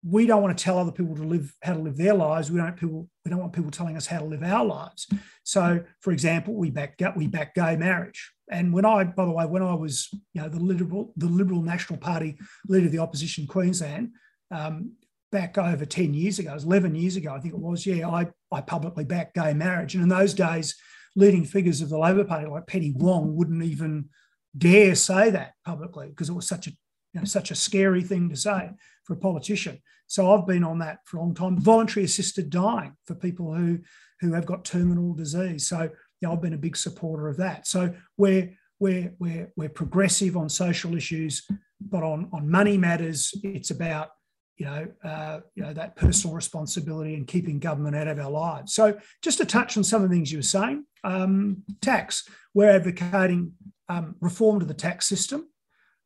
we 0.03 0.25
don't 0.25 0.41
want 0.41 0.57
to 0.57 0.63
tell 0.63 0.79
other 0.79 0.91
people 0.91 1.15
to 1.15 1.23
live 1.23 1.53
how 1.61 1.73
to 1.73 1.79
live 1.79 1.95
their 1.95 2.13
lives. 2.13 2.49
We 2.49 2.57
don't 2.57 2.75
people 2.75 3.07
we 3.23 3.29
don't 3.29 3.39
want 3.39 3.53
people 3.53 3.69
telling 3.69 3.95
us 3.95 4.07
how 4.07 4.19
to 4.19 4.25
live 4.25 4.41
our 4.41 4.65
lives. 4.65 5.07
So, 5.43 5.83
for 5.99 6.11
example, 6.11 6.55
we 6.55 6.71
back 6.71 6.99
we 7.15 7.27
back 7.27 7.53
gay 7.53 7.75
marriage. 7.75 8.31
And 8.49 8.73
when 8.73 8.83
I, 8.83 9.03
by 9.03 9.25
the 9.25 9.31
way, 9.31 9.45
when 9.45 9.61
I 9.61 9.75
was 9.75 10.09
you 10.33 10.41
know 10.41 10.49
the 10.49 10.59
liberal 10.59 11.13
the 11.17 11.27
Liberal 11.27 11.61
National 11.61 11.99
Party 11.99 12.37
leader 12.67 12.87
of 12.87 12.91
the 12.91 12.99
opposition 12.99 13.45
Queensland, 13.45 14.11
um, 14.49 14.93
back 15.31 15.57
over 15.57 15.85
ten 15.85 16.13
years 16.15 16.39
ago, 16.39 16.51
it 16.51 16.55
was 16.55 16.63
eleven 16.63 16.95
years 16.95 17.15
ago, 17.15 17.33
I 17.33 17.39
think 17.39 17.53
it 17.53 17.59
was. 17.59 17.85
Yeah, 17.85 18.09
I 18.09 18.27
I 18.51 18.61
publicly 18.61 19.05
backed 19.05 19.35
gay 19.35 19.53
marriage, 19.53 19.93
and 19.93 20.03
in 20.03 20.09
those 20.09 20.33
days, 20.33 20.75
leading 21.15 21.45
figures 21.45 21.81
of 21.81 21.89
the 21.89 21.99
Labor 21.99 22.23
Party 22.23 22.47
like 22.47 22.65
Penny 22.65 22.91
Wong 22.95 23.35
wouldn't 23.35 23.63
even 23.63 24.09
dare 24.57 24.95
say 24.95 25.29
that 25.29 25.53
publicly 25.63 26.09
because 26.09 26.27
it 26.27 26.33
was 26.33 26.47
such 26.47 26.67
a 26.67 26.71
you 27.13 27.19
know, 27.19 27.25
such 27.25 27.51
a 27.51 27.55
scary 27.55 28.03
thing 28.03 28.29
to 28.29 28.35
say 28.35 28.71
for 29.03 29.13
a 29.13 29.17
politician. 29.17 29.79
So 30.07 30.33
I've 30.33 30.45
been 30.45 30.63
on 30.63 30.79
that 30.79 30.99
for 31.05 31.17
a 31.17 31.19
long 31.21 31.33
time. 31.33 31.57
Voluntary 31.57 32.05
assisted 32.05 32.49
dying 32.49 32.95
for 33.05 33.15
people 33.15 33.53
who 33.53 33.79
who 34.19 34.33
have 34.33 34.45
got 34.45 34.65
terminal 34.65 35.13
disease. 35.13 35.67
So 35.67 35.83
you 35.83 35.89
know, 36.21 36.33
I've 36.33 36.41
been 36.41 36.53
a 36.53 36.57
big 36.57 36.77
supporter 36.77 37.27
of 37.27 37.37
that. 37.37 37.65
So 37.67 37.93
we're 38.17 38.51
we're 38.79 39.13
we're 39.19 39.51
we're 39.55 39.69
progressive 39.69 40.35
on 40.35 40.49
social 40.49 40.95
issues, 40.95 41.47
but 41.79 42.03
on 42.03 42.29
on 42.33 42.49
money 42.49 42.77
matters, 42.77 43.33
it's 43.43 43.71
about 43.71 44.09
you 44.57 44.65
know 44.65 44.87
uh, 45.03 45.39
you 45.55 45.63
know 45.63 45.73
that 45.73 45.95
personal 45.95 46.35
responsibility 46.35 47.15
and 47.15 47.25
keeping 47.27 47.59
government 47.59 47.95
out 47.95 48.07
of 48.07 48.19
our 48.19 48.31
lives. 48.31 48.73
So 48.73 48.97
just 49.21 49.37
to 49.37 49.45
touch 49.45 49.77
on 49.77 49.83
some 49.83 50.03
of 50.03 50.09
the 50.09 50.15
things 50.15 50.31
you 50.31 50.39
were 50.39 50.43
saying, 50.43 50.85
um, 51.03 51.63
tax. 51.81 52.27
We're 52.53 52.71
advocating 52.71 53.53
um, 53.87 54.15
reform 54.19 54.59
to 54.59 54.65
the 54.65 54.73
tax 54.73 55.07
system 55.07 55.47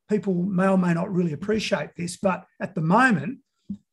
people 0.09 0.33
may 0.33 0.67
or 0.67 0.77
may 0.77 0.93
not 0.93 1.13
really 1.13 1.33
appreciate 1.33 1.89
this, 1.95 2.17
but 2.17 2.45
at 2.61 2.75
the 2.75 2.81
moment, 2.81 3.39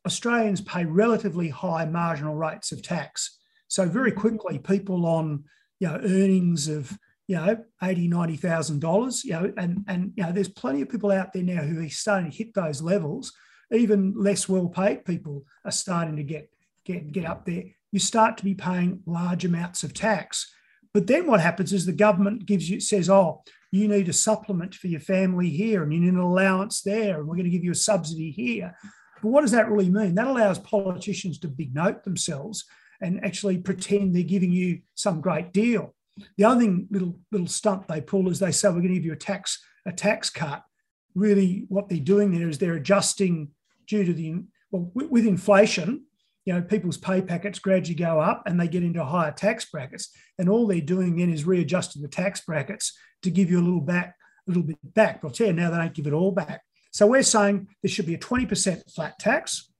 Australians 0.07 0.61
pay 0.61 0.85
relatively 0.85 1.49
high 1.49 1.85
marginal 1.85 2.35
rates 2.35 2.73
of 2.73 2.83
tax. 2.83 3.39
So 3.69 3.87
very 3.87 4.13
quickly, 4.13 4.59
people 4.59 5.07
on 5.07 5.45
you 5.81 5.89
know 5.89 6.01
earnings 6.03 6.69
of 6.69 6.99
you 7.29 7.37
know 7.37 7.65
eighty, 7.83 8.09
ninety 8.09 8.37
thousand 8.37 8.81
dollars, 8.81 9.25
you 9.25 9.33
know, 9.33 9.53
and 9.57 9.85
and 9.89 10.13
you 10.17 10.25
know, 10.25 10.33
there's 10.33 10.49
plenty 10.49 10.83
of 10.83 10.91
people 10.91 11.11
out 11.11 11.33
there 11.33 11.43
now 11.43 11.63
who 11.63 11.85
are 11.85 11.89
starting 11.89 12.31
to 12.31 12.37
hit 12.37 12.55
those 12.55 12.83
levels. 12.83 13.33
Even 13.71 14.13
less 14.17 14.49
well-paid 14.49 15.05
people 15.07 15.45
are 15.65 15.73
starting 15.73 16.17
to 16.17 16.23
get 16.23 16.51
get 16.85 17.13
get 17.13 17.25
up 17.25 17.47
there. 17.47 17.65
You 17.91 17.99
start 17.99 18.37
to 18.39 18.45
be 18.45 18.55
paying 18.55 19.03
large 19.07 19.45
amounts 19.45 19.83
of 19.83 19.95
tax. 19.95 20.53
But 20.93 21.07
then 21.07 21.27
what 21.27 21.41
happens 21.41 21.73
is 21.73 21.87
the 21.87 21.93
government 21.93 22.45
gives 22.45 22.69
you 22.69 22.81
says, 22.81 23.09
oh, 23.09 23.43
you 23.73 23.89
need 23.89 24.09
a 24.09 24.12
supplement 24.12 24.75
for 24.75 24.87
your 24.87 25.01
family 25.01 25.49
here 25.49 25.83
and 25.83 25.93
you 25.93 25.99
need 25.99 26.12
an 26.12 26.18
allowance 26.18 26.83
there 26.83 27.18
and 27.18 27.27
we're 27.27 27.35
going 27.35 27.45
to 27.45 27.51
give 27.51 27.64
you 27.64 27.73
a 27.73 27.75
subsidy 27.75 28.31
here. 28.31 28.77
But 29.23 29.31
what 29.31 29.41
does 29.41 29.51
that 29.53 29.70
really 29.70 29.89
mean? 29.89 30.14
That 30.14 30.27
allows 30.29 30.59
politicians 30.59 31.39
to 31.39 31.49
big 31.49 31.75
note 31.75 32.05
themselves 32.05 32.66
and 33.01 33.25
actually 33.25 33.59
pretend 33.59 34.14
they're 34.14 34.23
giving 34.23 34.53
you 34.53 34.81
some 34.95 35.23
great 35.23 35.53
deal. 35.53 35.95
The 36.37 36.45
other 36.45 36.61
thing, 36.61 36.87
little 36.91 37.18
little 37.33 37.47
stunt 37.47 37.89
they 37.89 38.03
pull 38.03 38.29
is 38.29 38.39
they 38.39 38.53
say 38.53 38.68
we're 38.68 38.75
going 38.75 38.89
to 38.89 38.95
give 38.95 39.07
you 39.07 39.14
a 39.14 39.16
tax 39.16 39.64
a 39.87 39.93
tax 39.93 40.29
cut. 40.29 40.62
really 41.14 41.64
what 41.68 41.89
they're 41.89 41.99
doing 41.99 42.31
there 42.31 42.49
is 42.49 42.59
they're 42.59 42.75
adjusting 42.75 43.49
due 43.87 44.05
to 44.05 44.12
the 44.12 44.35
well 44.70 44.91
with 44.95 45.27
inflation 45.27 46.05
you 46.45 46.53
know 46.53 46.62
people's 46.62 46.97
pay 46.97 47.22
packets 47.22 47.59
gradually 47.59 47.95
go 47.95 48.20
up 48.20 48.43
and 48.47 48.59
they 48.59 48.68
get 48.68 48.82
into 48.82 49.05
higher 49.05 49.32
tax 49.32 49.64
brackets. 49.64 50.11
And 50.38 50.49
all 50.49 50.66
they're 50.66 50.80
doing 50.80 51.16
then 51.16 51.32
is 51.32 51.45
readjusting 51.45 52.03
the 52.03 52.09
tax 52.09 52.40
brackets 52.40 52.97
to 53.22 53.30
give 53.30 53.51
you 53.51 53.61
a 53.61 53.62
little 53.62 53.80
back 53.80 54.16
a 54.49 54.51
little 54.51 54.64
bit 54.64 54.78
back. 54.82 55.20
But 55.20 55.28
i'll 55.28 55.34
tell 55.34 55.47
you 55.49 55.53
now 55.53 55.70
they 55.70 55.76
don't 55.76 55.95
give 55.95 56.07
it 56.07 56.12
all 56.12 56.32
back. 56.32 56.62
So 56.90 57.07
we're 57.07 57.22
saying 57.22 57.68
there 57.82 57.90
should 57.90 58.07
be 58.07 58.14
a 58.14 58.18
20% 58.18 58.93
flat 58.93 59.18
tax. 59.18 59.70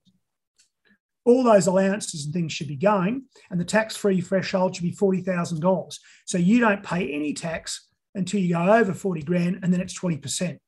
All 1.25 1.45
those 1.45 1.67
allowances 1.67 2.25
and 2.25 2.35
things 2.35 2.53
should 2.53 2.69
be 2.69 2.77
going 2.77 3.25
and 3.51 3.61
the 3.61 3.65
tax-free 3.65 4.21
threshold 4.23 4.75
should 4.75 4.83
be 4.83 4.95
$40000 4.95 5.99
so 6.25 6.39
you 6.39 6.59
don't 6.59 6.83
pay 6.83 7.13
any 7.13 7.33
tax 7.33 7.89
until 8.15 8.41
you 8.41 8.55
go 8.55 8.73
over 8.73 8.93
40 8.93 9.23
grand 9.23 9.61
and 9.63 9.73
then 9.73 9.81
it's 9.81 9.99
20% 9.99 10.59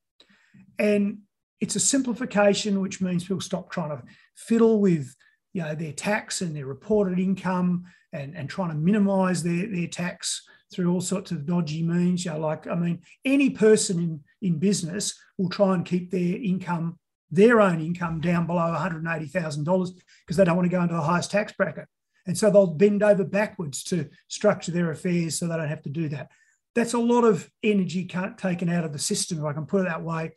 and 0.78 1.18
it's 1.60 1.76
a 1.76 1.80
simplification, 1.80 2.80
which 2.80 3.00
means 3.00 3.24
people 3.24 3.40
stop 3.40 3.70
trying 3.70 3.90
to 3.90 4.02
fiddle 4.36 4.80
with 4.80 5.14
you 5.54 5.62
know, 5.62 5.74
their 5.74 5.92
tax 5.92 6.42
and 6.42 6.54
their 6.54 6.66
reported 6.66 7.18
income 7.18 7.84
and, 8.12 8.36
and 8.36 8.50
trying 8.50 8.68
to 8.68 8.74
minimize 8.74 9.42
their, 9.42 9.66
their 9.68 9.86
tax 9.86 10.42
through 10.72 10.92
all 10.92 11.00
sorts 11.00 11.30
of 11.30 11.46
dodgy 11.46 11.82
means. 11.82 12.24
You 12.24 12.32
know, 12.32 12.40
like, 12.40 12.66
I 12.66 12.74
mean, 12.74 13.00
any 13.24 13.50
person 13.50 13.98
in, 13.98 14.20
in 14.42 14.58
business 14.58 15.14
will 15.38 15.48
try 15.48 15.74
and 15.74 15.86
keep 15.86 16.10
their 16.10 16.36
income, 16.36 16.98
their 17.30 17.60
own 17.60 17.80
income 17.80 18.20
down 18.20 18.46
below 18.46 18.76
$180,000 18.76 19.90
because 20.26 20.36
they 20.36 20.44
don't 20.44 20.56
want 20.56 20.66
to 20.66 20.76
go 20.76 20.82
into 20.82 20.94
the 20.94 21.00
highest 21.00 21.30
tax 21.30 21.52
bracket. 21.52 21.86
And 22.26 22.36
so 22.36 22.50
they'll 22.50 22.66
bend 22.66 23.02
over 23.02 23.24
backwards 23.24 23.84
to 23.84 24.08
structure 24.28 24.72
their 24.72 24.90
affairs 24.90 25.38
so 25.38 25.46
they 25.46 25.56
don't 25.56 25.68
have 25.68 25.82
to 25.82 25.90
do 25.90 26.08
that. 26.08 26.30
That's 26.74 26.94
a 26.94 26.98
lot 26.98 27.22
of 27.22 27.48
energy 27.62 28.06
taken 28.36 28.68
out 28.68 28.84
of 28.84 28.92
the 28.92 28.98
system, 28.98 29.38
if 29.38 29.44
I 29.44 29.52
can 29.52 29.66
put 29.66 29.82
it 29.82 29.88
that 29.88 30.02
way, 30.02 30.32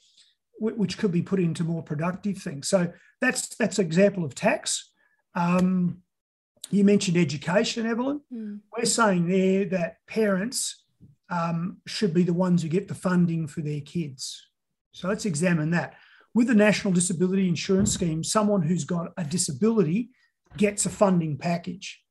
which 0.60 1.00
could 1.00 1.12
be 1.12 1.24
put 1.24 1.40
into 1.40 1.64
more 1.64 1.82
productive 1.82 2.38
things. 2.38 2.68
So 2.68 2.92
that's 3.22 3.56
that's 3.56 3.80
an 3.80 3.86
example 3.86 4.24
of 4.24 4.36
tax. 4.36 4.92
Um, 5.38 6.02
you 6.72 6.84
mentioned 6.84 7.16
education, 7.16 7.86
Evelyn. 7.86 8.22
Mm. 8.34 8.60
We're 8.76 8.86
saying 8.86 9.28
there 9.28 9.66
that 9.66 9.98
parents 10.08 10.84
um, 11.30 11.78
should 11.86 12.14
be 12.14 12.24
the 12.24 12.34
ones 12.34 12.64
who 12.64 12.70
get 12.70 12.88
the 12.88 12.96
funding 12.96 13.48
for 13.48 13.62
their 13.62 13.82
kids. 13.82 14.48
So 14.94 15.08
let's 15.08 15.26
examine 15.26 15.70
that. 15.72 15.94
With 16.34 16.48
the 16.48 16.56
National 16.56 16.92
Disability 16.92 17.48
Insurance 17.48 17.94
Scheme, 17.94 18.24
someone 18.24 18.64
who's 18.64 18.84
got 18.84 19.14
a 19.16 19.24
disability 19.24 20.10
gets 20.58 20.86
a 20.86 20.90
funding 20.90 21.38
package. 21.38 22.02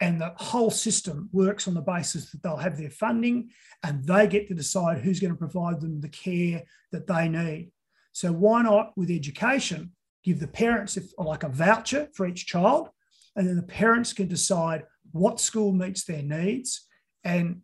And 0.00 0.20
the 0.20 0.32
whole 0.36 0.70
system 0.70 1.28
works 1.32 1.66
on 1.66 1.74
the 1.74 1.82
basis 1.82 2.30
that 2.30 2.42
they'll 2.42 2.56
have 2.56 2.78
their 2.78 2.90
funding 2.90 3.50
and 3.82 4.04
they 4.04 4.26
get 4.28 4.48
to 4.48 4.54
decide 4.54 4.98
who's 4.98 5.20
going 5.20 5.32
to 5.32 5.38
provide 5.38 5.80
them 5.80 6.00
the 6.00 6.08
care 6.08 6.62
that 6.92 7.06
they 7.06 7.28
need. 7.28 7.72
So 8.12 8.32
why 8.32 8.62
not 8.62 8.92
with 8.96 9.10
education 9.10 9.92
give 10.24 10.40
the 10.40 10.48
parents 10.48 10.96
if, 10.96 11.12
like 11.18 11.42
a 11.42 11.48
voucher 11.48 12.08
for 12.14 12.26
each 12.26 12.46
child, 12.46 12.90
and 13.36 13.46
then 13.46 13.56
the 13.56 13.62
parents 13.62 14.12
can 14.12 14.28
decide 14.28 14.84
what 15.12 15.40
school 15.40 15.72
meets 15.72 16.04
their 16.04 16.22
needs 16.22 16.86
and 17.24 17.62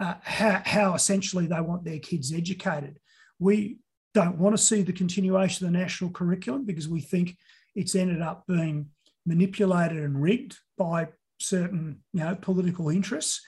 uh, 0.00 0.14
how, 0.22 0.62
how 0.64 0.94
essentially 0.94 1.46
they 1.46 1.60
want 1.60 1.84
their 1.84 1.98
kids 1.98 2.32
educated. 2.32 2.98
We 3.38 3.78
don't 4.14 4.38
want 4.38 4.56
to 4.56 4.62
see 4.62 4.82
the 4.82 4.92
continuation 4.92 5.66
of 5.66 5.72
the 5.72 5.78
national 5.78 6.10
curriculum 6.10 6.64
because 6.64 6.88
we 6.88 7.00
think 7.00 7.36
it's 7.74 7.94
ended 7.94 8.22
up 8.22 8.44
being 8.46 8.88
manipulated 9.26 9.98
and 9.98 10.20
rigged 10.20 10.56
by 10.76 11.08
certain 11.40 12.02
you 12.12 12.20
know 12.20 12.34
political 12.34 12.88
interests. 12.88 13.40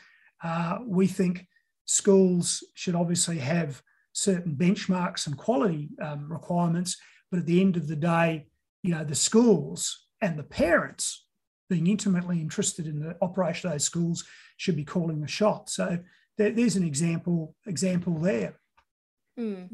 Uh, 0.43 0.79
we 0.87 1.07
think 1.07 1.47
schools 1.87 2.63
should 2.75 2.95
obviously 2.95 3.39
have 3.39 3.83
certain 4.13 4.55
benchmarks 4.55 5.27
and 5.27 5.37
quality 5.37 5.89
um, 6.03 6.31
requirements. 6.31 6.97
But 7.31 7.41
at 7.41 7.47
the 7.47 7.61
end 7.61 7.77
of 7.77 7.89
the 7.89 7.97
day, 7.97 8.47
you 8.83 8.95
know, 8.95 9.05
the 9.05 9.15
schools 9.15 10.07
and 10.21 10.39
the 10.39 10.43
parents 10.45 11.27
being 11.69 11.87
intimately 11.87 12.41
interested 12.41 12.87
in 12.87 12.99
the 12.99 13.17
operation 13.23 13.69
of 13.69 13.75
those 13.75 13.85
schools 13.85 14.25
should 14.57 14.77
be 14.77 14.85
calling 14.85 15.21
the 15.21 15.29
shots. 15.29 15.75
So 15.75 15.99
there, 16.37 16.51
there's 16.51 16.77
an 16.77 16.85
example 16.85 17.55
example 17.67 18.19
there. 18.19 18.59
Mm. 19.39 19.71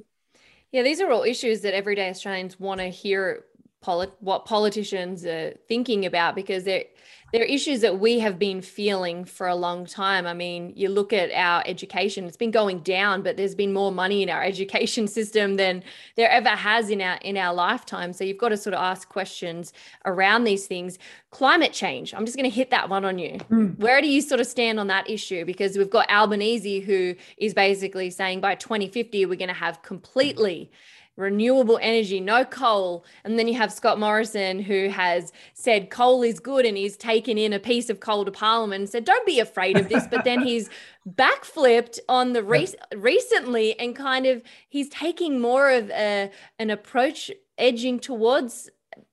Yeah, 0.72 0.82
these 0.82 1.00
are 1.00 1.10
all 1.10 1.22
issues 1.22 1.62
that 1.62 1.74
everyday 1.74 2.10
Australians 2.10 2.60
want 2.60 2.80
to 2.80 2.88
hear 2.88 3.44
polit- 3.86 4.16
what 4.18 4.44
politicians 4.44 5.24
are 5.24 5.54
thinking 5.68 6.04
about 6.04 6.34
because 6.34 6.64
they're 6.64 6.84
they're 7.32 7.44
issues 7.44 7.80
that 7.80 7.98
we 7.98 8.20
have 8.20 8.38
been 8.38 8.62
feeling 8.62 9.24
for 9.24 9.48
a 9.48 9.54
long 9.56 9.84
time. 9.84 10.28
I 10.28 10.32
mean, 10.32 10.72
you 10.76 10.88
look 10.88 11.12
at 11.12 11.32
our 11.32 11.62
education, 11.66 12.24
it's 12.24 12.36
been 12.36 12.52
going 12.52 12.78
down, 12.80 13.22
but 13.22 13.36
there's 13.36 13.56
been 13.56 13.72
more 13.72 13.90
money 13.90 14.22
in 14.22 14.30
our 14.30 14.44
education 14.52 15.08
system 15.08 15.56
than 15.56 15.82
there 16.14 16.30
ever 16.30 16.50
has 16.50 16.88
in 16.88 17.00
our 17.00 17.16
in 17.16 17.36
our 17.36 17.52
lifetime. 17.52 18.12
So 18.12 18.22
you've 18.24 18.38
got 18.38 18.50
to 18.50 18.56
sort 18.56 18.74
of 18.74 18.80
ask 18.80 19.08
questions 19.08 19.72
around 20.04 20.44
these 20.44 20.66
things. 20.66 20.98
Climate 21.30 21.72
change, 21.72 22.14
I'm 22.14 22.24
just 22.24 22.36
going 22.36 22.50
to 22.50 22.54
hit 22.54 22.70
that 22.70 22.88
one 22.88 23.04
on 23.04 23.18
you. 23.18 23.38
Mm. 23.50 23.78
Where 23.78 24.00
do 24.00 24.08
you 24.08 24.22
sort 24.22 24.40
of 24.40 24.46
stand 24.46 24.80
on 24.80 24.86
that 24.86 25.10
issue? 25.10 25.44
Because 25.44 25.76
we've 25.76 25.90
got 25.90 26.10
Albanese 26.10 26.80
who 26.80 27.14
is 27.36 27.54
basically 27.54 28.10
saying 28.10 28.40
by 28.40 28.54
2050 28.54 29.26
we're 29.26 29.34
going 29.34 29.48
to 29.48 29.54
have 29.54 29.82
completely 29.82 30.70
renewable 31.16 31.78
energy, 31.82 32.20
no 32.20 32.44
coal. 32.44 33.04
And 33.24 33.38
then 33.38 33.48
you 33.48 33.54
have 33.54 33.72
Scott 33.72 33.98
Morrison, 33.98 34.60
who 34.60 34.88
has 34.88 35.32
said 35.54 35.90
coal 35.90 36.22
is 36.22 36.38
good 36.38 36.64
and 36.66 36.76
he's 36.76 36.96
taken 36.96 37.38
in 37.38 37.52
a 37.52 37.58
piece 37.58 37.90
of 37.90 38.00
coal 38.00 38.24
to 38.24 38.30
Parliament 38.30 38.80
and 38.80 38.88
said, 38.88 39.04
don't 39.04 39.26
be 39.26 39.40
afraid 39.40 39.78
of 39.78 39.88
this. 39.88 40.06
But 40.06 40.24
then 40.24 40.42
he's 40.42 40.68
backflipped 41.08 41.98
on 42.08 42.32
the 42.32 42.42
re- 42.42 42.74
recently 42.94 43.78
and 43.78 43.96
kind 43.96 44.26
of 44.26 44.42
he's 44.68 44.88
taking 44.88 45.40
more 45.40 45.70
of 45.70 45.90
a, 45.90 46.30
an 46.58 46.70
approach 46.70 47.30
edging 47.58 47.98
towards 47.98 48.70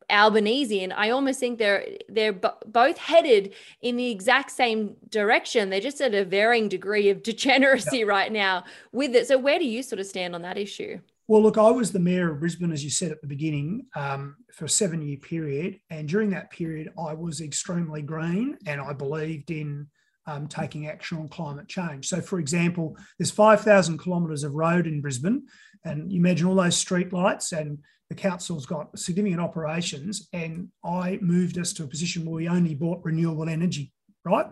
Albanese, 0.09 0.83
and 0.83 0.93
I 0.93 1.09
almost 1.09 1.39
think 1.39 1.59
they're 1.59 1.85
they're 2.09 2.33
b- 2.33 2.49
both 2.65 2.97
headed 2.97 3.53
in 3.81 3.95
the 3.95 4.11
exact 4.11 4.51
same 4.51 4.95
direction. 5.09 5.69
They're 5.69 5.79
just 5.79 6.01
at 6.01 6.13
a 6.13 6.25
varying 6.25 6.69
degree 6.69 7.09
of 7.09 7.23
degeneracy 7.23 8.03
right 8.03 8.31
now 8.31 8.65
with 8.91 9.15
it. 9.15 9.27
So, 9.27 9.37
where 9.37 9.59
do 9.59 9.65
you 9.65 9.81
sort 9.81 9.99
of 9.99 10.05
stand 10.05 10.35
on 10.35 10.41
that 10.43 10.57
issue? 10.57 10.99
Well, 11.27 11.41
look, 11.41 11.57
I 11.57 11.71
was 11.71 11.91
the 11.91 11.99
mayor 11.99 12.31
of 12.31 12.39
Brisbane, 12.39 12.73
as 12.73 12.83
you 12.83 12.89
said 12.89 13.11
at 13.11 13.21
the 13.21 13.27
beginning, 13.27 13.85
um, 13.95 14.35
for 14.53 14.65
a 14.65 14.69
seven 14.69 15.01
year 15.01 15.17
period. 15.17 15.79
And 15.89 16.07
during 16.07 16.29
that 16.31 16.51
period, 16.51 16.91
I 16.99 17.13
was 17.13 17.39
extremely 17.39 18.01
green 18.01 18.57
and 18.65 18.81
I 18.81 18.91
believed 18.93 19.49
in 19.49 19.87
um, 20.25 20.47
taking 20.47 20.87
action 20.87 21.17
on 21.17 21.29
climate 21.29 21.67
change. 21.67 22.07
So, 22.07 22.21
for 22.21 22.39
example, 22.39 22.97
there's 23.17 23.31
5,000 23.31 23.99
kilometres 23.99 24.43
of 24.43 24.53
road 24.53 24.87
in 24.87 25.01
Brisbane, 25.01 25.45
and 25.83 26.11
you 26.11 26.19
imagine 26.19 26.47
all 26.47 26.55
those 26.55 26.77
street 26.77 27.11
lights, 27.11 27.51
and 27.51 27.79
the 28.09 28.15
council's 28.15 28.65
got 28.65 28.97
significant 28.97 29.41
operations. 29.41 30.29
And 30.31 30.69
I 30.83 31.19
moved 31.21 31.57
us 31.57 31.73
to 31.73 31.83
a 31.83 31.87
position 31.87 32.25
where 32.25 32.35
we 32.35 32.47
only 32.47 32.75
bought 32.75 33.03
renewable 33.03 33.49
energy. 33.49 33.91
Right. 34.25 34.47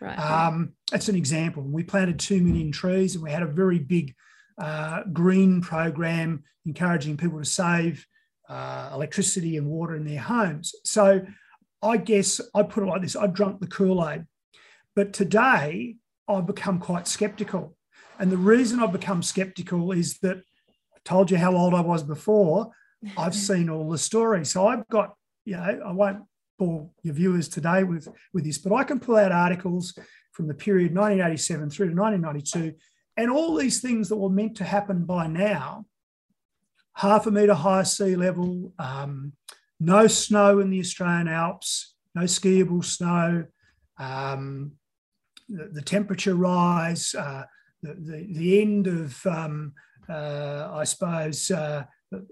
Right. 0.00 0.18
Um, 0.18 0.72
that's 0.90 1.08
an 1.08 1.14
example. 1.14 1.62
We 1.62 1.84
planted 1.84 2.18
2 2.18 2.40
million 2.40 2.72
trees 2.72 3.14
and 3.14 3.22
we 3.22 3.30
had 3.30 3.42
a 3.42 3.46
very 3.46 3.78
big 3.78 4.14
uh, 4.58 5.02
green 5.12 5.60
program 5.60 6.44
encouraging 6.66 7.16
people 7.16 7.38
to 7.38 7.44
save 7.44 8.06
uh, 8.48 8.90
electricity 8.92 9.56
and 9.56 9.66
water 9.66 9.96
in 9.96 10.04
their 10.04 10.20
homes. 10.20 10.74
So 10.84 11.24
I 11.82 11.96
guess 11.96 12.40
I 12.54 12.62
put 12.62 12.84
it 12.84 12.86
like 12.86 13.02
this 13.02 13.16
I 13.16 13.26
drunk 13.26 13.60
the 13.60 13.66
Kool 13.66 14.06
Aid. 14.08 14.26
But 14.94 15.12
today 15.12 15.96
I've 16.28 16.46
become 16.46 16.78
quite 16.78 17.08
skeptical. 17.08 17.76
And 18.18 18.30
the 18.30 18.36
reason 18.36 18.80
I've 18.80 18.92
become 18.92 19.22
skeptical 19.22 19.92
is 19.92 20.18
that 20.18 20.36
I 20.36 20.98
told 21.04 21.30
you 21.30 21.38
how 21.38 21.56
old 21.56 21.74
I 21.74 21.80
was 21.80 22.02
before. 22.02 22.70
I've 23.16 23.34
seen 23.50 23.68
all 23.68 23.90
the 23.90 23.98
stories. 23.98 24.50
So 24.50 24.66
I've 24.66 24.86
got, 24.88 25.14
you 25.44 25.56
know, 25.56 25.80
I 25.84 25.92
won't 25.92 26.24
bore 26.58 26.90
your 27.02 27.14
viewers 27.14 27.48
today 27.48 27.82
with, 27.82 28.06
with 28.32 28.44
this, 28.44 28.58
but 28.58 28.74
I 28.74 28.84
can 28.84 29.00
pull 29.00 29.16
out 29.16 29.32
articles 29.32 29.98
from 30.32 30.46
the 30.46 30.54
period 30.54 30.94
1987 30.94 31.70
through 31.70 31.90
to 31.90 32.00
1992 32.00 32.76
and 33.16 33.30
all 33.30 33.56
these 33.56 33.80
things 33.80 34.08
that 34.08 34.16
were 34.16 34.30
meant 34.30 34.56
to 34.56 34.64
happen 34.64 35.04
by 35.04 35.26
now 35.26 35.86
half 36.94 37.26
a 37.26 37.30
metre 37.30 37.54
higher 37.54 37.84
sea 37.84 38.16
level, 38.16 38.72
um, 38.78 39.32
no 39.80 40.06
snow 40.06 40.60
in 40.60 40.70
the 40.70 40.80
Australian 40.80 41.28
Alps, 41.28 41.94
no 42.14 42.22
skiable 42.22 42.84
snow, 42.84 43.46
um, 43.98 44.72
the, 45.48 45.70
the, 45.72 45.82
temperature 45.82 46.34
rise, 46.34 47.14
uh, 47.14 47.44
the, 47.82 47.94
the, 47.94 48.28
the, 48.32 48.60
end 48.60 48.86
of, 48.86 49.24
um, 49.26 49.72
uh, 50.08 50.68
I 50.72 50.84
suppose, 50.84 51.50
uh, 51.50 51.84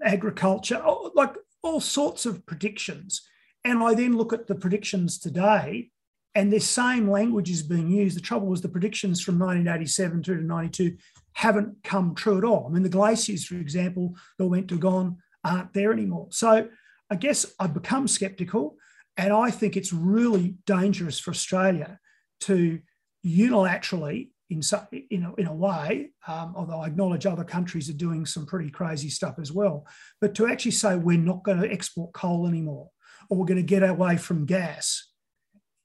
agriculture, 0.03 0.81
like 1.15 1.35
all 1.63 1.79
sorts 1.79 2.25
of 2.25 2.45
predictions. 2.45 3.27
And 3.63 3.83
I 3.83 3.93
then 3.93 4.17
look 4.17 4.33
at 4.33 4.47
the 4.47 4.55
predictions 4.55 5.19
today 5.19 5.91
and 6.33 6.51
this 6.51 6.69
same 6.69 7.09
language 7.09 7.49
is 7.49 7.63
being 7.63 7.89
used. 7.89 8.15
The 8.15 8.21
trouble 8.21 8.47
was 8.47 8.61
the 8.61 8.69
predictions 8.69 9.21
from 9.21 9.37
1987 9.39 10.23
through 10.23 10.37
to 10.37 10.45
92 10.45 10.97
haven't 11.33 11.83
come 11.83 12.15
true 12.15 12.37
at 12.37 12.43
all. 12.43 12.67
I 12.67 12.73
mean, 12.73 12.83
the 12.83 12.89
glaciers, 12.89 13.45
for 13.45 13.55
example, 13.55 14.15
that 14.37 14.47
went 14.47 14.67
to 14.69 14.77
gone 14.77 15.17
aren't 15.43 15.73
there 15.73 15.91
anymore. 15.91 16.27
So 16.31 16.69
I 17.09 17.15
guess 17.15 17.45
I've 17.59 17.73
become 17.73 18.07
skeptical, 18.07 18.77
and 19.17 19.33
I 19.33 19.51
think 19.51 19.75
it's 19.75 19.91
really 19.91 20.55
dangerous 20.65 21.19
for 21.19 21.31
Australia 21.31 21.99
to 22.41 22.79
unilaterally, 23.25 24.29
in, 24.49 24.61
in, 25.09 25.23
a, 25.23 25.35
in 25.35 25.47
a 25.47 25.53
way, 25.53 26.11
um, 26.27 26.53
although 26.55 26.81
I 26.81 26.87
acknowledge 26.87 27.25
other 27.25 27.43
countries 27.43 27.89
are 27.89 27.93
doing 27.93 28.25
some 28.25 28.45
pretty 28.45 28.69
crazy 28.69 29.09
stuff 29.09 29.35
as 29.39 29.51
well. 29.51 29.85
But 30.19 30.35
to 30.35 30.47
actually 30.47 30.71
say 30.71 30.95
we're 30.95 31.17
not 31.17 31.43
going 31.43 31.61
to 31.61 31.71
export 31.71 32.13
coal 32.13 32.47
anymore 32.47 32.89
or 33.29 33.37
we're 33.37 33.45
going 33.45 33.57
to 33.57 33.63
get 33.63 33.83
away 33.83 34.17
from 34.17 34.45
gas, 34.45 35.10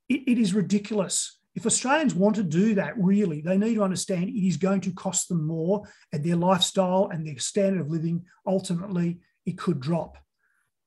it, 0.08 0.22
it 0.26 0.38
is 0.38 0.54
ridiculous. 0.54 1.38
If 1.54 1.64
Australians 1.64 2.14
want 2.14 2.36
to 2.36 2.42
do 2.42 2.74
that, 2.74 2.98
really, 2.98 3.40
they 3.40 3.56
need 3.56 3.74
to 3.74 3.82
understand 3.82 4.28
it 4.28 4.46
is 4.46 4.58
going 4.58 4.82
to 4.82 4.92
cost 4.92 5.28
them 5.28 5.46
more 5.46 5.84
and 6.12 6.22
their 6.22 6.36
lifestyle 6.36 7.08
and 7.10 7.26
their 7.26 7.38
standard 7.38 7.80
of 7.80 7.90
living, 7.90 8.26
ultimately, 8.46 9.20
it 9.46 9.56
could 9.56 9.80
drop. 9.80 10.18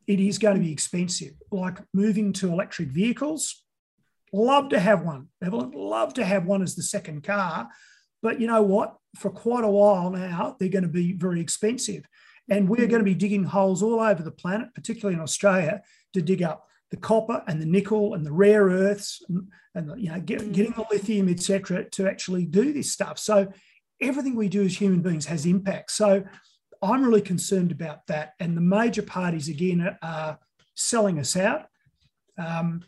It 0.05 0.19
is 0.19 0.37
going 0.37 0.55
to 0.55 0.61
be 0.61 0.71
expensive. 0.71 1.33
Like 1.51 1.79
moving 1.93 2.33
to 2.33 2.51
electric 2.51 2.89
vehicles, 2.89 3.63
Love 4.31 4.69
to 4.69 4.79
have 4.79 5.03
one, 5.03 5.27
Evelyn. 5.43 5.71
Love 5.71 6.13
to 6.15 6.25
have 6.25 6.45
one 6.45 6.61
as 6.61 6.75
the 6.75 6.83
second 6.83 7.23
car. 7.23 7.69
But 8.21 8.39
you 8.39 8.47
know 8.47 8.61
what? 8.61 8.95
For 9.17 9.31
quite 9.31 9.63
a 9.63 9.69
while 9.69 10.11
now, 10.11 10.55
they're 10.59 10.69
going 10.69 10.83
to 10.83 10.89
be 10.89 11.13
very 11.13 11.41
expensive. 11.41 12.05
And 12.49 12.67
we're 12.67 12.87
going 12.87 12.99
to 12.99 13.05
be 13.05 13.15
digging 13.15 13.43
holes 13.43 13.81
all 13.81 13.99
over 13.99 14.21
the 14.21 14.31
planet, 14.31 14.73
particularly 14.75 15.15
in 15.15 15.21
Australia, 15.21 15.81
to 16.13 16.21
dig 16.21 16.43
up 16.43 16.67
the 16.91 16.97
copper 16.97 17.43
and 17.47 17.61
the 17.61 17.65
nickel 17.65 18.13
and 18.13 18.25
the 18.25 18.31
rare 18.31 18.65
earths 18.65 19.21
and, 19.29 19.47
and 19.75 20.01
you 20.01 20.09
know 20.09 20.19
get, 20.19 20.41
mm. 20.41 20.53
getting 20.53 20.73
the 20.73 20.85
lithium, 20.91 21.29
etc., 21.29 21.85
to 21.89 22.07
actually 22.07 22.45
do 22.45 22.73
this 22.73 22.91
stuff. 22.91 23.19
So 23.19 23.51
everything 24.01 24.35
we 24.35 24.49
do 24.49 24.63
as 24.63 24.77
human 24.77 25.01
beings 25.01 25.25
has 25.25 25.45
impact. 25.45 25.91
So 25.91 26.23
I'm 26.81 27.03
really 27.03 27.21
concerned 27.21 27.71
about 27.71 28.07
that. 28.07 28.33
And 28.39 28.55
the 28.55 28.61
major 28.61 29.01
parties 29.01 29.49
again 29.49 29.97
are 30.01 30.39
selling 30.75 31.19
us 31.19 31.35
out. 31.35 31.65
Um, 32.37 32.83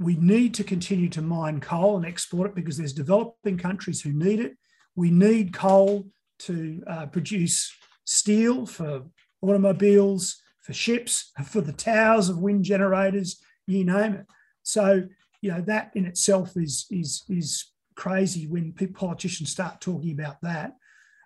we 0.00 0.16
need 0.16 0.54
to 0.54 0.64
continue 0.64 1.08
to 1.10 1.22
mine 1.22 1.60
coal 1.60 1.96
and 1.96 2.06
export 2.06 2.50
it 2.50 2.54
because 2.54 2.76
there's 2.76 2.92
developing 2.92 3.58
countries 3.58 4.00
who 4.00 4.12
need 4.12 4.40
it. 4.40 4.56
We 4.94 5.10
need 5.10 5.52
coal 5.52 6.06
to 6.40 6.82
uh, 6.86 7.06
produce 7.06 7.72
steel 8.04 8.66
for 8.66 9.04
automobiles, 9.42 10.40
for 10.68 10.74
ships, 10.74 11.32
for 11.46 11.62
the 11.62 11.72
towers 11.72 12.28
of 12.28 12.36
wind 12.36 12.62
generators, 12.62 13.40
you 13.66 13.86
name 13.86 14.12
it. 14.12 14.26
So, 14.62 15.04
you 15.40 15.50
know, 15.50 15.62
that 15.62 15.92
in 15.94 16.04
itself 16.04 16.58
is, 16.58 16.84
is, 16.90 17.24
is 17.30 17.72
crazy 17.96 18.46
when 18.46 18.74
politicians 18.74 19.50
start 19.50 19.80
talking 19.80 20.12
about 20.12 20.36
that. 20.42 20.74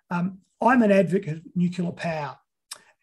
Um, 0.09 0.37
I'm 0.61 0.81
an 0.81 0.93
advocate 0.93 1.39
of 1.39 1.43
nuclear 1.55 1.91
power, 1.91 2.37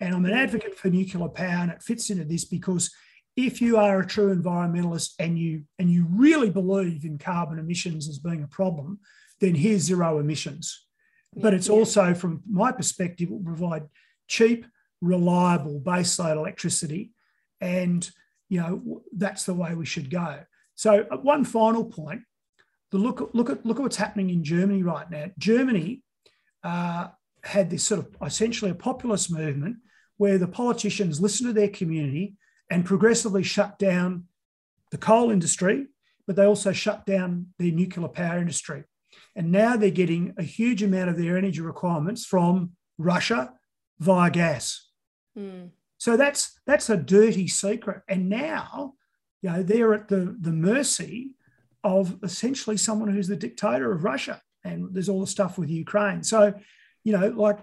and 0.00 0.14
I'm 0.14 0.24
an 0.24 0.32
advocate 0.32 0.78
for 0.78 0.88
nuclear 0.88 1.28
power, 1.28 1.60
and 1.60 1.72
it 1.72 1.82
fits 1.82 2.08
into 2.08 2.24
this 2.24 2.46
because 2.46 2.90
if 3.36 3.60
you 3.60 3.76
are 3.76 4.00
a 4.00 4.06
true 4.06 4.34
environmentalist 4.34 5.10
and 5.18 5.38
you 5.38 5.64
and 5.78 5.90
you 5.90 6.06
really 6.08 6.48
believe 6.48 7.04
in 7.04 7.18
carbon 7.18 7.58
emissions 7.58 8.08
as 8.08 8.18
being 8.18 8.42
a 8.42 8.48
problem, 8.48 8.98
then 9.40 9.54
here's 9.54 9.82
zero 9.82 10.18
emissions. 10.18 10.86
But 11.36 11.52
it's 11.52 11.68
also, 11.68 12.14
from 12.14 12.42
my 12.50 12.72
perspective, 12.72 13.28
will 13.28 13.44
provide 13.44 13.82
cheap, 14.26 14.64
reliable 15.00 15.80
baseload 15.80 16.36
electricity, 16.36 17.12
and 17.60 18.08
you 18.48 18.60
know 18.60 19.02
that's 19.12 19.44
the 19.44 19.54
way 19.54 19.74
we 19.74 19.86
should 19.86 20.10
go. 20.10 20.40
So, 20.74 21.06
uh, 21.10 21.16
one 21.18 21.44
final 21.44 21.84
point: 21.84 22.22
the 22.90 22.98
look 22.98 23.30
look 23.32 23.50
at 23.50 23.64
look 23.64 23.78
at 23.78 23.82
what's 23.82 23.96
happening 23.96 24.30
in 24.30 24.44
Germany 24.44 24.82
right 24.82 25.10
now. 25.10 25.26
Germany 25.38 26.02
uh, 26.62 27.08
had 27.42 27.70
this 27.70 27.84
sort 27.84 28.00
of 28.00 28.16
essentially 28.26 28.70
a 28.70 28.74
populist 28.74 29.30
movement 29.30 29.76
where 30.16 30.38
the 30.38 30.48
politicians 30.48 31.20
listen 31.20 31.46
to 31.46 31.52
their 31.52 31.68
community 31.68 32.36
and 32.68 32.84
progressively 32.84 33.42
shut 33.42 33.78
down 33.78 34.24
the 34.90 34.98
coal 34.98 35.30
industry, 35.30 35.86
but 36.26 36.36
they 36.36 36.44
also 36.44 36.72
shut 36.72 37.06
down 37.06 37.46
the 37.58 37.70
nuclear 37.70 38.08
power 38.08 38.38
industry. 38.38 38.84
And 39.34 39.50
now 39.50 39.76
they're 39.76 39.90
getting 39.90 40.34
a 40.36 40.42
huge 40.42 40.82
amount 40.82 41.10
of 41.10 41.16
their 41.16 41.36
energy 41.36 41.60
requirements 41.60 42.24
from 42.24 42.72
Russia 42.98 43.52
via 43.98 44.30
gas. 44.30 44.89
Mm. 45.38 45.70
So 45.98 46.16
that's 46.16 46.58
that's 46.66 46.90
a 46.90 46.96
dirty 46.96 47.46
secret. 47.46 48.02
And 48.08 48.28
now, 48.28 48.94
you 49.42 49.50
know, 49.50 49.62
they're 49.62 49.94
at 49.94 50.08
the, 50.08 50.36
the 50.40 50.52
mercy 50.52 51.32
of 51.84 52.18
essentially 52.22 52.76
someone 52.76 53.12
who's 53.12 53.28
the 53.28 53.36
dictator 53.36 53.92
of 53.92 54.04
Russia. 54.04 54.40
And 54.64 54.88
there's 54.92 55.08
all 55.08 55.20
the 55.20 55.26
stuff 55.26 55.58
with 55.58 55.70
Ukraine. 55.70 56.22
So, 56.22 56.54
you 57.04 57.12
know, 57.12 57.28
like 57.28 57.58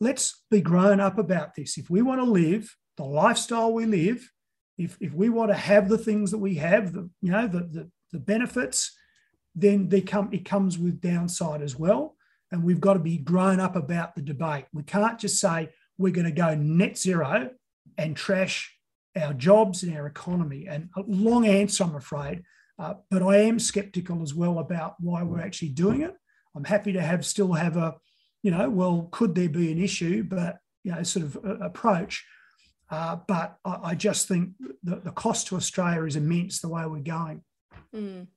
let's 0.00 0.42
be 0.50 0.60
grown 0.60 1.00
up 1.00 1.18
about 1.18 1.54
this. 1.54 1.76
If 1.76 1.90
we 1.90 2.02
want 2.02 2.20
to 2.20 2.30
live 2.30 2.74
the 2.96 3.04
lifestyle 3.04 3.72
we 3.72 3.86
live, 3.86 4.30
if, 4.76 4.96
if 5.00 5.12
we 5.12 5.28
want 5.28 5.50
to 5.50 5.56
have 5.56 5.88
the 5.88 5.98
things 5.98 6.30
that 6.30 6.38
we 6.38 6.54
have, 6.56 6.92
the, 6.92 7.08
you 7.20 7.32
know, 7.32 7.46
the, 7.46 7.60
the, 7.60 7.90
the 8.12 8.18
benefits, 8.18 8.96
then 9.54 9.88
they 9.88 10.00
come, 10.00 10.28
it 10.32 10.44
comes 10.44 10.78
with 10.78 11.00
downside 11.00 11.62
as 11.62 11.76
well. 11.76 12.16
And 12.50 12.62
we've 12.62 12.80
got 12.80 12.94
to 12.94 13.00
be 13.00 13.18
grown 13.18 13.60
up 13.60 13.76
about 13.76 14.14
the 14.14 14.22
debate. 14.22 14.66
We 14.72 14.82
can't 14.82 15.18
just 15.18 15.40
say 15.40 15.70
we're 15.98 16.12
going 16.12 16.26
to 16.26 16.32
go 16.32 16.54
net 16.54 16.96
zero 16.96 17.50
and 17.96 18.16
trash 18.16 18.74
our 19.16 19.34
jobs 19.34 19.82
and 19.82 19.96
our 19.96 20.06
economy. 20.06 20.66
And 20.68 20.88
a 20.96 21.02
long 21.06 21.46
answer, 21.46 21.84
I'm 21.84 21.96
afraid, 21.96 22.42
uh, 22.78 22.94
but 23.10 23.22
I 23.22 23.38
am 23.38 23.58
skeptical 23.58 24.22
as 24.22 24.34
well 24.34 24.58
about 24.58 24.94
why 25.00 25.22
we're 25.22 25.40
actually 25.40 25.70
doing 25.70 26.02
it. 26.02 26.14
I'm 26.54 26.64
happy 26.64 26.92
to 26.92 27.00
have 27.00 27.26
still 27.26 27.52
have 27.52 27.76
a, 27.76 27.96
you 28.42 28.50
know, 28.50 28.70
well, 28.70 29.08
could 29.10 29.34
there 29.34 29.48
be 29.48 29.72
an 29.72 29.82
issue, 29.82 30.22
but 30.22 30.58
you 30.84 30.92
know, 30.92 31.02
sort 31.02 31.26
of 31.26 31.60
approach. 31.60 32.24
Uh, 32.90 33.16
but 33.26 33.58
I, 33.64 33.78
I, 33.82 33.94
just 33.94 34.28
think 34.28 34.52
that 34.84 35.04
the 35.04 35.10
cost 35.10 35.48
to 35.48 35.56
Australia 35.56 36.04
is 36.04 36.16
immense 36.16 36.60
the 36.60 36.70
way 36.70 36.86
we're 36.86 37.00
going. 37.00 37.42
Mm. 37.94 38.28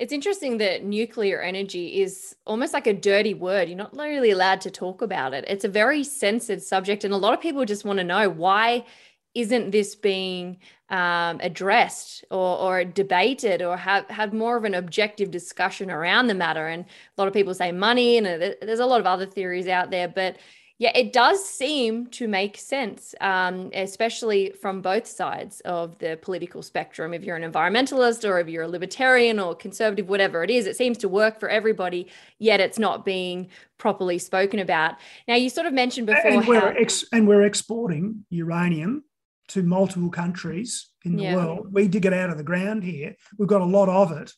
It's 0.00 0.14
interesting 0.14 0.56
that 0.56 0.82
nuclear 0.82 1.42
energy 1.42 2.00
is 2.00 2.34
almost 2.46 2.72
like 2.72 2.86
a 2.86 2.94
dirty 2.94 3.34
word. 3.34 3.68
You're 3.68 3.76
not 3.76 3.94
really 3.94 4.30
allowed 4.30 4.62
to 4.62 4.70
talk 4.70 5.02
about 5.02 5.34
it. 5.34 5.44
It's 5.46 5.66
a 5.66 5.68
very 5.68 6.04
sensitive 6.04 6.62
subject. 6.62 7.04
And 7.04 7.12
a 7.12 7.18
lot 7.18 7.34
of 7.34 7.40
people 7.42 7.66
just 7.66 7.84
want 7.84 7.98
to 7.98 8.04
know 8.04 8.30
why 8.30 8.86
isn't 9.34 9.72
this 9.72 9.94
being 9.94 10.56
um, 10.88 11.38
addressed 11.42 12.24
or, 12.30 12.58
or 12.58 12.82
debated 12.82 13.60
or 13.60 13.76
have 13.76 14.08
had 14.08 14.32
more 14.32 14.56
of 14.56 14.64
an 14.64 14.72
objective 14.72 15.30
discussion 15.30 15.90
around 15.90 16.28
the 16.28 16.34
matter? 16.34 16.66
And 16.66 16.86
a 16.86 17.20
lot 17.20 17.28
of 17.28 17.34
people 17.34 17.52
say 17.52 17.70
money, 17.70 18.16
and 18.16 18.24
there's 18.26 18.80
a 18.80 18.86
lot 18.86 19.00
of 19.00 19.06
other 19.06 19.26
theories 19.26 19.68
out 19.68 19.90
there. 19.90 20.08
But 20.08 20.38
yeah, 20.80 20.92
it 20.94 21.12
does 21.12 21.44
seem 21.44 22.06
to 22.06 22.26
make 22.26 22.56
sense, 22.56 23.14
um, 23.20 23.70
especially 23.74 24.52
from 24.62 24.80
both 24.80 25.06
sides 25.06 25.60
of 25.60 25.98
the 25.98 26.18
political 26.22 26.62
spectrum. 26.62 27.12
If 27.12 27.22
you're 27.22 27.36
an 27.36 27.52
environmentalist 27.52 28.26
or 28.26 28.40
if 28.40 28.48
you're 28.48 28.62
a 28.62 28.68
libertarian 28.68 29.38
or 29.38 29.54
conservative, 29.54 30.08
whatever 30.08 30.42
it 30.42 30.50
is, 30.50 30.66
it 30.66 30.78
seems 30.78 30.96
to 30.98 31.08
work 31.08 31.38
for 31.38 31.50
everybody, 31.50 32.08
yet 32.38 32.60
it's 32.60 32.78
not 32.78 33.04
being 33.04 33.48
properly 33.76 34.18
spoken 34.18 34.58
about. 34.58 34.94
Now, 35.28 35.34
you 35.34 35.50
sort 35.50 35.66
of 35.66 35.74
mentioned 35.74 36.06
before. 36.06 36.30
And 36.30 36.46
we're, 36.46 36.74
ex- 36.78 37.04
and 37.12 37.28
we're 37.28 37.42
exporting 37.42 38.24
uranium 38.30 39.04
to 39.48 39.62
multiple 39.62 40.08
countries 40.08 40.88
in 41.04 41.16
the 41.16 41.24
yeah. 41.24 41.36
world. 41.36 41.74
We 41.74 41.88
dig 41.88 42.06
it 42.06 42.14
out 42.14 42.30
of 42.30 42.38
the 42.38 42.42
ground 42.42 42.84
here. 42.84 43.16
We've 43.36 43.46
got 43.46 43.60
a 43.60 43.66
lot 43.66 43.90
of 43.90 44.12
it, 44.12 44.32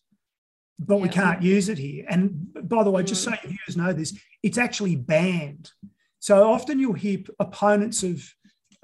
but 0.80 0.96
yeah. 0.96 1.02
we 1.02 1.08
can't 1.08 1.40
use 1.40 1.68
it 1.68 1.78
here. 1.78 2.04
And 2.08 2.48
by 2.64 2.82
the 2.82 2.90
way, 2.90 3.04
mm. 3.04 3.06
just 3.06 3.22
so 3.22 3.30
you 3.30 3.50
viewers 3.50 3.76
know 3.76 3.92
this, 3.92 4.18
it's 4.42 4.58
actually 4.58 4.96
banned 4.96 5.70
so 6.22 6.52
often 6.52 6.78
you'll 6.78 6.92
hear 6.92 7.18
opponents 7.40 8.04
of 8.04 8.22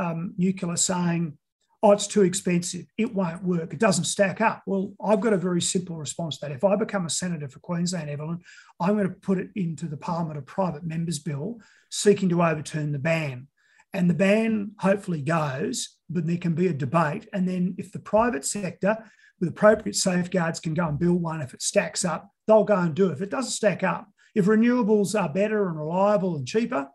um, 0.01 0.35
nuclear 0.37 0.75
saying, 0.75 1.39
oh, 1.85 1.93
it's 1.93 2.09
too 2.09 2.23
expensive. 2.23 2.87
It 2.99 3.15
won't 3.15 3.45
work. 3.45 3.73
It 3.73 3.79
doesn't 3.79 4.07
stack 4.07 4.41
up. 4.41 4.65
Well, 4.67 4.93
I've 5.01 5.21
got 5.21 5.33
a 5.33 5.37
very 5.39 5.63
simple 5.63 5.97
response 5.97 6.39
to 6.39 6.47
that. 6.47 6.55
If 6.57 6.65
I 6.65 6.75
become 6.75 7.07
a 7.07 7.11
senator 7.11 7.49
for 7.49 7.61
Queensland, 7.61 8.11
Evelyn, 8.11 8.41
I'm 8.81 8.97
going 8.97 9.07
to 9.07 9.15
put 9.15 9.39
it 9.39 9.51
into 9.55 9.87
the 9.87 9.97
Parliament 9.97 10.37
a 10.37 10.43
private 10.43 10.83
members 10.83 11.21
bill 11.21 11.61
seeking 11.93 12.29
to 12.31 12.43
overturn 12.43 12.91
the 12.91 12.99
ban. 12.99 13.47
And 13.95 14.11
the 14.11 14.15
ban 14.15 14.73
hopefully 14.81 15.23
goes, 15.23 15.97
but 16.11 16.27
there 16.27 16.39
can 16.39 16.55
be 16.55 16.67
a 16.67 16.75
debate. 16.75 17.29
And 17.33 17.49
then 17.49 17.77
if 17.79 17.93
the 17.93 18.01
private 18.01 18.45
sector 18.45 18.99
with 19.39 19.51
appropriate 19.51 19.95
safeguards 19.95 20.59
can 20.59 20.75
go 20.75 20.89
and 20.89 20.99
build 20.99 21.23
one, 21.23 21.41
if 21.41 21.55
it 21.55 21.63
stacks 21.63 22.05
up, 22.05 22.29
they'll 22.49 22.65
go 22.65 22.79
and 22.79 22.97
do 22.97 23.11
it. 23.11 23.13
If 23.13 23.23
it 23.23 23.31
doesn't 23.31 23.53
stack 23.53 23.85
up, 23.85 24.09
if 24.35 24.47
renewables 24.47 25.21
are 25.21 25.29
better 25.29 25.69
and 25.69 25.79
reliable 25.79 26.37
and 26.37 26.47
cheaper, 26.47 26.89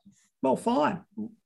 well, 0.44 0.56
fine. 0.56 1.02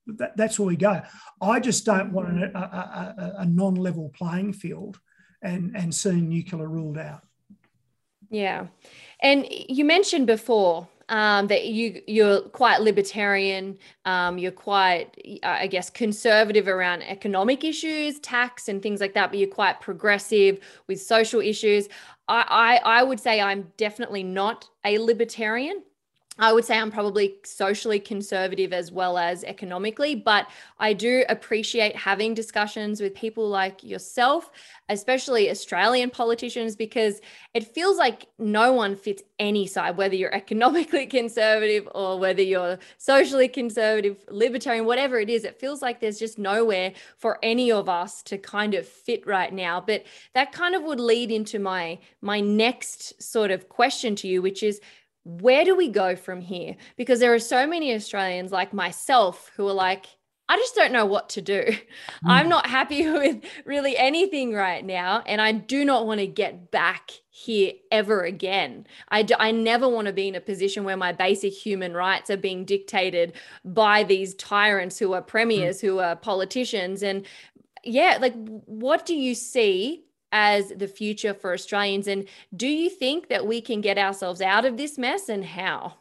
That, 0.07 0.35
that's 0.35 0.59
where 0.59 0.67
we 0.67 0.75
go. 0.75 1.01
I 1.41 1.59
just 1.59 1.85
don't 1.85 2.11
want 2.11 2.43
a, 2.43 2.57
a, 2.57 2.59
a, 2.59 3.33
a 3.39 3.45
non-level 3.45 4.11
playing 4.15 4.53
field 4.53 4.99
and, 5.41 5.75
and 5.77 5.93
seeing 5.93 6.29
nuclear 6.29 6.67
ruled 6.67 6.97
out. 6.97 7.21
Yeah. 8.29 8.67
And 9.21 9.45
you 9.49 9.85
mentioned 9.85 10.27
before 10.27 10.87
um, 11.09 11.47
that 11.47 11.67
you 11.67 12.01
you're 12.07 12.41
quite 12.41 12.81
libertarian. 12.81 13.77
Um, 14.03 14.37
you're 14.37 14.51
quite, 14.51 15.15
I 15.43 15.67
guess, 15.67 15.89
conservative 15.89 16.67
around 16.67 17.03
economic 17.03 17.63
issues, 17.63 18.19
tax, 18.19 18.67
and 18.67 18.81
things 18.81 18.99
like 18.99 19.13
that. 19.13 19.29
But 19.29 19.39
you're 19.39 19.47
quite 19.47 19.79
progressive 19.79 20.59
with 20.87 21.01
social 21.01 21.39
issues. 21.39 21.87
I 22.27 22.79
I, 22.85 22.99
I 22.99 23.03
would 23.03 23.19
say 23.19 23.39
I'm 23.39 23.71
definitely 23.77 24.23
not 24.23 24.67
a 24.83 24.97
libertarian. 24.97 25.83
I 26.39 26.53
would 26.53 26.65
say 26.65 26.77
I'm 26.77 26.91
probably 26.91 27.35
socially 27.43 27.99
conservative 27.99 28.73
as 28.73 28.91
well 28.91 29.17
as 29.17 29.43
economically, 29.43 30.15
but 30.15 30.47
I 30.79 30.93
do 30.93 31.23
appreciate 31.29 31.95
having 31.95 32.33
discussions 32.33 33.01
with 33.01 33.15
people 33.15 33.49
like 33.49 33.83
yourself, 33.83 34.51
especially 34.89 35.49
Australian 35.49 36.09
politicians, 36.11 36.75
because 36.75 37.21
it 37.53 37.63
feels 37.63 37.97
like 37.97 38.27
no 38.37 38.73
one 38.73 38.95
fits 38.95 39.23
any 39.39 39.65
side, 39.65 39.97
whether 39.97 40.15
you're 40.15 40.33
economically 40.47 41.07
conservative 41.07 41.87
or 41.95 42.19
whether 42.19 42.41
you're 42.41 42.77
socially 42.97 43.47
conservative, 43.47 44.23
libertarian, 44.29 44.85
whatever 44.85 45.19
it 45.19 45.29
is. 45.29 45.43
It 45.43 45.59
feels 45.59 45.81
like 45.81 45.99
there's 45.99 46.19
just 46.19 46.37
nowhere 46.37 46.93
for 47.17 47.39
any 47.41 47.71
of 47.71 47.89
us 47.89 48.21
to 48.23 48.37
kind 48.37 48.75
of 48.75 48.87
fit 48.87 49.25
right 49.25 49.51
now. 49.51 49.81
But 49.81 50.03
that 50.33 50.51
kind 50.51 50.75
of 50.75 50.83
would 50.83 50.99
lead 50.99 51.31
into 51.31 51.59
my 51.59 51.99
my 52.21 52.39
next 52.39 53.21
sort 53.21 53.51
of 53.51 53.69
question 53.69 54.15
to 54.17 54.27
you, 54.27 54.41
which 54.41 54.61
is 54.61 54.81
where 55.27 55.65
do 55.65 55.75
we 55.75 55.89
go 55.89 56.15
from 56.15 56.39
here? 56.39 56.77
Because 56.95 57.19
there 57.19 57.33
are 57.33 57.39
so 57.39 57.67
many 57.67 57.93
Australians 57.93 58.53
like 58.53 58.73
myself 58.73 59.51
who 59.57 59.67
are 59.67 59.73
like, 59.73 60.05
I 60.47 60.55
just 60.55 60.73
don't 60.73 60.93
know 60.93 61.05
what 61.05 61.29
to 61.29 61.41
do. 61.41 61.63
Mm. 62.25 62.31
I'm 62.31 62.49
not 62.49 62.65
happy 62.65 63.07
with 63.11 63.43
really 63.63 63.95
anything 63.95 64.51
right 64.53 64.83
now. 64.83 65.21
And 65.27 65.39
I 65.39 65.51
do 65.51 65.85
not 65.85 66.07
want 66.07 66.19
to 66.19 66.25
get 66.25 66.71
back 66.71 67.11
here 67.29 67.73
ever 67.91 68.23
again. 68.23 68.87
I, 69.09 69.21
do, 69.21 69.35
I 69.37 69.51
never 69.51 69.87
want 69.87 70.07
to 70.07 70.13
be 70.13 70.27
in 70.27 70.33
a 70.33 70.41
position 70.41 70.83
where 70.83 70.97
my 70.97 71.11
basic 71.11 71.53
human 71.53 71.93
rights 71.93 72.31
are 72.31 72.37
being 72.37 72.65
dictated 72.65 73.33
by 73.63 74.03
these 74.03 74.33
tyrants 74.33 74.97
who 74.97 75.13
are 75.13 75.21
premiers, 75.21 75.77
mm. 75.77 75.81
who 75.81 75.99
are 75.99 76.15
politicians. 76.15 77.03
And 77.03 77.27
yeah, 77.83 78.17
like, 78.19 78.33
what 78.65 79.05
do 79.05 79.15
you 79.15 79.35
see 79.35 80.06
as 80.31 80.69
the 80.69 80.87
future 80.87 81.33
for 81.33 81.53
Australians? 81.53 82.07
And 82.07 82.27
do 82.55 82.67
you 82.67 82.89
think 82.89 83.29
that 83.29 83.45
we 83.45 83.61
can 83.61 83.81
get 83.81 83.97
ourselves 83.97 84.41
out 84.41 84.65
of 84.65 84.77
this 84.77 84.97
mess 84.97 85.29
and 85.29 85.45
how? 85.45 85.95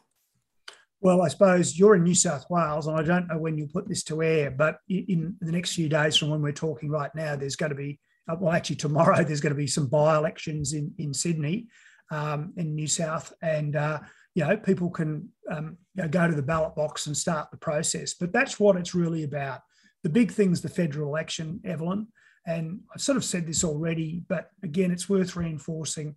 Well, 0.99 1.21
I 1.21 1.27
suppose 1.27 1.77
you're 1.77 1.95
in 1.95 2.03
New 2.03 2.15
South 2.15 2.45
Wales, 2.49 2.87
and 2.87 2.97
I 2.97 3.03
don't 3.03 3.27
know 3.27 3.37
when 3.37 3.57
you'll 3.57 3.67
put 3.67 3.87
this 3.87 4.03
to 4.05 4.23
air, 4.23 4.49
but 4.49 4.79
in 4.89 5.35
the 5.41 5.51
next 5.51 5.73
few 5.73 5.87
days 5.87 6.17
from 6.17 6.29
when 6.29 6.41
we're 6.41 6.51
talking 6.51 6.89
right 6.89 7.13
now, 7.13 7.35
there's 7.35 7.55
going 7.55 7.69
to 7.69 7.75
be, 7.75 7.99
uh, 8.27 8.35
well, 8.39 8.53
actually, 8.53 8.77
tomorrow, 8.77 9.23
there's 9.23 9.41
going 9.41 9.53
to 9.53 9.57
be 9.57 9.67
some 9.67 9.87
by 9.87 10.17
elections 10.17 10.73
in, 10.73 10.91
in 10.97 11.13
Sydney, 11.13 11.67
um, 12.11 12.53
in 12.57 12.73
New 12.73 12.87
South. 12.87 13.31
And, 13.43 13.75
uh, 13.75 13.99
you 14.33 14.43
know, 14.43 14.57
people 14.57 14.89
can 14.89 15.29
um, 15.51 15.77
you 15.93 16.03
know, 16.03 16.09
go 16.09 16.27
to 16.27 16.35
the 16.35 16.41
ballot 16.41 16.75
box 16.75 17.05
and 17.05 17.15
start 17.15 17.51
the 17.51 17.57
process. 17.57 18.15
But 18.15 18.33
that's 18.33 18.59
what 18.59 18.75
it's 18.75 18.95
really 18.95 19.23
about. 19.23 19.61
The 20.01 20.09
big 20.09 20.31
thing's 20.31 20.61
the 20.61 20.69
federal 20.69 21.09
election, 21.09 21.59
Evelyn. 21.63 22.07
And 22.47 22.79
I've 22.95 23.01
sort 23.01 23.17
of 23.17 23.25
said 23.25 23.45
this 23.45 23.65
already, 23.65 24.23
but 24.27 24.51
again, 24.63 24.89
it's 24.89 25.09
worth 25.09 25.35
reinforcing. 25.35 26.15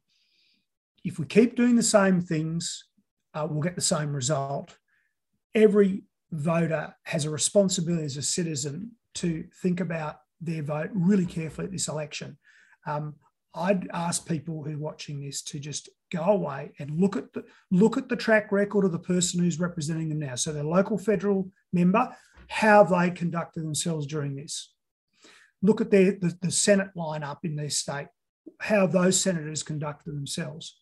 If 1.05 1.19
we 1.19 1.27
keep 1.27 1.57
doing 1.57 1.75
the 1.75 1.83
same 1.83 2.21
things, 2.21 2.85
uh, 3.35 3.49
we'll 3.51 3.63
get 3.63 3.75
the 3.75 3.83
same 3.83 4.15
result. 4.15 4.79
Every 5.55 6.05
voter 6.31 6.95
has 7.05 7.25
a 7.25 7.31
responsibility 7.31 8.05
as 8.05 8.17
a 8.17 8.23
citizen 8.23 8.93
to 9.15 9.45
think 9.61 9.81
about 9.81 10.19
their 10.41 10.63
vote 10.63 10.91
really 10.95 11.27
carefully 11.27 11.67
at 11.67 11.73
this 11.73 11.89
election. 11.89 12.39
Um, 12.87 13.17
I'd 13.53 13.89
ask 13.93 14.29
people 14.29 14.63
who 14.63 14.75
are 14.75 14.79
watching 14.79 15.21
this 15.21 15.43
to 15.43 15.59
just 15.59 15.89
go 16.13 16.23
away 16.23 16.71
and 16.79 17.01
look 17.01 17.17
at 17.17 17.33
the 17.33 17.45
look 17.73 17.97
at 17.97 18.09
the 18.09 18.15
track 18.15 18.53
record 18.53 18.85
of 18.85 18.93
the 18.93 18.99
person 19.01 19.41
who's 19.41 19.59
representing 19.59 20.09
them 20.09 20.21
now. 20.21 20.37
So 20.37 20.53
their 20.53 20.63
local 20.63 20.97
federal 20.97 21.51
member, 21.73 22.17
how 22.47 22.85
they 22.85 23.11
conducted 23.11 23.65
themselves 23.65 24.07
during 24.07 24.37
this 24.37 24.73
look 25.63 25.81
at 25.81 25.91
their, 25.91 26.13
the, 26.13 26.37
the 26.41 26.51
Senate 26.51 26.91
lineup 26.97 27.39
in 27.45 27.57
their 27.57 27.71
state, 27.71 28.09
how 28.61 28.87
those 28.87 29.21
senators 29.21 29.63
conduct 29.63 30.05
themselves. 30.05 30.79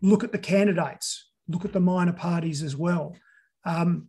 Look 0.00 0.24
at 0.24 0.32
the 0.32 0.38
candidates, 0.38 1.30
look 1.48 1.64
at 1.64 1.72
the 1.72 1.80
minor 1.80 2.12
parties 2.12 2.62
as 2.62 2.76
well. 2.76 3.16
Um, 3.64 4.08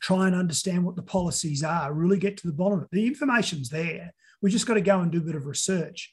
try 0.00 0.26
and 0.26 0.34
understand 0.34 0.84
what 0.84 0.96
the 0.96 1.02
policies 1.02 1.62
are, 1.62 1.92
really 1.92 2.18
get 2.18 2.36
to 2.38 2.46
the 2.46 2.52
bottom 2.52 2.78
of 2.78 2.84
it. 2.84 2.90
The 2.92 3.06
information's 3.06 3.68
there. 3.68 4.12
We 4.40 4.50
just 4.50 4.66
got 4.66 4.74
to 4.74 4.80
go 4.80 5.00
and 5.00 5.12
do 5.12 5.18
a 5.18 5.22
bit 5.22 5.36
of 5.36 5.46
research 5.46 6.12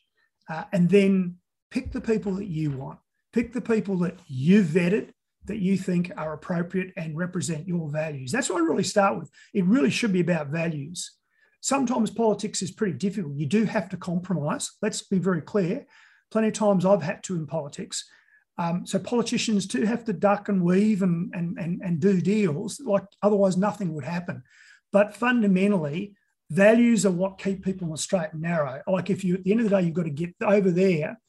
uh, 0.49 0.65
and 0.72 0.89
then 0.89 1.38
pick 1.72 1.91
the 1.91 2.01
people 2.01 2.34
that 2.36 2.47
you 2.47 2.72
want. 2.72 2.99
Pick 3.34 3.53
the 3.53 3.61
people 3.61 3.97
that 3.99 4.20
you 4.28 4.63
vetted, 4.63 5.09
that 5.45 5.59
you 5.59 5.78
think 5.78 6.11
are 6.17 6.34
appropriate 6.34 6.93
and 6.97 7.17
represent 7.17 7.67
your 7.67 7.89
values. 7.89 8.32
That's 8.32 8.49
what 8.49 8.61
I 8.61 8.65
really 8.65 8.84
start 8.84 9.17
with. 9.17 9.32
It 9.53 9.65
really 9.65 9.89
should 9.89 10.13
be 10.13 10.20
about 10.20 10.47
values 10.47 11.18
sometimes 11.62 12.10
politics 12.10 12.62
is 12.62 12.72
pretty 12.72 12.97
difficult. 12.97 13.36
You 13.36 13.45
do 13.45 13.66
have 13.66 13.89
to 13.89 13.97
compromise. 13.97 14.72
Let's 14.82 15.01
be 15.01 15.20
very 15.20 15.41
clear. 15.41 15.86
Plenty 16.32 16.49
of 16.49 16.53
times 16.53 16.86
I've 16.86 17.01
had 17.01 17.24
to 17.24 17.36
in 17.36 17.47
politics. 17.47 18.10
Um, 18.57 18.86
so 18.86 18.99
politicians 18.99 19.66
do 19.66 19.84
have 19.84 20.03
to 20.05 20.14
duck 20.14 20.49
and 20.49 20.64
weave 20.64 21.01
and, 21.01 21.34
and, 21.34 21.57
and, 21.57 21.82
and 21.82 21.99
do 21.99 22.20
deals, 22.20 22.80
like 22.82 23.05
otherwise 23.24 23.55
nothing 23.55 23.93
would 23.93 24.03
happen. 24.03 24.43
But 24.91 25.16
fundamentally, 25.16 26.16
values 26.49 27.05
are 27.05 27.12
what 27.12 27.38
keep 27.38 27.64
people 27.64 27.86
on 27.86 27.91
the 27.91 27.97
straight 27.97 28.34
and 28.34 28.41
narrow. 28.41 28.82
Like 28.86 29.10
if 29.10 29.24
you, 29.24 29.36
at 29.36 29.43
the 29.43 29.51
end 29.51 29.62
of 29.62 29.70
the 29.70 29.78
day, 29.78 29.86
you've 29.86 29.93
got 29.93 30.03
to 30.03 30.10
get 30.10 30.34
over 30.43 30.72
there, 30.72 31.20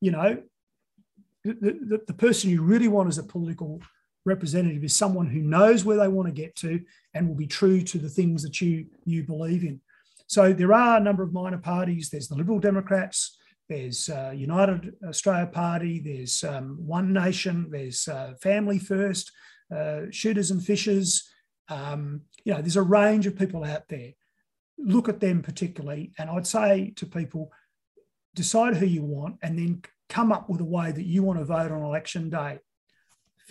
you 0.00 0.12
know, 0.12 0.42
the, 1.44 1.52
the, 1.54 2.00
the 2.06 2.14
person 2.14 2.50
you 2.50 2.62
really 2.62 2.88
want 2.88 3.08
as 3.08 3.18
a 3.18 3.22
political 3.22 3.82
representative 4.28 4.84
is 4.84 4.96
someone 4.96 5.26
who 5.26 5.40
knows 5.40 5.84
where 5.84 5.96
they 5.96 6.08
want 6.08 6.28
to 6.28 6.42
get 6.42 6.54
to 6.56 6.80
and 7.14 7.26
will 7.26 7.34
be 7.34 7.46
true 7.46 7.80
to 7.82 7.98
the 7.98 8.08
things 8.08 8.42
that 8.42 8.60
you 8.60 8.86
you 9.04 9.24
believe 9.24 9.64
in. 9.64 9.80
So 10.26 10.52
there 10.52 10.74
are 10.74 10.98
a 10.98 11.00
number 11.00 11.22
of 11.22 11.32
minor 11.32 11.58
parties. 11.58 12.10
There's 12.10 12.28
the 12.28 12.36
Liberal 12.36 12.60
Democrats. 12.60 13.38
There's 13.68 14.08
uh, 14.08 14.32
United 14.34 14.94
Australia 15.06 15.46
Party. 15.46 16.00
There's 16.00 16.44
um, 16.44 16.76
One 16.86 17.12
Nation. 17.12 17.68
There's 17.70 18.06
uh, 18.08 18.34
Family 18.40 18.78
First. 18.78 19.32
Uh, 19.74 20.02
shooters 20.10 20.50
and 20.50 20.64
fishers. 20.64 21.28
Um, 21.68 22.22
you 22.44 22.54
know, 22.54 22.60
there's 22.60 22.76
a 22.76 22.82
range 22.82 23.26
of 23.26 23.36
people 23.36 23.64
out 23.64 23.88
there. 23.88 24.12
Look 24.78 25.08
at 25.08 25.20
them 25.20 25.42
particularly, 25.42 26.12
and 26.18 26.30
I'd 26.30 26.46
say 26.46 26.92
to 26.96 27.06
people, 27.06 27.50
decide 28.34 28.76
who 28.76 28.86
you 28.86 29.02
want, 29.02 29.36
and 29.42 29.58
then 29.58 29.82
come 30.08 30.32
up 30.32 30.48
with 30.48 30.60
a 30.60 30.64
way 30.64 30.92
that 30.92 31.04
you 31.04 31.22
want 31.22 31.38
to 31.38 31.44
vote 31.44 31.72
on 31.72 31.82
election 31.82 32.30
day 32.30 32.60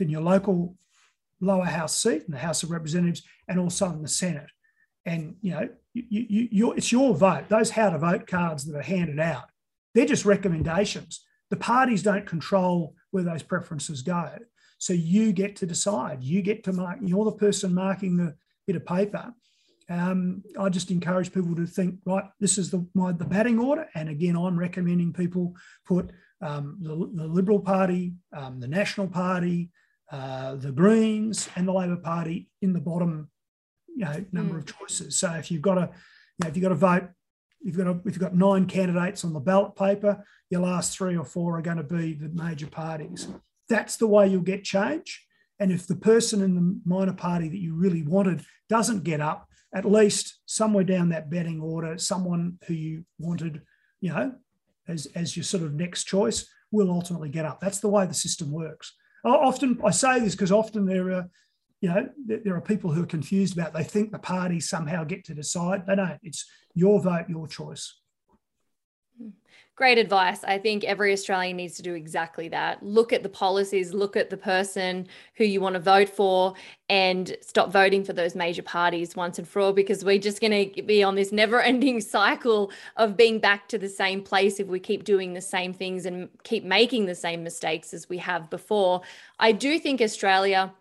in 0.01 0.09
your 0.09 0.21
local 0.21 0.75
lower 1.39 1.65
house 1.65 1.95
seat 1.95 2.23
in 2.25 2.31
the 2.31 2.39
House 2.39 2.63
of 2.63 2.71
Representatives 2.71 3.23
and 3.47 3.59
also 3.59 3.89
in 3.91 4.01
the 4.01 4.07
Senate. 4.07 4.49
And 5.05 5.35
you 5.41 5.51
know, 5.51 5.69
you, 5.93 6.47
you, 6.51 6.71
it's 6.73 6.91
your 6.91 7.15
vote. 7.15 7.49
Those 7.49 7.71
how 7.71 7.89
to 7.89 7.97
vote 7.97 8.27
cards 8.27 8.65
that 8.65 8.77
are 8.77 8.81
handed 8.81 9.19
out, 9.19 9.45
they're 9.93 10.05
just 10.05 10.25
recommendations. 10.25 11.23
The 11.49 11.57
parties 11.57 12.03
don't 12.03 12.25
control 12.25 12.95
where 13.11 13.23
those 13.23 13.43
preferences 13.43 14.01
go. 14.01 14.31
So 14.79 14.93
you 14.93 15.31
get 15.31 15.55
to 15.57 15.65
decide. 15.65 16.23
You 16.23 16.41
get 16.41 16.63
to 16.65 16.73
mark. 16.73 16.99
You're 17.01 17.25
the 17.25 17.31
person 17.31 17.73
marking 17.73 18.17
the 18.17 18.35
bit 18.67 18.75
of 18.75 18.85
paper. 18.85 19.33
Um, 19.89 20.43
I 20.59 20.67
just 20.67 20.91
encourage 20.91 21.33
people 21.33 21.55
to 21.55 21.65
think, 21.65 21.99
right, 22.05 22.25
this 22.39 22.57
is 22.57 22.69
the 22.69 22.85
my, 22.93 23.13
the 23.13 23.25
batting 23.25 23.59
order. 23.59 23.87
And 23.95 24.09
again, 24.09 24.35
I'm 24.35 24.59
recommending 24.59 25.13
people 25.13 25.55
put 25.85 26.11
um, 26.41 26.77
the, 26.81 26.89
the, 27.13 27.27
Liberal 27.27 27.61
Party, 27.61 28.13
um, 28.33 28.59
the 28.59 28.67
National 28.67 29.07
Party, 29.07 29.71
uh, 30.11 30.55
the 30.55 30.71
Greens 30.71 31.49
and 31.55 31.67
the 31.67 31.73
Labor 31.73 31.97
Party 31.97 32.49
in 32.61 32.73
the 32.73 32.79
bottom, 32.79 33.29
you 33.87 34.05
know, 34.05 34.25
number 34.31 34.55
mm. 34.55 34.59
of 34.59 34.77
choices. 34.77 35.17
So 35.17 35.31
if 35.33 35.51
you've 35.51 35.61
got 35.61 35.77
a, 35.77 35.81
you 35.81 36.43
know, 36.43 36.47
if 36.49 36.55
you've 36.55 36.63
got 36.63 36.69
to 36.69 36.75
vote, 36.75 37.09
you've 37.61 37.77
got 37.77 37.87
a, 37.87 37.91
if 38.05 38.13
you've 38.13 38.19
got 38.19 38.35
nine 38.35 38.65
candidates 38.67 39.25
on 39.25 39.33
the 39.33 39.39
ballot 39.39 39.75
paper, 39.75 40.23
your 40.49 40.61
last 40.61 40.97
three 40.97 41.17
or 41.17 41.25
four 41.25 41.57
are 41.57 41.61
going 41.61 41.77
to 41.77 41.83
be 41.83 42.13
the 42.13 42.29
major 42.29 42.67
parties. 42.67 43.27
That's 43.67 43.97
the 43.97 44.07
way 44.07 44.27
you'll 44.27 44.41
get 44.41 44.63
change. 44.63 45.25
And 45.59 45.71
if 45.71 45.87
the 45.87 45.95
person 45.95 46.41
in 46.41 46.55
the 46.55 46.79
minor 46.85 47.13
party 47.13 47.49
that 47.49 47.57
you 47.57 47.75
really 47.75 48.03
wanted 48.03 48.45
doesn't 48.69 49.03
get 49.03 49.19
up, 49.19 49.49
at 49.73 49.85
least 49.85 50.39
somewhere 50.45 50.83
down 50.83 51.09
that 51.09 51.29
betting 51.29 51.59
order, 51.59 51.97
someone 51.97 52.59
who 52.67 52.73
you 52.73 53.05
wanted, 53.19 53.61
you 53.99 54.13
know, 54.13 54.33
as, 54.87 55.07
as 55.07 55.35
your 55.35 55.43
sort 55.43 55.63
of 55.63 55.73
next 55.73 56.05
choice 56.05 56.47
will 56.71 56.91
ultimately 56.91 57.29
get 57.29 57.45
up. 57.45 57.59
That's 57.59 57.79
the 57.79 57.89
way 57.89 58.05
the 58.05 58.13
system 58.13 58.51
works 58.51 58.93
often 59.35 59.79
I 59.83 59.91
say 59.91 60.19
this 60.19 60.35
because 60.35 60.51
often 60.51 60.85
there 60.85 61.11
are, 61.11 61.29
you 61.81 61.89
know, 61.89 62.09
there 62.25 62.55
are 62.55 62.61
people 62.61 62.91
who 62.91 63.03
are 63.03 63.07
confused 63.07 63.57
about. 63.57 63.73
They 63.73 63.83
think 63.83 64.11
the 64.11 64.19
parties 64.19 64.69
somehow 64.69 65.03
get 65.03 65.25
to 65.25 65.33
decide. 65.33 65.85
They 65.85 65.95
don't. 65.95 66.19
It's 66.23 66.45
your 66.73 67.01
vote, 67.01 67.25
your 67.29 67.47
choice. 67.47 67.99
Great 69.77 69.99
advice. 69.99 70.43
I 70.43 70.57
think 70.57 70.83
every 70.85 71.13
Australian 71.13 71.57
needs 71.57 71.75
to 71.75 71.83
do 71.83 71.93
exactly 71.93 72.47
that. 72.47 72.81
Look 72.81 73.13
at 73.13 73.21
the 73.21 73.29
policies, 73.29 73.93
look 73.93 74.17
at 74.17 74.31
the 74.31 74.35
person 74.35 75.07
who 75.35 75.43
you 75.43 75.61
want 75.61 75.75
to 75.75 75.79
vote 75.79 76.09
for, 76.09 76.55
and 76.89 77.37
stop 77.41 77.71
voting 77.71 78.03
for 78.03 78.11
those 78.11 78.33
major 78.33 78.63
parties 78.63 79.15
once 79.15 79.37
and 79.37 79.47
for 79.47 79.61
all 79.61 79.73
because 79.73 80.03
we're 80.03 80.17
just 80.17 80.41
going 80.41 80.73
to 80.73 80.81
be 80.81 81.03
on 81.03 81.13
this 81.13 81.31
never 81.31 81.61
ending 81.61 82.01
cycle 82.17 82.71
of 82.95 83.15
being 83.15 83.37
back 83.37 83.67
to 83.67 83.77
the 83.77 83.87
same 83.87 84.23
place 84.23 84.59
if 84.59 84.65
we 84.65 84.79
keep 84.79 85.03
doing 85.03 85.33
the 85.33 85.41
same 85.41 85.73
things 85.73 86.07
and 86.07 86.27
keep 86.43 86.63
making 86.63 87.05
the 87.05 87.13
same 87.13 87.43
mistakes 87.43 87.93
as 87.93 88.09
we 88.09 88.17
have 88.17 88.49
before. 88.49 89.01
I 89.37 89.51
do 89.51 89.77
think 89.77 90.01
Australia 90.01 90.73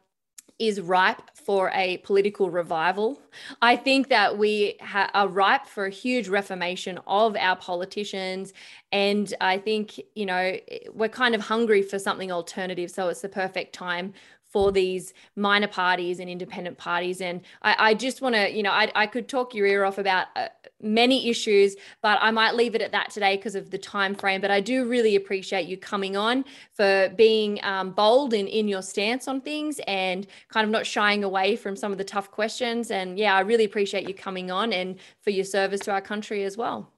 is 0.59 0.81
ripe 0.81 1.23
for 1.35 1.71
a 1.75 1.99
political 1.99 2.51
revival. 2.51 3.21
I 3.61 3.77
think 3.77 4.09
that 4.09 4.39
we 4.39 4.77
ha- 4.81 5.11
are 5.13 5.29
ripe 5.29 5.67
for 5.67 5.87
a 5.87 5.91
huge 5.91 6.29
reformation 6.29 6.99
of 7.07 7.37
our 7.37 7.57
politicians. 7.57 8.55
And 8.91 9.33
I 9.41 9.59
think, 9.59 10.01
you 10.15 10.25
know, 10.25 10.57
we're 10.95 11.09
kind 11.11 11.35
of 11.35 11.43
hungry 11.43 11.83
for 11.83 11.99
something 11.99 12.33
alternative. 12.33 12.91
So 12.91 13.09
it's 13.09 13.21
the 13.21 13.29
perfect 13.29 13.75
time 13.75 14.15
for 14.57 14.73
these 14.73 15.13
minor 15.37 15.69
parties 15.69 16.19
and 16.19 16.31
independent 16.31 16.79
parties. 16.79 17.21
And 17.21 17.43
I, 17.61 17.91
I 17.91 17.95
just 17.95 18.23
want 18.23 18.37
to, 18.37 18.51
you 18.51 18.63
know, 18.63 18.71
I, 18.71 18.91
I 18.95 19.07
could 19.07 19.29
talk 19.29 19.55
your 19.55 19.67
ear 19.67 19.85
off 19.85 19.99
about 19.99 20.29
uh, 20.35 20.49
many 20.81 21.29
issues, 21.29 21.77
but 22.01 22.17
I 22.23 22.31
might 22.31 22.55
leave 22.55 22.75
it 22.75 22.81
at 22.81 22.91
that 22.93 23.11
today 23.11 23.37
because 23.37 23.55
of 23.55 23.69
the 23.71 23.77
time 23.77 24.15
frame. 24.15 24.41
But 24.41 24.51
I 24.51 24.63
do 24.63 24.89
really 24.89 25.15
appreciate 25.15 25.69
you 25.69 25.77
coming 25.77 26.17
on 26.17 26.43
for 26.73 27.13
being 27.19 27.61
um, 27.65 27.91
bold 27.91 28.33
in, 28.33 28.47
in 28.47 28.67
your 28.67 28.81
stance 28.81 29.29
on 29.29 29.43
things 29.43 29.79
and 29.87 30.27
kind 30.49 30.65
of 30.65 30.71
not 30.71 30.87
shying 30.87 31.23
away 31.23 31.55
from 31.57 31.77
some 31.77 31.93
of 31.93 31.99
the 31.99 32.05
tough 32.05 32.31
questions. 32.31 32.91
And 32.91 33.19
yeah, 33.19 33.35
I 33.35 33.41
really 33.41 33.65
appreciate 33.65 34.09
you 34.09 34.15
coming 34.15 34.51
on 34.51 34.73
and 34.73 34.97
for 35.21 35.29
your 35.29 35.45
service 35.45 35.81
to 35.81 35.93
our 35.93 36.01
country 36.01 36.45
as 36.45 36.57
well. 36.57 36.91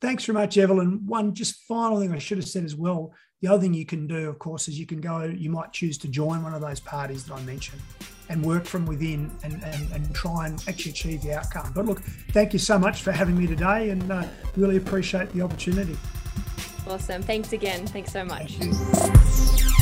Thanks 0.00 0.24
very 0.24 0.34
much, 0.34 0.58
Evelyn. 0.58 1.06
One 1.06 1.32
just 1.32 1.62
final 1.68 2.00
thing 2.00 2.10
I 2.10 2.18
should 2.18 2.38
have 2.38 2.48
said 2.48 2.64
as 2.64 2.74
well. 2.74 3.12
The 3.42 3.48
other 3.48 3.60
thing 3.60 3.74
you 3.74 3.84
can 3.84 4.06
do, 4.06 4.28
of 4.28 4.38
course, 4.38 4.68
is 4.68 4.78
you 4.78 4.86
can 4.86 5.00
go, 5.00 5.24
you 5.24 5.50
might 5.50 5.72
choose 5.72 5.98
to 5.98 6.08
join 6.08 6.44
one 6.44 6.54
of 6.54 6.60
those 6.60 6.78
parties 6.78 7.24
that 7.24 7.34
I 7.34 7.42
mentioned 7.42 7.82
and 8.28 8.44
work 8.44 8.64
from 8.64 8.86
within 8.86 9.32
and, 9.42 9.60
and, 9.64 9.90
and 9.90 10.14
try 10.14 10.46
and 10.46 10.62
actually 10.68 10.92
achieve 10.92 11.22
the 11.22 11.32
outcome. 11.34 11.72
But 11.74 11.86
look, 11.86 12.02
thank 12.30 12.52
you 12.52 12.60
so 12.60 12.78
much 12.78 13.02
for 13.02 13.10
having 13.10 13.36
me 13.36 13.48
today 13.48 13.90
and 13.90 14.12
uh, 14.12 14.24
really 14.56 14.76
appreciate 14.76 15.32
the 15.32 15.42
opportunity. 15.42 15.96
Awesome. 16.86 17.20
Thanks 17.20 17.52
again. 17.52 17.84
Thanks 17.84 18.12
so 18.12 18.24
much. 18.24 18.58
Thank 18.58 19.78